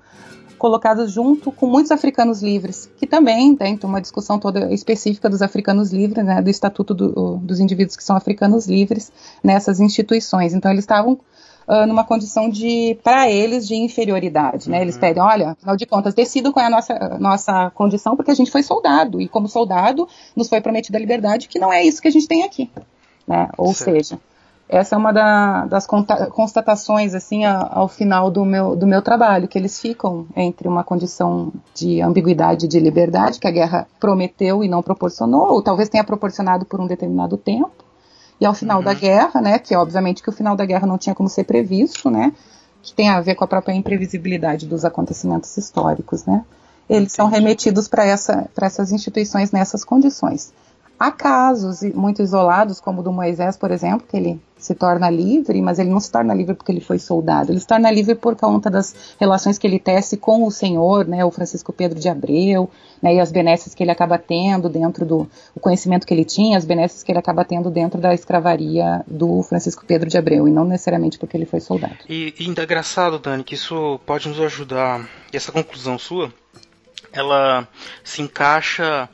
colocados 0.58 1.12
junto 1.12 1.52
com 1.52 1.66
muitos 1.66 1.92
africanos 1.92 2.42
livres, 2.42 2.90
que 2.96 3.06
também 3.06 3.54
tem 3.54 3.78
uma 3.84 4.00
discussão 4.00 4.36
toda 4.38 4.72
específica 4.72 5.30
dos 5.30 5.42
africanos 5.42 5.92
livres, 5.92 6.24
né, 6.24 6.42
do 6.42 6.50
estatuto 6.50 6.92
do, 6.92 7.36
dos 7.36 7.60
indivíduos 7.60 7.96
que 7.96 8.02
são 8.02 8.16
africanos 8.16 8.66
livres 8.66 9.12
nessas 9.44 9.78
instituições. 9.78 10.54
Então 10.54 10.72
eles 10.72 10.82
estavam 10.82 11.20
uh, 11.68 11.86
numa 11.86 12.04
condição 12.04 12.48
de, 12.48 12.98
para 13.02 13.30
eles, 13.30 13.66
de 13.66 13.74
inferioridade, 13.74 14.68
né? 14.68 14.76
Uhum. 14.76 14.82
Eles 14.82 14.98
pedem, 14.98 15.22
olha, 15.22 15.50
afinal 15.50 15.76
de 15.76 15.86
contas, 15.86 16.14
decidam 16.14 16.52
qual 16.52 16.64
é 16.64 16.68
a 16.68 16.70
nossa, 16.70 17.18
nossa 17.18 17.70
condição, 17.70 18.16
porque 18.16 18.30
a 18.30 18.34
gente 18.34 18.50
foi 18.50 18.62
soldado, 18.62 19.20
e 19.20 19.28
como 19.28 19.48
soldado 19.48 20.08
nos 20.36 20.48
foi 20.48 20.60
prometida 20.60 20.98
a 20.98 21.00
liberdade, 21.00 21.48
que 21.48 21.58
não 21.58 21.72
é 21.72 21.82
isso 21.82 22.00
que 22.00 22.08
a 22.08 22.12
gente 22.12 22.28
tem 22.28 22.42
aqui, 22.44 22.70
né? 23.26 23.48
Ou 23.56 23.72
certo. 23.72 23.96
seja, 23.96 24.18
essa 24.68 24.94
é 24.94 24.98
uma 24.98 25.12
da, 25.12 25.66
das 25.66 25.86
constatações 25.86 27.14
assim 27.14 27.44
ao 27.44 27.86
final 27.86 28.30
do 28.30 28.44
meu, 28.44 28.74
do 28.74 28.86
meu 28.86 29.02
trabalho, 29.02 29.46
que 29.46 29.58
eles 29.58 29.78
ficam 29.78 30.26
entre 30.34 30.66
uma 30.66 30.82
condição 30.82 31.52
de 31.74 32.00
ambiguidade 32.00 32.66
de 32.66 32.80
liberdade 32.80 33.38
que 33.38 33.46
a 33.46 33.50
guerra 33.50 33.86
prometeu 34.00 34.64
e 34.64 34.68
não 34.68 34.82
proporcionou, 34.82 35.52
ou 35.52 35.62
talvez 35.62 35.88
tenha 35.88 36.02
proporcionado 36.02 36.64
por 36.64 36.80
um 36.80 36.86
determinado 36.86 37.36
tempo, 37.36 37.83
e 38.40 38.46
ao 38.46 38.54
final 38.54 38.78
uhum. 38.78 38.84
da 38.84 38.94
guerra, 38.94 39.40
né, 39.40 39.58
que 39.58 39.74
obviamente 39.74 40.22
que 40.22 40.28
o 40.28 40.32
final 40.32 40.56
da 40.56 40.64
guerra 40.64 40.86
não 40.86 40.98
tinha 40.98 41.14
como 41.14 41.28
ser 41.28 41.44
previsto, 41.44 42.10
né, 42.10 42.32
que 42.82 42.92
tem 42.92 43.08
a 43.08 43.20
ver 43.20 43.34
com 43.34 43.44
a 43.44 43.48
própria 43.48 43.72
imprevisibilidade 43.74 44.66
dos 44.66 44.84
acontecimentos 44.84 45.56
históricos, 45.56 46.24
né, 46.24 46.44
eles 46.88 47.04
Entendi. 47.04 47.12
são 47.12 47.28
remetidos 47.28 47.88
para 47.88 48.04
essa, 48.04 48.48
essas 48.60 48.92
instituições 48.92 49.50
nessas 49.52 49.84
condições. 49.84 50.52
Há 50.98 51.10
casos 51.10 51.82
muito 51.94 52.22
isolados, 52.22 52.80
como 52.80 53.00
o 53.00 53.04
do 53.04 53.12
Moisés, 53.12 53.56
por 53.56 53.70
exemplo, 53.70 54.06
que 54.08 54.16
ele 54.16 54.40
se 54.56 54.74
torna 54.74 55.10
livre, 55.10 55.60
mas 55.60 55.78
ele 55.78 55.90
não 55.90 56.00
se 56.00 56.10
torna 56.10 56.32
livre 56.32 56.54
porque 56.54 56.72
ele 56.72 56.80
foi 56.80 56.98
soldado, 56.98 57.52
ele 57.52 57.60
se 57.60 57.66
torna 57.66 57.90
livre 57.90 58.14
por 58.14 58.34
conta 58.34 58.70
das 58.70 59.14
relações 59.20 59.58
que 59.58 59.66
ele 59.66 59.78
tece 59.78 60.16
com 60.16 60.44
o 60.44 60.50
Senhor, 60.50 61.06
né, 61.06 61.22
o 61.22 61.30
Francisco 61.30 61.70
Pedro 61.70 62.00
de 62.00 62.08
Abreu, 62.08 62.70
né, 63.02 63.14
e 63.14 63.20
as 63.20 63.30
benesses 63.30 63.74
que 63.74 63.82
ele 63.82 63.90
acaba 63.90 64.16
tendo 64.16 64.70
dentro 64.70 65.04
do 65.04 65.28
o 65.54 65.60
conhecimento 65.60 66.06
que 66.06 66.14
ele 66.14 66.24
tinha, 66.24 66.56
as 66.56 66.64
benesses 66.64 67.02
que 67.02 67.12
ele 67.12 67.18
acaba 67.18 67.44
tendo 67.44 67.70
dentro 67.70 68.00
da 68.00 68.14
escravaria 68.14 69.04
do 69.06 69.42
Francisco 69.42 69.84
Pedro 69.84 70.08
de 70.08 70.16
Abreu, 70.16 70.48
e 70.48 70.50
não 70.50 70.64
necessariamente 70.64 71.18
porque 71.18 71.36
ele 71.36 71.44
foi 71.44 71.60
soldado. 71.60 71.96
E, 72.08 72.32
ainda 72.40 72.62
é 72.62 72.64
engraçado, 72.64 73.18
Dani, 73.18 73.44
que 73.44 73.54
isso 73.54 74.00
pode 74.06 74.28
nos 74.28 74.40
ajudar, 74.40 75.06
essa 75.30 75.52
conclusão 75.52 75.98
sua, 75.98 76.32
ela 77.12 77.68
se 78.02 78.22
encaixa 78.22 79.08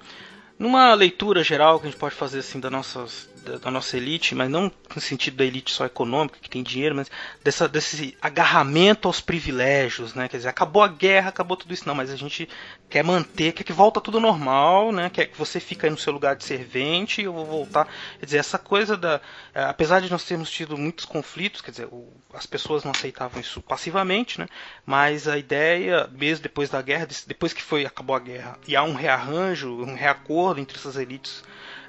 numa 0.61 0.93
leitura 0.93 1.43
geral 1.43 1.81
que 1.81 1.87
a 1.87 1.91
gente 1.91 1.99
pode 1.99 2.15
fazer 2.15 2.41
assim 2.41 2.61
das 2.61 2.71
nossas 2.71 3.30
da, 3.45 3.59
da, 3.59 3.71
nossa 3.71 3.97
elite, 3.97 4.35
mas 4.35 4.49
não 4.49 4.71
no 4.95 5.01
sentido 5.01 5.37
da 5.37 5.45
elite 5.45 5.73
só 5.73 5.85
econômica, 5.85 6.39
que 6.41 6.51
tem 6.51 6.63
dinheiro, 6.63 6.95
mas 6.95 7.11
dessa, 7.43 7.69
desse 7.69 8.17
agarramento 8.21 9.09
aos 9.09 9.21
privilégios, 9.21 10.15
né? 10.15 10.29
Quer 10.29 10.39
dizer, 10.39 10.49
acabou 10.49 10.83
a 10.83 10.89
guerra, 10.89 11.29
acabou 11.29 11.57
tudo 11.57 11.73
isso. 11.73 11.87
Não, 11.87 11.95
mas 11.95 12.11
a 12.11 12.17
gente 12.17 12.49
quer 12.89 13.05
manter, 13.05 13.53
quer 13.53 13.65
que 13.65 13.73
volta 13.73 14.01
tudo 14.01 14.21
normal, 14.21 14.93
né? 14.93 15.11
Quer 15.11 15.27
que 15.27 15.39
você 15.39 15.61
fique 15.61 15.87
aí 15.87 15.91
no 15.91 15.99
seu 15.99 16.13
lugar 16.13 16.37
de 16.37 16.45
servente 16.45 17.23
eu 17.23 17.33
vou 17.33 17.47
voltar. 17.47 17.89
Quer 18.19 18.27
dizer, 18.27 18.39
essa 18.39 18.59
coisa 18.59 18.97
da... 18.97 19.21
É, 19.55 19.63
apesar 19.65 20.01
de 20.01 20.11
nós 20.11 20.25
termos 20.25 20.51
tido 20.51 20.77
muitos 20.77 21.05
conflitos, 21.05 21.61
quer 21.61 21.71
dizer, 21.71 21.87
o, 21.87 22.09
as 22.35 22.47
pessoas 22.47 22.85
não 22.85 22.91
aceitavam 22.91 23.41
isso 23.41 23.61
passivamente, 23.61 24.39
né? 24.39 24.47
Mas 24.85 25.29
a 25.29 25.39
ideia, 25.39 26.09
mesmo 26.13 26.43
depois 26.43 26.71
da 26.71 26.83
guerra, 26.83 27.09
depois 27.27 27.53
que 27.53 27.63
foi 27.63 27.87
acabou 27.87 28.17
a 28.17 28.21
guerra, 28.21 28.59
e 28.67 28.77
há 28.77 28.83
um 28.83 28.95
rearranjo, 28.95 29.83
um 29.83 29.95
reacordo 29.95 30.61
entre 30.61 30.77
essas 30.77 30.97
elites 30.97 31.43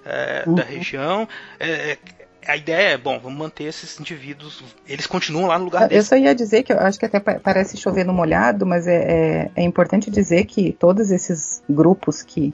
é, 0.05 0.43
uhum. 0.45 0.55
da 0.55 0.63
região. 0.63 1.27
É, 1.59 1.91
é, 1.91 1.97
a 2.47 2.57
ideia 2.57 2.89
é, 2.93 2.97
bom, 2.97 3.19
vamos 3.19 3.37
manter 3.37 3.65
esses 3.65 3.99
indivíduos, 3.99 4.63
eles 4.87 5.05
continuam 5.05 5.45
lá 5.45 5.59
no 5.59 5.65
lugar 5.65 5.87
deles. 5.87 6.05
Eu 6.05 6.09
só 6.09 6.21
ia 6.21 6.33
dizer 6.33 6.63
que 6.63 6.73
eu 6.73 6.79
acho 6.79 6.99
que 6.99 7.05
até 7.05 7.19
parece 7.19 7.77
chover 7.77 8.03
no 8.03 8.13
molhado, 8.13 8.65
mas 8.65 8.87
é, 8.87 8.95
é, 8.95 9.51
é 9.55 9.63
importante 9.63 10.09
dizer 10.09 10.45
que 10.45 10.71
todos 10.73 11.11
esses 11.11 11.61
grupos 11.69 12.23
que, 12.23 12.53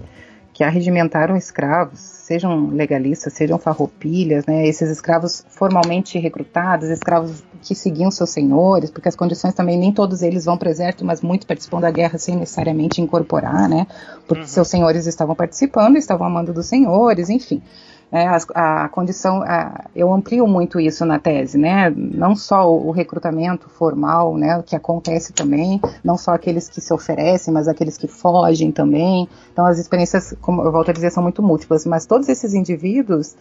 que 0.58 0.64
arregimentaram 0.64 1.38
escravos, 1.38 2.00
sejam 2.00 2.70
legalistas, 2.70 3.32
sejam 3.34 3.60
farroupilhas, 3.60 4.44
né, 4.48 4.68
esses 4.68 4.90
escravos 4.90 5.46
formalmente 5.50 6.18
recrutados, 6.18 6.90
escravos 6.90 7.44
que 7.62 7.76
seguiam 7.76 8.10
seus 8.10 8.32
senhores, 8.32 8.90
porque 8.90 9.08
as 9.08 9.16
condições 9.16 9.54
também 9.54 9.78
nem 9.78 9.94
todos 9.94 10.24
eles 10.24 10.46
vão 10.46 10.58
para 10.58 10.68
o 10.68 10.72
exército, 10.72 11.06
mas 11.06 11.22
muito 11.22 11.46
participam 11.46 11.80
da 11.80 11.92
guerra 11.92 12.18
sem 12.18 12.36
necessariamente 12.36 13.00
incorporar, 13.00 13.70
né? 13.70 13.86
Porque 14.28 14.42
uhum. 14.42 14.48
seus 14.48 14.68
senhores 14.68 15.06
estavam 15.06 15.36
participando, 15.36 15.96
estavam 15.96 16.26
amando 16.26 16.52
dos 16.52 16.66
senhores, 16.66 17.30
enfim. 17.30 17.62
É, 18.10 18.26
a, 18.26 18.86
a, 18.86 18.90
condição, 18.90 19.44
a, 19.44 19.86
eu 19.94 20.14
amplio 20.14 20.48
muito 20.48 20.80
isso 20.80 21.06
na 21.06 21.20
tese, 21.20 21.58
né? 21.58 21.90
Não 21.90 22.38
só 22.38 22.72
o, 22.72 22.88
o, 22.88 22.92
recrutamento 22.92 23.70
formal, 23.70 24.38
né, 24.38 24.64
que 24.66 24.78
acontece 24.78 25.34
também, 25.34 25.82
não 26.04 26.18
só 26.18 26.32
aqueles 26.32 26.70
que 26.70 26.80
se 26.80 26.94
oferecem, 26.94 27.54
mas 27.54 27.68
aqueles 27.68 27.98
que 27.98 28.08
fogem 28.08 28.72
também. 28.72 29.28
Então 29.52 29.66
as 29.66 29.78
experiências, 29.78 30.34
como 30.40 30.64
eu 30.64 30.72
volto 30.72 30.90
a 30.90 30.94
dizer, 30.94 31.12
são 31.12 31.22
muito 31.22 31.44
múltiplas, 31.44 31.86
mas 31.86 32.06
todos 32.06 32.30
esses 32.30 32.54
indivíduos, 32.54 33.36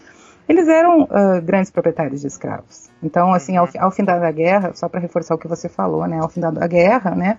eles 0.48 0.66
eram 0.66 1.02
uh, 1.02 1.40
grandes 1.44 1.70
proprietários 1.70 2.22
de 2.22 2.26
escravos. 2.26 2.90
Então, 3.00 3.32
assim, 3.32 3.56
ao, 3.56 3.68
ao 3.78 3.92
fim 3.92 4.04
da 4.04 4.30
guerra, 4.32 4.72
só 4.74 4.88
para 4.88 5.00
reforçar 5.00 5.36
o 5.36 5.38
que 5.38 5.46
você 5.46 5.68
falou, 5.68 6.04
né, 6.08 6.18
ao 6.20 6.28
fim 6.28 6.40
da 6.40 6.50
guerra, 6.66 7.14
né, 7.14 7.38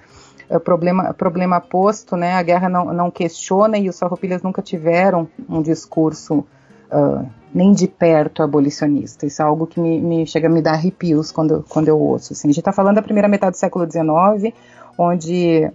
o 0.49 0.61
problema, 0.61 1.13
problema 1.13 1.59
posto, 1.59 2.15
né, 2.15 2.36
a 2.36 2.41
guerra 2.43 2.69
não, 2.69 2.93
não 2.93 3.11
questiona 3.11 3.78
e 3.78 3.89
os 3.89 3.99
farroupilhas 3.99 4.41
nunca 4.41 4.61
tiveram 4.61 5.28
um 5.49 5.61
discurso 5.61 6.45
uh, 6.91 7.27
nem 7.53 7.73
de 7.73 7.88
perto 7.88 8.43
abolicionista. 8.43 9.25
Isso 9.25 9.41
é 9.41 9.45
algo 9.45 9.65
que 9.65 9.79
me, 9.79 9.99
me, 9.99 10.27
chega 10.27 10.47
a 10.47 10.51
me 10.51 10.61
dar 10.61 10.73
arrepios 10.73 11.31
quando, 11.31 11.65
quando 11.67 11.88
eu 11.88 11.99
ouço. 11.99 12.33
Assim. 12.33 12.47
A 12.47 12.51
gente 12.51 12.59
está 12.59 12.71
falando 12.71 12.95
da 12.95 13.01
primeira 13.01 13.27
metade 13.27 13.51
do 13.51 13.59
século 13.59 13.85
XIX, 13.89 14.53
onde 14.97 15.71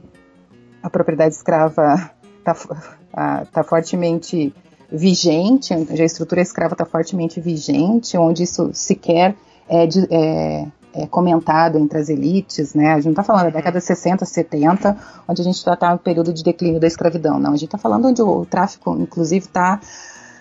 a 0.82 0.90
propriedade 0.90 1.34
escrava 1.34 2.10
está 2.38 3.46
tá 3.50 3.62
fortemente 3.62 4.54
vigente, 4.90 5.72
a 5.72 6.04
estrutura 6.04 6.42
escrava 6.42 6.74
está 6.74 6.84
fortemente 6.84 7.40
vigente, 7.40 8.16
onde 8.18 8.42
isso 8.42 8.70
sequer 8.74 9.34
é, 9.66 9.86
de, 9.86 10.06
é, 10.10 10.66
é, 10.94 11.06
comentado 11.06 11.78
entre 11.78 11.98
as 11.98 12.10
elites, 12.10 12.74
né? 12.74 12.92
A 12.92 12.96
gente 12.96 13.06
não 13.06 13.12
está 13.12 13.22
falando 13.22 13.44
da 13.44 13.50
década 13.50 13.78
de 13.78 13.84
60, 13.84 14.24
70, 14.26 14.96
onde 15.26 15.40
a 15.40 15.44
gente 15.44 15.56
está 15.56 15.74
tá 15.74 15.92
no 15.92 15.98
período 15.98 16.32
de 16.32 16.44
declínio 16.44 16.78
da 16.78 16.86
escravidão, 16.86 17.38
não. 17.38 17.52
A 17.52 17.56
gente 17.56 17.66
está 17.68 17.78
falando 17.78 18.08
onde 18.08 18.20
o, 18.20 18.40
o 18.40 18.44
tráfico, 18.44 18.94
inclusive, 19.00 19.46
está 19.46 19.80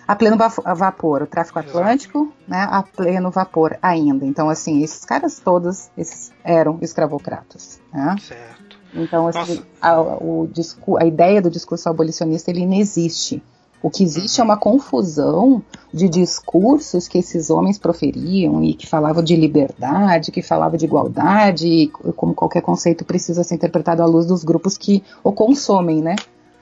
a 0.06 0.16
pleno 0.16 0.36
vapor, 0.36 1.22
o 1.22 1.26
tráfico 1.26 1.58
atlântico, 1.58 2.32
né, 2.46 2.66
a 2.70 2.82
pleno 2.82 3.30
vapor 3.30 3.78
ainda. 3.80 4.24
Então, 4.24 4.48
assim, 4.48 4.82
esses 4.82 5.04
caras 5.04 5.40
todos 5.40 5.90
esses 5.96 6.32
eram 6.44 6.78
escravocratas. 6.82 7.80
Né? 7.92 8.16
Certo. 8.20 8.78
Então, 8.94 9.26
assim, 9.26 9.62
a, 9.80 10.00
o, 10.00 10.48
a 10.98 11.06
ideia 11.06 11.40
do 11.40 11.50
discurso 11.50 11.88
abolicionista, 11.88 12.50
ele 12.50 12.66
não 12.66 12.76
existe. 12.76 13.42
O 13.82 13.90
que 13.90 14.04
existe 14.04 14.40
é 14.40 14.44
uma 14.44 14.56
confusão 14.56 15.60
de 15.92 16.08
discursos 16.08 17.08
que 17.08 17.18
esses 17.18 17.50
homens 17.50 17.78
proferiam 17.78 18.62
e 18.62 18.74
que 18.74 18.86
falavam 18.86 19.24
de 19.24 19.34
liberdade, 19.34 20.30
que 20.30 20.40
falavam 20.40 20.76
de 20.76 20.84
igualdade, 20.84 21.66
e 21.66 21.88
como 21.88 22.32
qualquer 22.32 22.62
conceito 22.62 23.04
precisa 23.04 23.42
ser 23.42 23.56
interpretado 23.56 24.00
à 24.00 24.06
luz 24.06 24.24
dos 24.24 24.44
grupos 24.44 24.78
que 24.78 25.02
o 25.24 25.32
consomem, 25.32 26.00
né? 26.00 26.14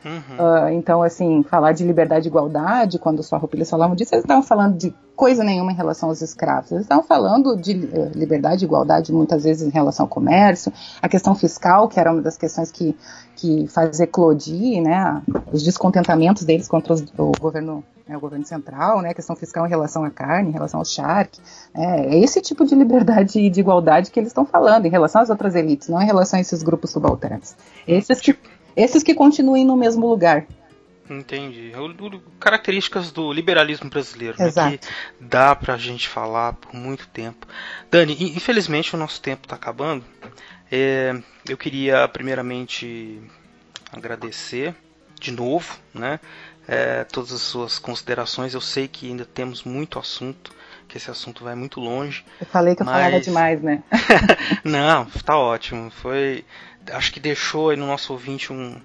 Uhum. 0.05 0.37
Uh, 0.39 0.69
então, 0.71 1.03
assim, 1.03 1.43
falar 1.43 1.73
de 1.73 1.85
liberdade 1.85 2.27
e 2.27 2.29
igualdade, 2.29 2.99
quando 2.99 3.21
os 3.21 3.29
farroupilhas 3.29 3.69
falavam 3.69 3.95
disso, 3.95 4.15
eles 4.15 4.25
estavam 4.25 4.43
falando 4.43 4.77
de 4.77 4.95
coisa 5.15 5.45
nenhuma 5.45 5.73
em 5.73 5.75
relação 5.75 6.09
aos 6.09 6.23
escravos. 6.23 6.73
Eles 6.73 6.85
estavam 6.85 7.05
falando 7.05 7.55
de 7.57 7.73
uh, 7.73 8.11
liberdade 8.15 8.65
e 8.65 8.67
igualdade 8.67 9.13
muitas 9.13 9.45
vezes 9.45 9.67
em 9.67 9.71
relação 9.71 10.05
ao 10.05 10.09
comércio, 10.09 10.73
a 11.03 11.09
questão 11.09 11.35
fiscal, 11.35 11.89
que 11.89 12.01
era 12.01 12.11
uma 12.11 12.23
das 12.23 12.39
questões 12.39 12.71
que, 12.71 12.97
que 13.37 13.67
faz 13.69 14.01
eclodir, 14.01 14.83
né, 14.83 15.23
os 15.53 15.63
descontentamentos 15.63 16.45
deles 16.45 16.67
contra 16.67 16.95
os, 16.95 17.03
o 17.19 17.33
governo 17.39 17.85
né, 18.11 18.17
o 18.17 18.21
governo 18.21 18.45
central, 18.45 19.01
né, 19.01 19.11
a 19.11 19.15
questão 19.15 19.37
fiscal 19.37 19.65
em 19.65 19.69
relação 19.69 20.05
à 20.05 20.11
carne, 20.11 20.49
em 20.49 20.53
relação 20.53 20.81
ao 20.81 20.85
charque. 20.85 21.41
Né, 21.73 22.07
é 22.07 22.19
esse 22.19 22.41
tipo 22.41 22.65
de 22.65 22.75
liberdade 22.75 23.39
e 23.39 23.49
de 23.49 23.61
igualdade 23.61 24.11
que 24.11 24.19
eles 24.19 24.31
estão 24.31 24.45
falando 24.45 24.87
em 24.87 24.91
relação 24.91 25.23
às 25.23 25.31
outras 25.31 25.55
elites, 25.55 25.89
não 25.89 26.03
em 26.03 26.07
relação 26.07 26.39
a 26.39 26.41
esses 26.41 26.63
grupos 26.63 26.91
subalternos. 26.91 27.55
Esses 27.87 28.21
que 28.21 28.37
esses 28.77 29.03
que 29.03 29.15
continuem 29.15 29.65
no 29.65 29.77
mesmo 29.77 30.07
lugar. 30.07 30.47
Entendi. 31.09 31.73
Características 32.39 33.11
do 33.11 33.33
liberalismo 33.33 33.91
brasileiro, 33.91 34.37
né, 34.39 34.49
que 34.51 34.81
dá 35.19 35.57
pra 35.57 35.77
gente 35.77 36.09
falar 36.09 36.53
por 36.53 36.73
muito 36.73 37.09
tempo. 37.09 37.49
Dani, 37.91 38.17
infelizmente 38.37 38.95
o 38.95 38.99
nosso 38.99 39.21
tempo 39.21 39.45
está 39.45 39.57
acabando. 39.57 40.05
É, 40.71 41.21
eu 41.49 41.57
queria 41.57 42.07
primeiramente 42.07 43.21
agradecer 43.93 44.73
de 45.21 45.33
novo, 45.33 45.77
né, 45.93 46.21
é, 46.69 47.03
todas 47.03 47.33
as 47.33 47.41
suas 47.41 47.77
considerações. 47.77 48.55
Eu 48.55 48.61
sei 48.61 48.87
que 48.87 49.09
ainda 49.09 49.25
temos 49.25 49.65
muito 49.65 49.99
assunto, 49.99 50.53
que 50.91 50.97
esse 50.99 51.11
assunto 51.11 51.45
vai 51.45 51.55
muito 51.55 51.81
longe. 51.81 52.25
Eu 52.41 52.47
falei 52.47 52.75
que 52.75 52.83
eu 52.83 52.87
mas... 52.87 52.95
falava 52.95 53.21
demais, 53.21 53.63
né? 53.63 53.83
Não, 54.65 55.07
tá 55.25 55.39
ótimo. 55.39 55.91
Foi 55.91 56.45
acho 56.93 57.13
que 57.13 57.21
deixou 57.21 57.71
aí 57.71 57.77
no 57.77 57.87
nosso 57.87 58.13
ouvinte 58.13 58.53
um, 58.53 58.81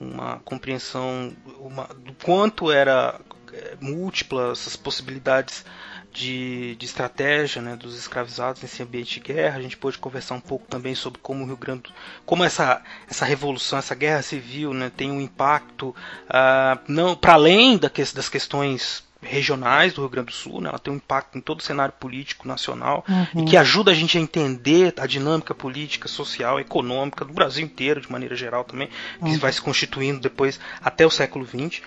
uma 0.00 0.40
compreensão 0.44 1.32
uma, 1.58 1.84
do 1.86 2.14
quanto 2.24 2.70
era 2.70 3.20
é, 3.52 3.76
múltipla 3.80 4.52
essas 4.52 4.76
possibilidades 4.76 5.64
de, 6.12 6.74
de 6.76 6.86
estratégia 6.86 7.60
né, 7.60 7.76
dos 7.76 7.96
escravizados 7.96 8.62
nesse 8.62 8.82
ambiente 8.82 9.14
de 9.14 9.32
guerra. 9.32 9.58
A 9.58 9.62
gente 9.62 9.76
pôde 9.76 9.98
conversar 9.98 10.34
um 10.34 10.40
pouco 10.40 10.66
também 10.66 10.94
sobre 10.94 11.20
como 11.20 11.44
o 11.44 11.46
Rio 11.46 11.56
Grande, 11.56 11.92
como 12.24 12.42
essa, 12.42 12.82
essa 13.08 13.24
revolução, 13.24 13.78
essa 13.78 13.94
guerra 13.94 14.22
civil 14.22 14.72
né, 14.72 14.90
tem 14.94 15.10
um 15.10 15.20
impacto 15.20 15.90
uh, 15.90 16.80
não 16.88 17.14
para 17.14 17.34
além 17.34 17.76
da 17.76 17.90
das 18.14 18.28
questões 18.28 19.09
regionais 19.22 19.92
do 19.92 20.00
Rio 20.00 20.10
Grande 20.10 20.28
do 20.28 20.32
Sul, 20.32 20.60
né? 20.60 20.68
ela 20.70 20.78
tem 20.78 20.92
um 20.92 20.96
impacto 20.96 21.36
em 21.36 21.40
todo 21.40 21.60
o 21.60 21.62
cenário 21.62 21.92
político 21.98 22.48
nacional 22.48 23.04
uhum. 23.08 23.42
e 23.42 23.44
que 23.44 23.56
ajuda 23.56 23.90
a 23.90 23.94
gente 23.94 24.16
a 24.16 24.20
entender 24.20 24.94
a 24.98 25.06
dinâmica 25.06 25.54
política, 25.54 26.08
social, 26.08 26.58
econômica 26.58 27.24
do 27.24 27.32
Brasil 27.32 27.64
inteiro, 27.64 28.00
de 28.00 28.10
maneira 28.10 28.34
geral 28.34 28.64
também, 28.64 28.88
que 29.18 29.24
uhum. 29.24 29.38
vai 29.38 29.52
se 29.52 29.60
constituindo 29.60 30.20
depois 30.20 30.58
até 30.82 31.04
o 31.04 31.10
século 31.10 31.46
XX. 31.46 31.78
Uh, 31.78 31.82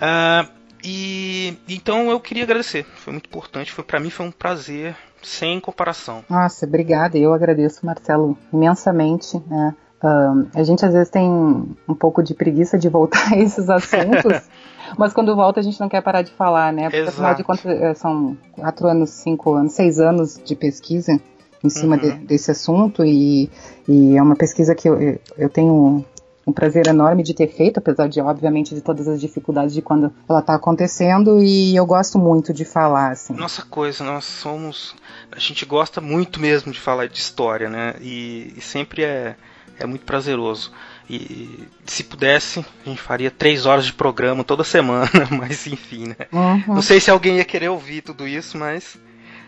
ah, 0.00 0.48
e 0.84 1.56
então 1.68 2.10
eu 2.10 2.18
queria 2.18 2.42
agradecer, 2.42 2.84
foi 2.96 3.12
muito 3.12 3.26
importante, 3.26 3.70
foi 3.70 3.84
para 3.84 4.00
mim 4.00 4.10
foi 4.10 4.26
um 4.26 4.32
prazer 4.32 4.96
sem 5.22 5.60
comparação. 5.60 6.24
Nossa, 6.28 6.66
obrigada, 6.66 7.16
eu 7.16 7.32
agradeço 7.32 7.86
Marcelo 7.86 8.36
imensamente. 8.52 9.40
Né? 9.46 9.74
Uh, 10.02 10.48
a 10.54 10.64
gente 10.64 10.84
às 10.84 10.92
vezes 10.92 11.10
tem 11.10 11.28
um 11.30 11.94
pouco 11.94 12.22
de 12.22 12.34
preguiça 12.34 12.76
de 12.76 12.88
voltar 12.88 13.30
a 13.34 13.38
esses 13.38 13.70
assuntos. 13.70 14.42
Mas 14.98 15.12
quando 15.12 15.34
volta 15.34 15.60
a 15.60 15.62
gente 15.62 15.80
não 15.80 15.88
quer 15.88 16.02
parar 16.02 16.22
de 16.22 16.32
falar, 16.32 16.72
né? 16.72 16.84
Porque 16.84 16.96
Exato. 16.96 17.16
afinal 17.16 17.34
de 17.34 17.44
contas 17.44 17.66
é, 17.66 17.94
são 17.94 18.36
quatro 18.52 18.86
anos, 18.86 19.10
cinco 19.10 19.54
anos, 19.54 19.72
seis 19.72 19.98
anos 20.00 20.40
de 20.44 20.54
pesquisa 20.54 21.20
em 21.64 21.70
cima 21.70 21.96
uhum. 21.96 22.02
de, 22.02 22.10
desse 22.26 22.50
assunto 22.50 23.04
e, 23.04 23.48
e, 23.88 24.16
é 24.16 24.22
uma 24.22 24.34
pesquisa 24.34 24.74
que 24.74 24.88
eu, 24.88 25.18
eu 25.38 25.48
tenho 25.48 26.04
um 26.46 26.52
prazer 26.52 26.86
enorme 26.88 27.22
de 27.22 27.34
ter 27.34 27.46
feito, 27.48 27.78
apesar 27.78 28.08
de, 28.08 28.20
obviamente, 28.20 28.74
de 28.74 28.80
todas 28.80 29.06
as 29.06 29.20
dificuldades 29.20 29.72
de 29.72 29.80
quando 29.80 30.12
ela 30.28 30.40
está 30.40 30.54
acontecendo, 30.54 31.40
e 31.40 31.76
eu 31.76 31.86
gosto 31.86 32.18
muito 32.18 32.52
de 32.52 32.64
falar, 32.64 33.12
assim. 33.12 33.32
Nossa 33.34 33.62
coisa, 33.62 34.02
nós 34.02 34.24
somos. 34.24 34.94
A 35.30 35.38
gente 35.38 35.64
gosta 35.64 36.00
muito 36.00 36.40
mesmo 36.40 36.72
de 36.72 36.80
falar 36.80 37.06
de 37.06 37.18
história, 37.18 37.70
né? 37.70 37.94
E, 38.00 38.54
e 38.56 38.60
sempre 38.60 39.04
é, 39.04 39.36
é 39.78 39.86
muito 39.86 40.04
prazeroso. 40.04 40.72
E 41.08 41.68
se 41.84 42.04
pudesse, 42.04 42.64
a 42.86 42.88
gente 42.88 43.00
faria 43.00 43.30
três 43.30 43.66
horas 43.66 43.84
de 43.84 43.92
programa 43.92 44.44
toda 44.44 44.64
semana, 44.64 45.10
mas 45.30 45.66
enfim, 45.66 46.08
né? 46.08 46.26
Uhum. 46.32 46.74
Não 46.74 46.82
sei 46.82 47.00
se 47.00 47.10
alguém 47.10 47.36
ia 47.36 47.44
querer 47.44 47.68
ouvir 47.68 48.02
tudo 48.02 48.26
isso, 48.26 48.56
mas 48.56 48.96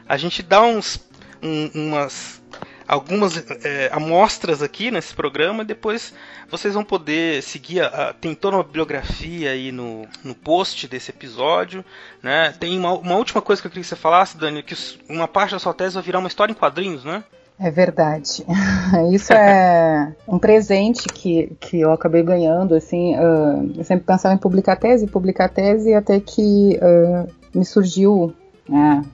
a 0.08 0.16
gente 0.16 0.42
dá 0.42 0.62
uns 0.62 1.00
um, 1.42 1.70
umas 1.74 2.42
algumas 2.86 3.36
é, 3.64 3.90
amostras 3.92 4.62
aqui 4.62 4.90
nesse 4.90 5.14
programa. 5.14 5.64
Depois 5.64 6.14
vocês 6.50 6.74
vão 6.74 6.84
poder 6.84 7.42
seguir. 7.42 7.80
A, 7.80 7.86
a, 7.86 8.12
tem 8.12 8.34
toda 8.34 8.56
uma 8.56 8.64
bibliografia 8.64 9.50
aí 9.50 9.72
no, 9.72 10.06
no 10.22 10.34
post 10.34 10.86
desse 10.86 11.10
episódio. 11.10 11.84
Né? 12.22 12.54
Tem 12.58 12.78
uma, 12.78 12.92
uma 12.92 13.16
última 13.16 13.40
coisa 13.40 13.60
que 13.60 13.66
eu 13.66 13.70
queria 13.70 13.82
que 13.82 13.88
você 13.88 13.96
falasse, 13.96 14.36
Dani, 14.36 14.62
que 14.62 14.76
uma 15.08 15.28
parte 15.28 15.52
da 15.52 15.58
sua 15.58 15.74
tese 15.74 15.94
vai 15.94 16.02
virar 16.02 16.18
uma 16.18 16.28
história 16.28 16.52
em 16.52 16.56
quadrinhos, 16.56 17.04
né? 17.04 17.24
É 17.58 17.70
verdade. 17.70 18.44
Isso 19.12 19.32
é 19.32 20.14
um 20.26 20.38
presente 20.38 21.06
que, 21.08 21.56
que 21.60 21.80
eu 21.80 21.92
acabei 21.92 22.22
ganhando, 22.22 22.74
assim, 22.74 23.14
uh, 23.14 23.72
eu 23.76 23.84
sempre 23.84 24.04
pensava 24.04 24.34
em 24.34 24.38
publicar 24.38 24.76
tese, 24.76 25.06
publicar 25.06 25.48
tese, 25.48 25.94
até 25.94 26.18
que 26.18 26.78
uh, 26.82 27.30
me 27.56 27.64
surgiu, 27.64 28.34
né, 28.68 29.04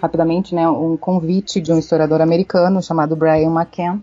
rapidamente, 0.00 0.54
né, 0.54 0.68
um 0.68 0.96
convite 0.96 1.60
de 1.60 1.72
um 1.72 1.78
historiador 1.78 2.22
americano 2.22 2.82
chamado 2.82 3.14
Brian 3.14 3.50
McCann, 3.50 4.00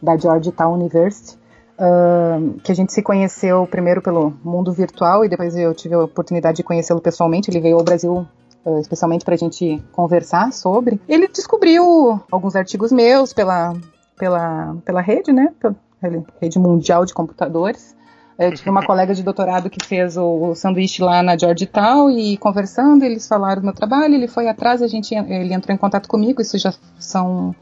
da 0.00 0.16
Georgetown 0.16 0.74
University, 0.74 1.36
uh, 1.78 2.54
que 2.60 2.70
a 2.70 2.74
gente 2.74 2.92
se 2.92 3.02
conheceu 3.02 3.66
primeiro 3.66 4.00
pelo 4.00 4.32
mundo 4.44 4.72
virtual 4.72 5.24
e 5.24 5.28
depois 5.28 5.56
eu 5.56 5.74
tive 5.74 5.94
a 5.94 6.04
oportunidade 6.04 6.58
de 6.58 6.62
conhecê-lo 6.62 7.00
pessoalmente. 7.00 7.50
Ele 7.50 7.60
veio 7.60 7.76
ao 7.76 7.84
Brasil 7.84 8.26
especialmente 8.80 9.24
para 9.24 9.34
a 9.34 9.38
gente 9.38 9.82
conversar 9.92 10.52
sobre. 10.52 11.00
Ele 11.08 11.28
descobriu 11.28 12.20
alguns 12.30 12.56
artigos 12.56 12.92
meus 12.92 13.32
pela, 13.32 13.74
pela, 14.18 14.76
pela 14.84 15.00
rede, 15.00 15.32
né? 15.32 15.54
Pela 15.60 15.76
rede 16.40 16.58
mundial 16.58 17.04
de 17.04 17.14
computadores. 17.14 17.96
Eu 18.38 18.54
tive 18.54 18.70
uma 18.70 18.84
colega 18.86 19.14
de 19.14 19.22
doutorado 19.22 19.68
que 19.68 19.84
fez 19.84 20.16
o, 20.16 20.50
o 20.50 20.54
sanduíche 20.54 21.02
lá 21.02 21.22
na 21.22 21.36
Georgetown 21.36 22.10
e 22.10 22.36
conversando, 22.36 23.04
eles 23.04 23.26
falaram 23.26 23.62
do 23.62 23.64
meu 23.64 23.74
trabalho, 23.74 24.14
ele 24.14 24.28
foi 24.28 24.48
atrás, 24.48 24.80
a 24.80 24.86
gente, 24.86 25.12
ele 25.14 25.52
entrou 25.52 25.74
em 25.74 25.78
contato 25.78 26.08
comigo, 26.08 26.40
isso 26.40 26.56
já 26.56 26.72
são 26.98 27.52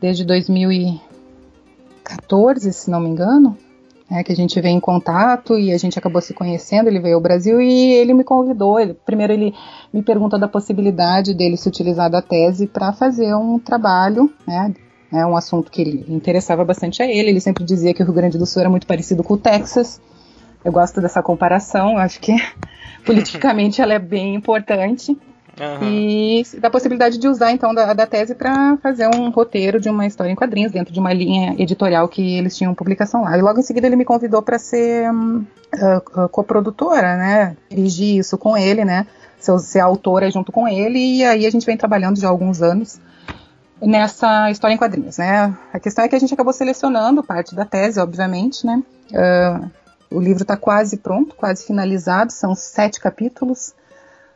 desde 0.00 0.24
2014, 0.24 2.72
se 2.72 2.90
não 2.90 2.98
me 3.00 3.08
engano, 3.08 3.56
é, 4.10 4.22
que 4.22 4.32
a 4.32 4.36
gente 4.36 4.58
veio 4.60 4.74
em 4.74 4.80
contato 4.80 5.58
e 5.58 5.72
a 5.72 5.78
gente 5.78 5.98
acabou 5.98 6.20
se 6.22 6.32
conhecendo. 6.32 6.88
Ele 6.88 7.00
veio 7.00 7.16
ao 7.16 7.20
Brasil 7.20 7.60
e 7.60 7.92
ele 7.92 8.14
me 8.14 8.24
convidou. 8.24 8.80
Ele, 8.80 8.94
primeiro, 8.94 9.32
ele 9.32 9.54
me 9.92 10.02
perguntou 10.02 10.38
da 10.38 10.48
possibilidade 10.48 11.34
dele 11.34 11.56
se 11.56 11.68
utilizar 11.68 12.10
da 12.10 12.22
tese 12.22 12.66
para 12.66 12.92
fazer 12.92 13.34
um 13.34 13.58
trabalho, 13.58 14.32
né? 14.46 14.74
É 15.12 15.24
um 15.24 15.36
assunto 15.36 15.70
que 15.70 15.80
ele 15.80 16.04
interessava 16.08 16.64
bastante 16.64 17.02
a 17.02 17.06
ele. 17.06 17.30
Ele 17.30 17.40
sempre 17.40 17.64
dizia 17.64 17.94
que 17.94 18.02
o 18.02 18.04
Rio 18.04 18.14
Grande 18.14 18.38
do 18.38 18.46
Sul 18.46 18.60
era 18.60 18.70
muito 18.70 18.86
parecido 18.86 19.22
com 19.22 19.34
o 19.34 19.38
Texas. 19.38 20.00
Eu 20.64 20.72
gosto 20.72 21.00
dessa 21.00 21.22
comparação, 21.22 21.96
acho 21.96 22.20
que 22.20 22.34
politicamente 23.06 23.80
ela 23.80 23.94
é 23.94 23.98
bem 23.98 24.34
importante. 24.34 25.16
Uhum. 25.60 25.88
E 25.88 26.42
da 26.60 26.70
possibilidade 26.70 27.18
de 27.18 27.26
usar 27.28 27.52
então 27.52 27.74
da, 27.74 27.92
da 27.92 28.06
tese 28.06 28.34
para 28.34 28.76
fazer 28.78 29.08
um 29.14 29.30
roteiro 29.30 29.80
de 29.80 29.88
uma 29.88 30.06
história 30.06 30.30
em 30.30 30.36
quadrinhos 30.36 30.72
dentro 30.72 30.92
de 30.92 31.00
uma 31.00 31.12
linha 31.12 31.54
editorial 31.58 32.08
que 32.08 32.38
eles 32.38 32.56
tinham 32.56 32.74
publicação 32.74 33.22
lá. 33.22 33.36
E 33.36 33.42
logo 33.42 33.58
em 33.58 33.62
seguida 33.62 33.86
ele 33.86 33.96
me 33.96 34.04
convidou 34.04 34.40
para 34.40 34.58
ser 34.58 35.10
uh, 35.10 36.24
uh, 36.24 36.28
coprodutora, 36.28 37.16
né? 37.16 37.56
Dirigir 37.68 38.18
isso 38.18 38.38
com 38.38 38.56
ele, 38.56 38.84
né? 38.84 39.06
Ser, 39.38 39.58
ser 39.58 39.80
autora 39.80 40.30
junto 40.30 40.52
com 40.52 40.68
ele 40.68 40.98
e 40.98 41.24
aí 41.24 41.46
a 41.46 41.50
gente 41.50 41.66
vem 41.66 41.76
trabalhando 41.76 42.20
já 42.20 42.28
há 42.28 42.30
alguns 42.30 42.62
anos 42.62 43.00
nessa 43.80 44.50
história 44.50 44.74
em 44.74 44.78
quadrinhos, 44.78 45.18
né? 45.18 45.56
A 45.72 45.78
questão 45.78 46.04
é 46.04 46.08
que 46.08 46.16
a 46.16 46.18
gente 46.18 46.34
acabou 46.34 46.52
selecionando 46.52 47.22
parte 47.22 47.54
da 47.54 47.64
tese, 47.64 48.00
obviamente, 48.00 48.66
né? 48.66 48.82
Uh, 49.12 49.70
o 50.10 50.20
livro 50.20 50.42
está 50.42 50.56
quase 50.56 50.96
pronto, 50.96 51.34
quase 51.36 51.66
finalizado, 51.66 52.32
são 52.32 52.54
sete 52.54 53.00
capítulos. 53.00 53.74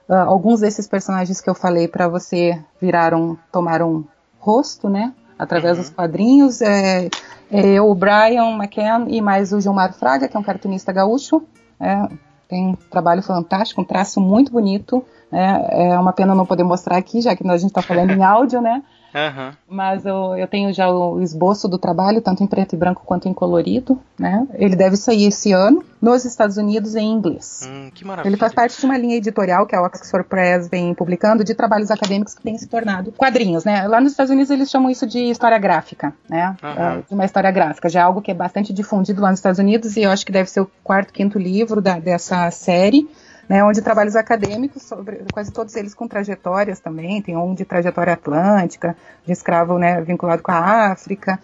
Uh, 0.08 0.14
alguns 0.14 0.60
desses 0.60 0.86
personagens 0.86 1.40
que 1.40 1.48
eu 1.48 1.54
falei 1.54 1.88
para 1.88 2.08
você 2.08 2.60
viraram, 2.80 3.38
tomaram 3.50 4.04
rosto, 4.38 4.88
né? 4.88 5.12
Através 5.38 5.76
uhum. 5.76 5.82
dos 5.82 5.90
quadrinhos. 5.90 6.60
É, 6.60 7.08
é 7.50 7.80
o 7.80 7.94
Brian 7.94 8.56
McCann 8.56 9.06
e 9.08 9.20
mais 9.20 9.52
o 9.52 9.60
Gilmar 9.60 9.92
Fraga, 9.92 10.28
que 10.28 10.36
é 10.36 10.40
um 10.40 10.42
cartunista 10.42 10.92
gaúcho. 10.92 11.42
É, 11.80 12.08
tem 12.48 12.68
um 12.68 12.74
trabalho 12.74 13.22
fantástico, 13.22 13.80
um 13.80 13.84
traço 13.84 14.20
muito 14.20 14.52
bonito. 14.52 15.04
É, 15.30 15.92
é 15.92 15.98
uma 15.98 16.12
pena 16.12 16.34
não 16.34 16.44
poder 16.44 16.64
mostrar 16.64 16.96
aqui, 16.98 17.20
já 17.20 17.34
que 17.34 17.48
a 17.48 17.56
gente 17.56 17.70
está 17.70 17.80
falando 17.80 18.10
em 18.10 18.22
áudio, 18.22 18.60
né? 18.60 18.82
Uhum. 19.14 19.52
Mas 19.68 20.06
eu, 20.06 20.36
eu, 20.36 20.48
tenho 20.48 20.72
já 20.72 20.90
o 20.90 21.20
esboço 21.20 21.68
do 21.68 21.78
trabalho, 21.78 22.20
tanto 22.20 22.42
em 22.42 22.46
preto 22.46 22.74
e 22.74 22.78
branco 22.78 23.02
quanto 23.04 23.28
em 23.28 23.34
colorido. 23.34 23.98
Né? 24.18 24.46
Ele 24.54 24.74
deve 24.74 24.96
sair 24.96 25.26
esse 25.26 25.52
ano, 25.52 25.84
nos 26.00 26.24
Estados 26.24 26.56
Unidos, 26.56 26.94
em 26.94 27.10
inglês. 27.10 27.68
Hum, 27.70 27.90
que 27.94 28.04
maravilha. 28.04 28.30
Ele 28.30 28.36
faz 28.36 28.54
parte 28.54 28.78
de 28.78 28.84
uma 28.84 28.96
linha 28.96 29.16
editorial 29.16 29.66
que 29.66 29.76
a 29.76 29.82
Oxford 29.82 30.28
Press 30.28 30.68
vem 30.68 30.94
publicando 30.94 31.44
de 31.44 31.54
trabalhos 31.54 31.90
acadêmicos 31.90 32.34
que 32.34 32.42
têm 32.42 32.56
se 32.56 32.66
tornado 32.66 33.12
quadrinhos. 33.12 33.64
Né? 33.64 33.86
Lá 33.86 34.00
nos 34.00 34.12
Estados 34.12 34.30
Unidos 34.30 34.50
eles 34.50 34.70
chamam 34.70 34.90
isso 34.90 35.06
de 35.06 35.18
história 35.30 35.58
gráfica, 35.58 36.12
né? 36.28 36.56
Uhum. 36.62 37.02
de 37.08 37.14
uma 37.14 37.24
história 37.24 37.50
gráfica. 37.50 37.88
Já 37.88 38.00
é 38.00 38.02
algo 38.02 38.22
que 38.22 38.30
é 38.30 38.34
bastante 38.34 38.72
difundido 38.72 39.20
lá 39.20 39.30
nos 39.30 39.38
Estados 39.38 39.58
Unidos 39.58 39.96
e 39.96 40.02
eu 40.02 40.10
acho 40.10 40.24
que 40.24 40.32
deve 40.32 40.48
ser 40.48 40.60
o 40.60 40.70
quarto, 40.82 41.12
quinto 41.12 41.38
livro 41.38 41.80
da, 41.80 41.98
dessa 41.98 42.50
série 42.50 43.08
né, 43.48 43.62
onde 43.64 43.82
trabalhos 43.82 44.16
acadêmicos, 44.16 44.82
sobre, 44.82 45.24
quase 45.32 45.52
todos 45.52 45.74
eles 45.76 45.94
com 45.94 46.06
trajetórias 46.06 46.80
também, 46.80 47.20
tem 47.20 47.36
um 47.36 47.54
de 47.54 47.64
trajetória 47.64 48.12
atlântica, 48.12 48.96
de 49.24 49.32
escravo 49.32 49.78
né, 49.78 50.00
vinculado 50.00 50.42
com 50.42 50.52
a 50.52 50.90
África. 50.92 51.38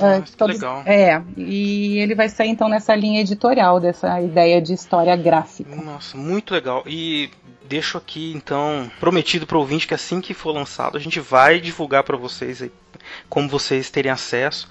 Ah, 0.00 0.18
uh, 0.18 0.36
todos, 0.36 0.56
legal. 0.56 0.82
É, 0.84 1.22
e 1.36 1.98
ele 1.98 2.14
vai 2.14 2.28
sair 2.28 2.48
então 2.48 2.68
nessa 2.68 2.94
linha 2.94 3.20
editorial, 3.20 3.78
dessa 3.78 4.20
ideia 4.20 4.60
de 4.60 4.72
história 4.72 5.14
gráfica. 5.16 5.74
Nossa, 5.76 6.16
muito 6.16 6.52
legal. 6.52 6.82
E 6.86 7.30
deixo 7.68 7.96
aqui 7.96 8.32
então 8.34 8.90
prometido 9.00 9.46
para 9.46 9.56
o 9.56 9.60
ouvinte 9.60 9.86
que 9.86 9.94
assim 9.94 10.20
que 10.20 10.34
for 10.34 10.52
lançado 10.52 10.98
a 10.98 11.00
gente 11.00 11.18
vai 11.18 11.58
divulgar 11.58 12.02
para 12.02 12.14
vocês 12.14 12.60
aí, 12.60 12.70
como 13.28 13.48
vocês 13.48 13.90
terem 13.90 14.12
acesso 14.12 14.68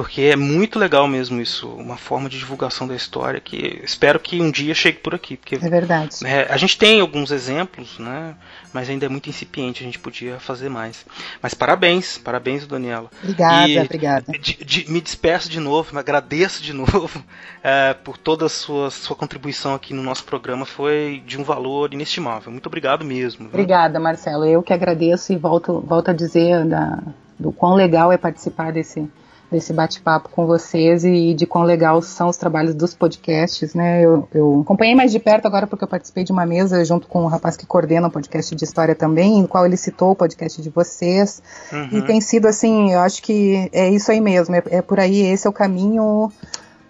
porque 0.00 0.22
é 0.22 0.34
muito 0.34 0.78
legal 0.78 1.06
mesmo 1.06 1.42
isso, 1.42 1.68
uma 1.68 1.98
forma 1.98 2.26
de 2.26 2.38
divulgação 2.38 2.88
da 2.88 2.96
história 2.96 3.38
que 3.38 3.82
espero 3.84 4.18
que 4.18 4.40
um 4.40 4.50
dia 4.50 4.74
chegue 4.74 4.96
por 4.96 5.14
aqui. 5.14 5.36
Porque, 5.36 5.56
é 5.56 5.68
verdade. 5.68 6.16
É, 6.24 6.46
a 6.50 6.56
gente 6.56 6.78
tem 6.78 7.02
alguns 7.02 7.30
exemplos, 7.30 7.98
né? 7.98 8.34
Mas 8.72 8.88
ainda 8.88 9.04
é 9.04 9.10
muito 9.10 9.28
incipiente, 9.28 9.82
a 9.82 9.84
gente 9.84 9.98
podia 9.98 10.40
fazer 10.40 10.70
mais. 10.70 11.04
Mas 11.42 11.52
parabéns, 11.52 12.16
parabéns, 12.16 12.66
Daniela. 12.66 13.10
Obrigada, 13.22 13.68
e 13.68 13.78
obrigada. 13.78 14.32
De, 14.32 14.64
de, 14.64 14.90
me 14.90 15.02
despeço 15.02 15.50
de 15.50 15.60
novo, 15.60 15.92
me 15.92 16.00
agradeço 16.00 16.62
de 16.62 16.72
novo 16.72 17.22
é, 17.62 17.92
por 17.92 18.16
toda 18.16 18.46
a 18.46 18.48
sua, 18.48 18.90
sua 18.90 19.14
contribuição 19.14 19.74
aqui 19.74 19.92
no 19.92 20.02
nosso 20.02 20.24
programa, 20.24 20.64
foi 20.64 21.22
de 21.26 21.38
um 21.38 21.44
valor 21.44 21.92
inestimável. 21.92 22.50
Muito 22.50 22.68
obrigado 22.68 23.04
mesmo. 23.04 23.40
Viu? 23.40 23.48
Obrigada, 23.48 24.00
Marcelo. 24.00 24.46
Eu 24.46 24.62
que 24.62 24.72
agradeço 24.72 25.30
e 25.30 25.36
volto, 25.36 25.78
volto 25.86 26.08
a 26.08 26.14
dizer 26.14 26.64
da, 26.64 27.02
do 27.38 27.52
quão 27.52 27.74
legal 27.74 28.10
é 28.10 28.16
participar 28.16 28.72
desse 28.72 29.06
desse 29.50 29.72
bate-papo 29.72 30.28
com 30.28 30.46
vocês 30.46 31.04
e 31.04 31.34
de 31.34 31.44
quão 31.46 31.64
legal 31.64 32.00
são 32.00 32.28
os 32.28 32.36
trabalhos 32.36 32.74
dos 32.74 32.94
podcasts, 32.94 33.74
né? 33.74 34.04
Eu, 34.04 34.28
eu, 34.32 34.60
acompanhei 34.60 34.94
mais 34.94 35.10
de 35.10 35.18
perto 35.18 35.46
agora 35.46 35.66
porque 35.66 35.82
eu 35.82 35.88
participei 35.88 36.22
de 36.22 36.30
uma 36.30 36.46
mesa 36.46 36.84
junto 36.84 37.08
com 37.08 37.22
o 37.22 37.24
um 37.24 37.26
rapaz 37.26 37.56
que 37.56 37.66
coordena 37.66 38.08
o 38.08 38.10
podcast 38.10 38.54
de 38.54 38.64
história 38.64 38.94
também, 38.94 39.42
no 39.42 39.48
qual 39.48 39.66
ele 39.66 39.76
citou 39.76 40.12
o 40.12 40.16
podcast 40.16 40.62
de 40.62 40.70
vocês. 40.70 41.42
Uhum. 41.72 41.98
E 41.98 42.02
tem 42.02 42.20
sido 42.20 42.46
assim, 42.46 42.92
eu 42.92 43.00
acho 43.00 43.22
que 43.22 43.68
é 43.72 43.88
isso 43.90 44.10
aí 44.12 44.20
mesmo, 44.20 44.54
é, 44.54 44.62
é 44.66 44.82
por 44.82 45.00
aí, 45.00 45.20
esse 45.20 45.46
é 45.46 45.50
o 45.50 45.52
caminho 45.52 46.30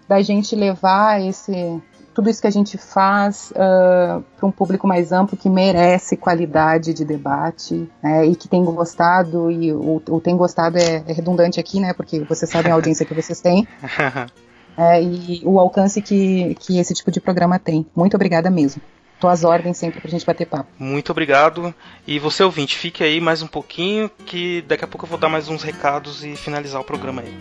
da 0.07 0.21
gente 0.21 0.55
levar 0.55 1.21
esse 1.21 1.81
tudo 2.13 2.29
isso 2.29 2.41
que 2.41 2.47
a 2.47 2.51
gente 2.51 2.77
faz 2.77 3.51
uh, 3.51 4.23
para 4.37 4.47
um 4.47 4.51
público 4.51 4.87
mais 4.87 5.11
amplo 5.11 5.37
que 5.37 5.49
merece 5.49 6.17
qualidade 6.17 6.93
de 6.93 7.05
debate 7.05 7.89
né, 8.01 8.25
e 8.25 8.35
que 8.35 8.47
tem 8.47 8.63
gostado, 8.63 9.49
e 9.49 9.71
o, 9.71 10.01
o 10.09 10.19
tem 10.19 10.35
gostado 10.35 10.77
é, 10.77 11.03
é, 11.07 11.13
redundante 11.13 11.59
aqui, 11.59 11.79
né? 11.79 11.93
Porque 11.93 12.19
vocês 12.21 12.49
sabem 12.49 12.71
a 12.71 12.75
audiência 12.75 13.05
que 13.05 13.13
vocês 13.13 13.39
têm. 13.39 13.67
É, 14.77 15.03
e 15.03 15.41
o 15.43 15.59
alcance 15.59 16.01
que, 16.01 16.55
que 16.55 16.79
esse 16.79 16.93
tipo 16.93 17.11
de 17.11 17.19
programa 17.19 17.59
tem. 17.59 17.85
Muito 17.93 18.15
obrigada 18.15 18.49
mesmo. 18.49 18.81
Tô 19.19 19.27
às 19.27 19.43
ordens 19.43 19.77
sempre 19.77 19.99
pra 19.99 20.09
gente 20.09 20.25
bater 20.25 20.47
papo. 20.47 20.69
Muito 20.79 21.11
obrigado. 21.11 21.75
E 22.07 22.17
você 22.17 22.41
ouvinte, 22.41 22.77
fique 22.77 23.03
aí 23.03 23.19
mais 23.19 23.41
um 23.41 23.47
pouquinho 23.47 24.09
que 24.25 24.61
daqui 24.63 24.85
a 24.85 24.87
pouco 24.87 25.05
eu 25.05 25.09
vou 25.09 25.19
dar 25.19 25.29
mais 25.29 25.49
uns 25.49 25.61
recados 25.61 26.23
e 26.23 26.35
finalizar 26.37 26.81
o 26.81 26.85
programa 26.85 27.21
aí. 27.21 27.37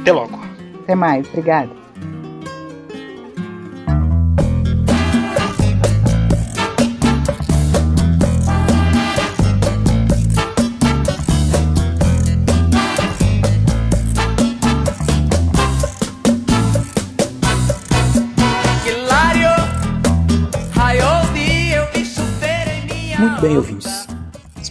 Até 0.00 0.12
logo. 0.12 0.38
Até 0.82 0.94
mais, 0.94 1.26
obrigada. 1.28 1.81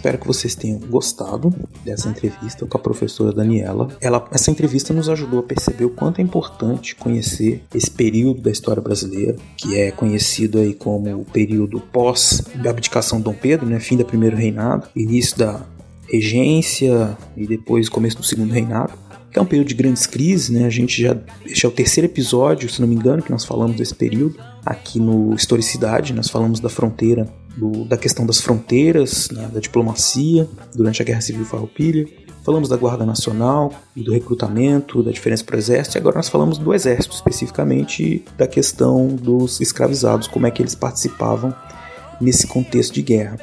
Espero 0.01 0.17
que 0.17 0.25
vocês 0.25 0.55
tenham 0.55 0.79
gostado 0.79 1.53
dessa 1.85 2.09
entrevista 2.09 2.65
com 2.65 2.75
a 2.75 2.81
professora 2.81 3.31
Daniela. 3.31 3.87
Ela, 4.01 4.27
essa 4.31 4.49
entrevista 4.49 4.91
nos 4.95 5.07
ajudou 5.07 5.41
a 5.41 5.43
perceber 5.43 5.85
o 5.85 5.91
quanto 5.91 6.19
é 6.19 6.23
importante 6.23 6.95
conhecer 6.95 7.63
esse 7.71 7.91
período 7.91 8.41
da 8.41 8.49
história 8.49 8.81
brasileira, 8.81 9.35
que 9.55 9.79
é 9.79 9.91
conhecido 9.91 10.57
aí 10.57 10.73
como 10.73 11.07
o 11.21 11.23
período 11.23 11.79
pós 11.79 12.41
abdicação 12.67 13.19
de 13.19 13.25
Dom 13.25 13.35
Pedro, 13.35 13.67
né, 13.67 13.79
fim 13.79 13.95
do 13.95 14.03
primeiro 14.03 14.35
reinado, 14.35 14.87
início 14.95 15.37
da 15.37 15.61
regência 16.11 17.15
e 17.37 17.45
depois 17.45 17.87
começo 17.87 18.17
do 18.17 18.23
segundo 18.23 18.51
reinado 18.51 18.93
que 19.31 19.39
é 19.39 19.41
um 19.41 19.45
período 19.45 19.67
de 19.69 19.75
grandes 19.75 20.05
crises, 20.05 20.49
né? 20.49 20.65
A 20.65 20.69
gente 20.69 21.01
já. 21.01 21.15
Este 21.45 21.65
é 21.65 21.69
o 21.69 21.71
terceiro 21.71 22.05
episódio, 22.05 22.69
se 22.69 22.81
não 22.81 22.87
me 22.87 22.95
engano, 22.95 23.23
que 23.23 23.31
nós 23.31 23.45
falamos 23.45 23.77
desse 23.77 23.95
período. 23.95 24.35
Aqui 24.65 24.99
no 24.99 25.33
Historicidade, 25.33 26.11
nós 26.11 26.29
falamos 26.29 26.59
da 26.59 26.67
fronteira, 26.67 27.25
do, 27.55 27.85
da 27.85 27.97
questão 27.97 28.25
das 28.25 28.39
fronteiras, 28.39 29.29
né? 29.31 29.49
da 29.53 29.59
diplomacia, 29.59 30.47
durante 30.73 31.01
a 31.01 31.05
Guerra 31.05 31.21
Civil 31.21 31.45
Farroupilha. 31.45 32.07
Falamos 32.43 32.69
da 32.69 32.75
Guarda 32.75 33.05
Nacional 33.05 33.71
e 33.95 34.01
do 34.01 34.11
recrutamento, 34.11 35.03
da 35.03 35.11
diferença 35.11 35.43
para 35.43 35.55
o 35.55 35.59
Exército, 35.59 35.97
e 35.97 35.99
agora 35.99 36.15
nós 36.15 36.27
falamos 36.27 36.57
do 36.57 36.73
Exército, 36.73 37.13
especificamente 37.13 38.25
da 38.35 38.47
questão 38.47 39.07
dos 39.07 39.61
escravizados, 39.61 40.27
como 40.27 40.47
é 40.47 40.51
que 40.51 40.61
eles 40.61 40.73
participavam 40.73 41.53
nesse 42.19 42.47
contexto 42.47 42.93
de 42.93 43.03
guerra. 43.03 43.37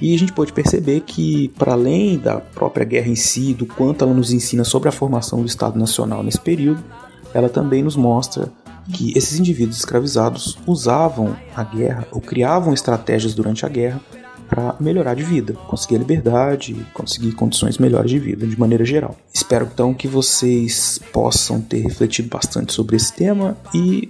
E 0.00 0.14
a 0.14 0.18
gente 0.18 0.32
pode 0.32 0.52
perceber 0.52 1.00
que, 1.00 1.48
para 1.58 1.72
além 1.72 2.18
da 2.18 2.38
própria 2.38 2.84
guerra 2.84 3.08
em 3.08 3.16
si, 3.16 3.54
do 3.54 3.66
quanto 3.66 4.04
ela 4.04 4.14
nos 4.14 4.30
ensina 4.30 4.62
sobre 4.62 4.88
a 4.88 4.92
formação 4.92 5.40
do 5.40 5.46
Estado 5.46 5.78
Nacional 5.78 6.22
nesse 6.22 6.40
período, 6.40 6.84
ela 7.32 7.48
também 7.48 7.82
nos 7.82 7.96
mostra 7.96 8.52
que 8.92 9.16
esses 9.16 9.38
indivíduos 9.38 9.78
escravizados 9.78 10.58
usavam 10.66 11.36
a 11.54 11.64
guerra 11.64 12.06
ou 12.10 12.20
criavam 12.20 12.72
estratégias 12.72 13.34
durante 13.34 13.66
a 13.66 13.68
guerra 13.68 14.00
para 14.48 14.76
melhorar 14.78 15.14
de 15.14 15.24
vida, 15.24 15.54
conseguir 15.66 15.96
a 15.96 15.98
liberdade, 15.98 16.86
conseguir 16.94 17.32
condições 17.32 17.78
melhores 17.78 18.10
de 18.10 18.18
vida 18.18 18.46
de 18.46 18.58
maneira 18.58 18.84
geral. 18.84 19.16
Espero 19.32 19.68
então 19.72 19.92
que 19.92 20.06
vocês 20.06 21.00
possam 21.12 21.60
ter 21.60 21.80
refletido 21.80 22.28
bastante 22.28 22.72
sobre 22.72 22.96
esse 22.96 23.12
tema 23.12 23.56
e 23.74 24.08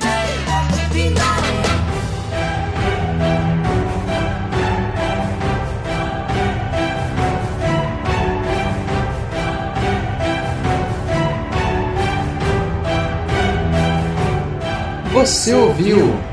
Você 15.11 15.53
ouviu 15.53 16.30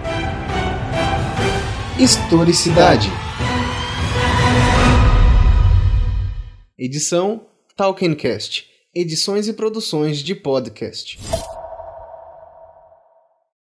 Historicidade. 1.99 3.09
Edição 6.79 7.49
Talkencast. 7.77 8.67
Edições 8.95 9.49
e 9.49 9.53
produções 9.53 10.19
de 10.19 10.33
podcast. 10.37 11.19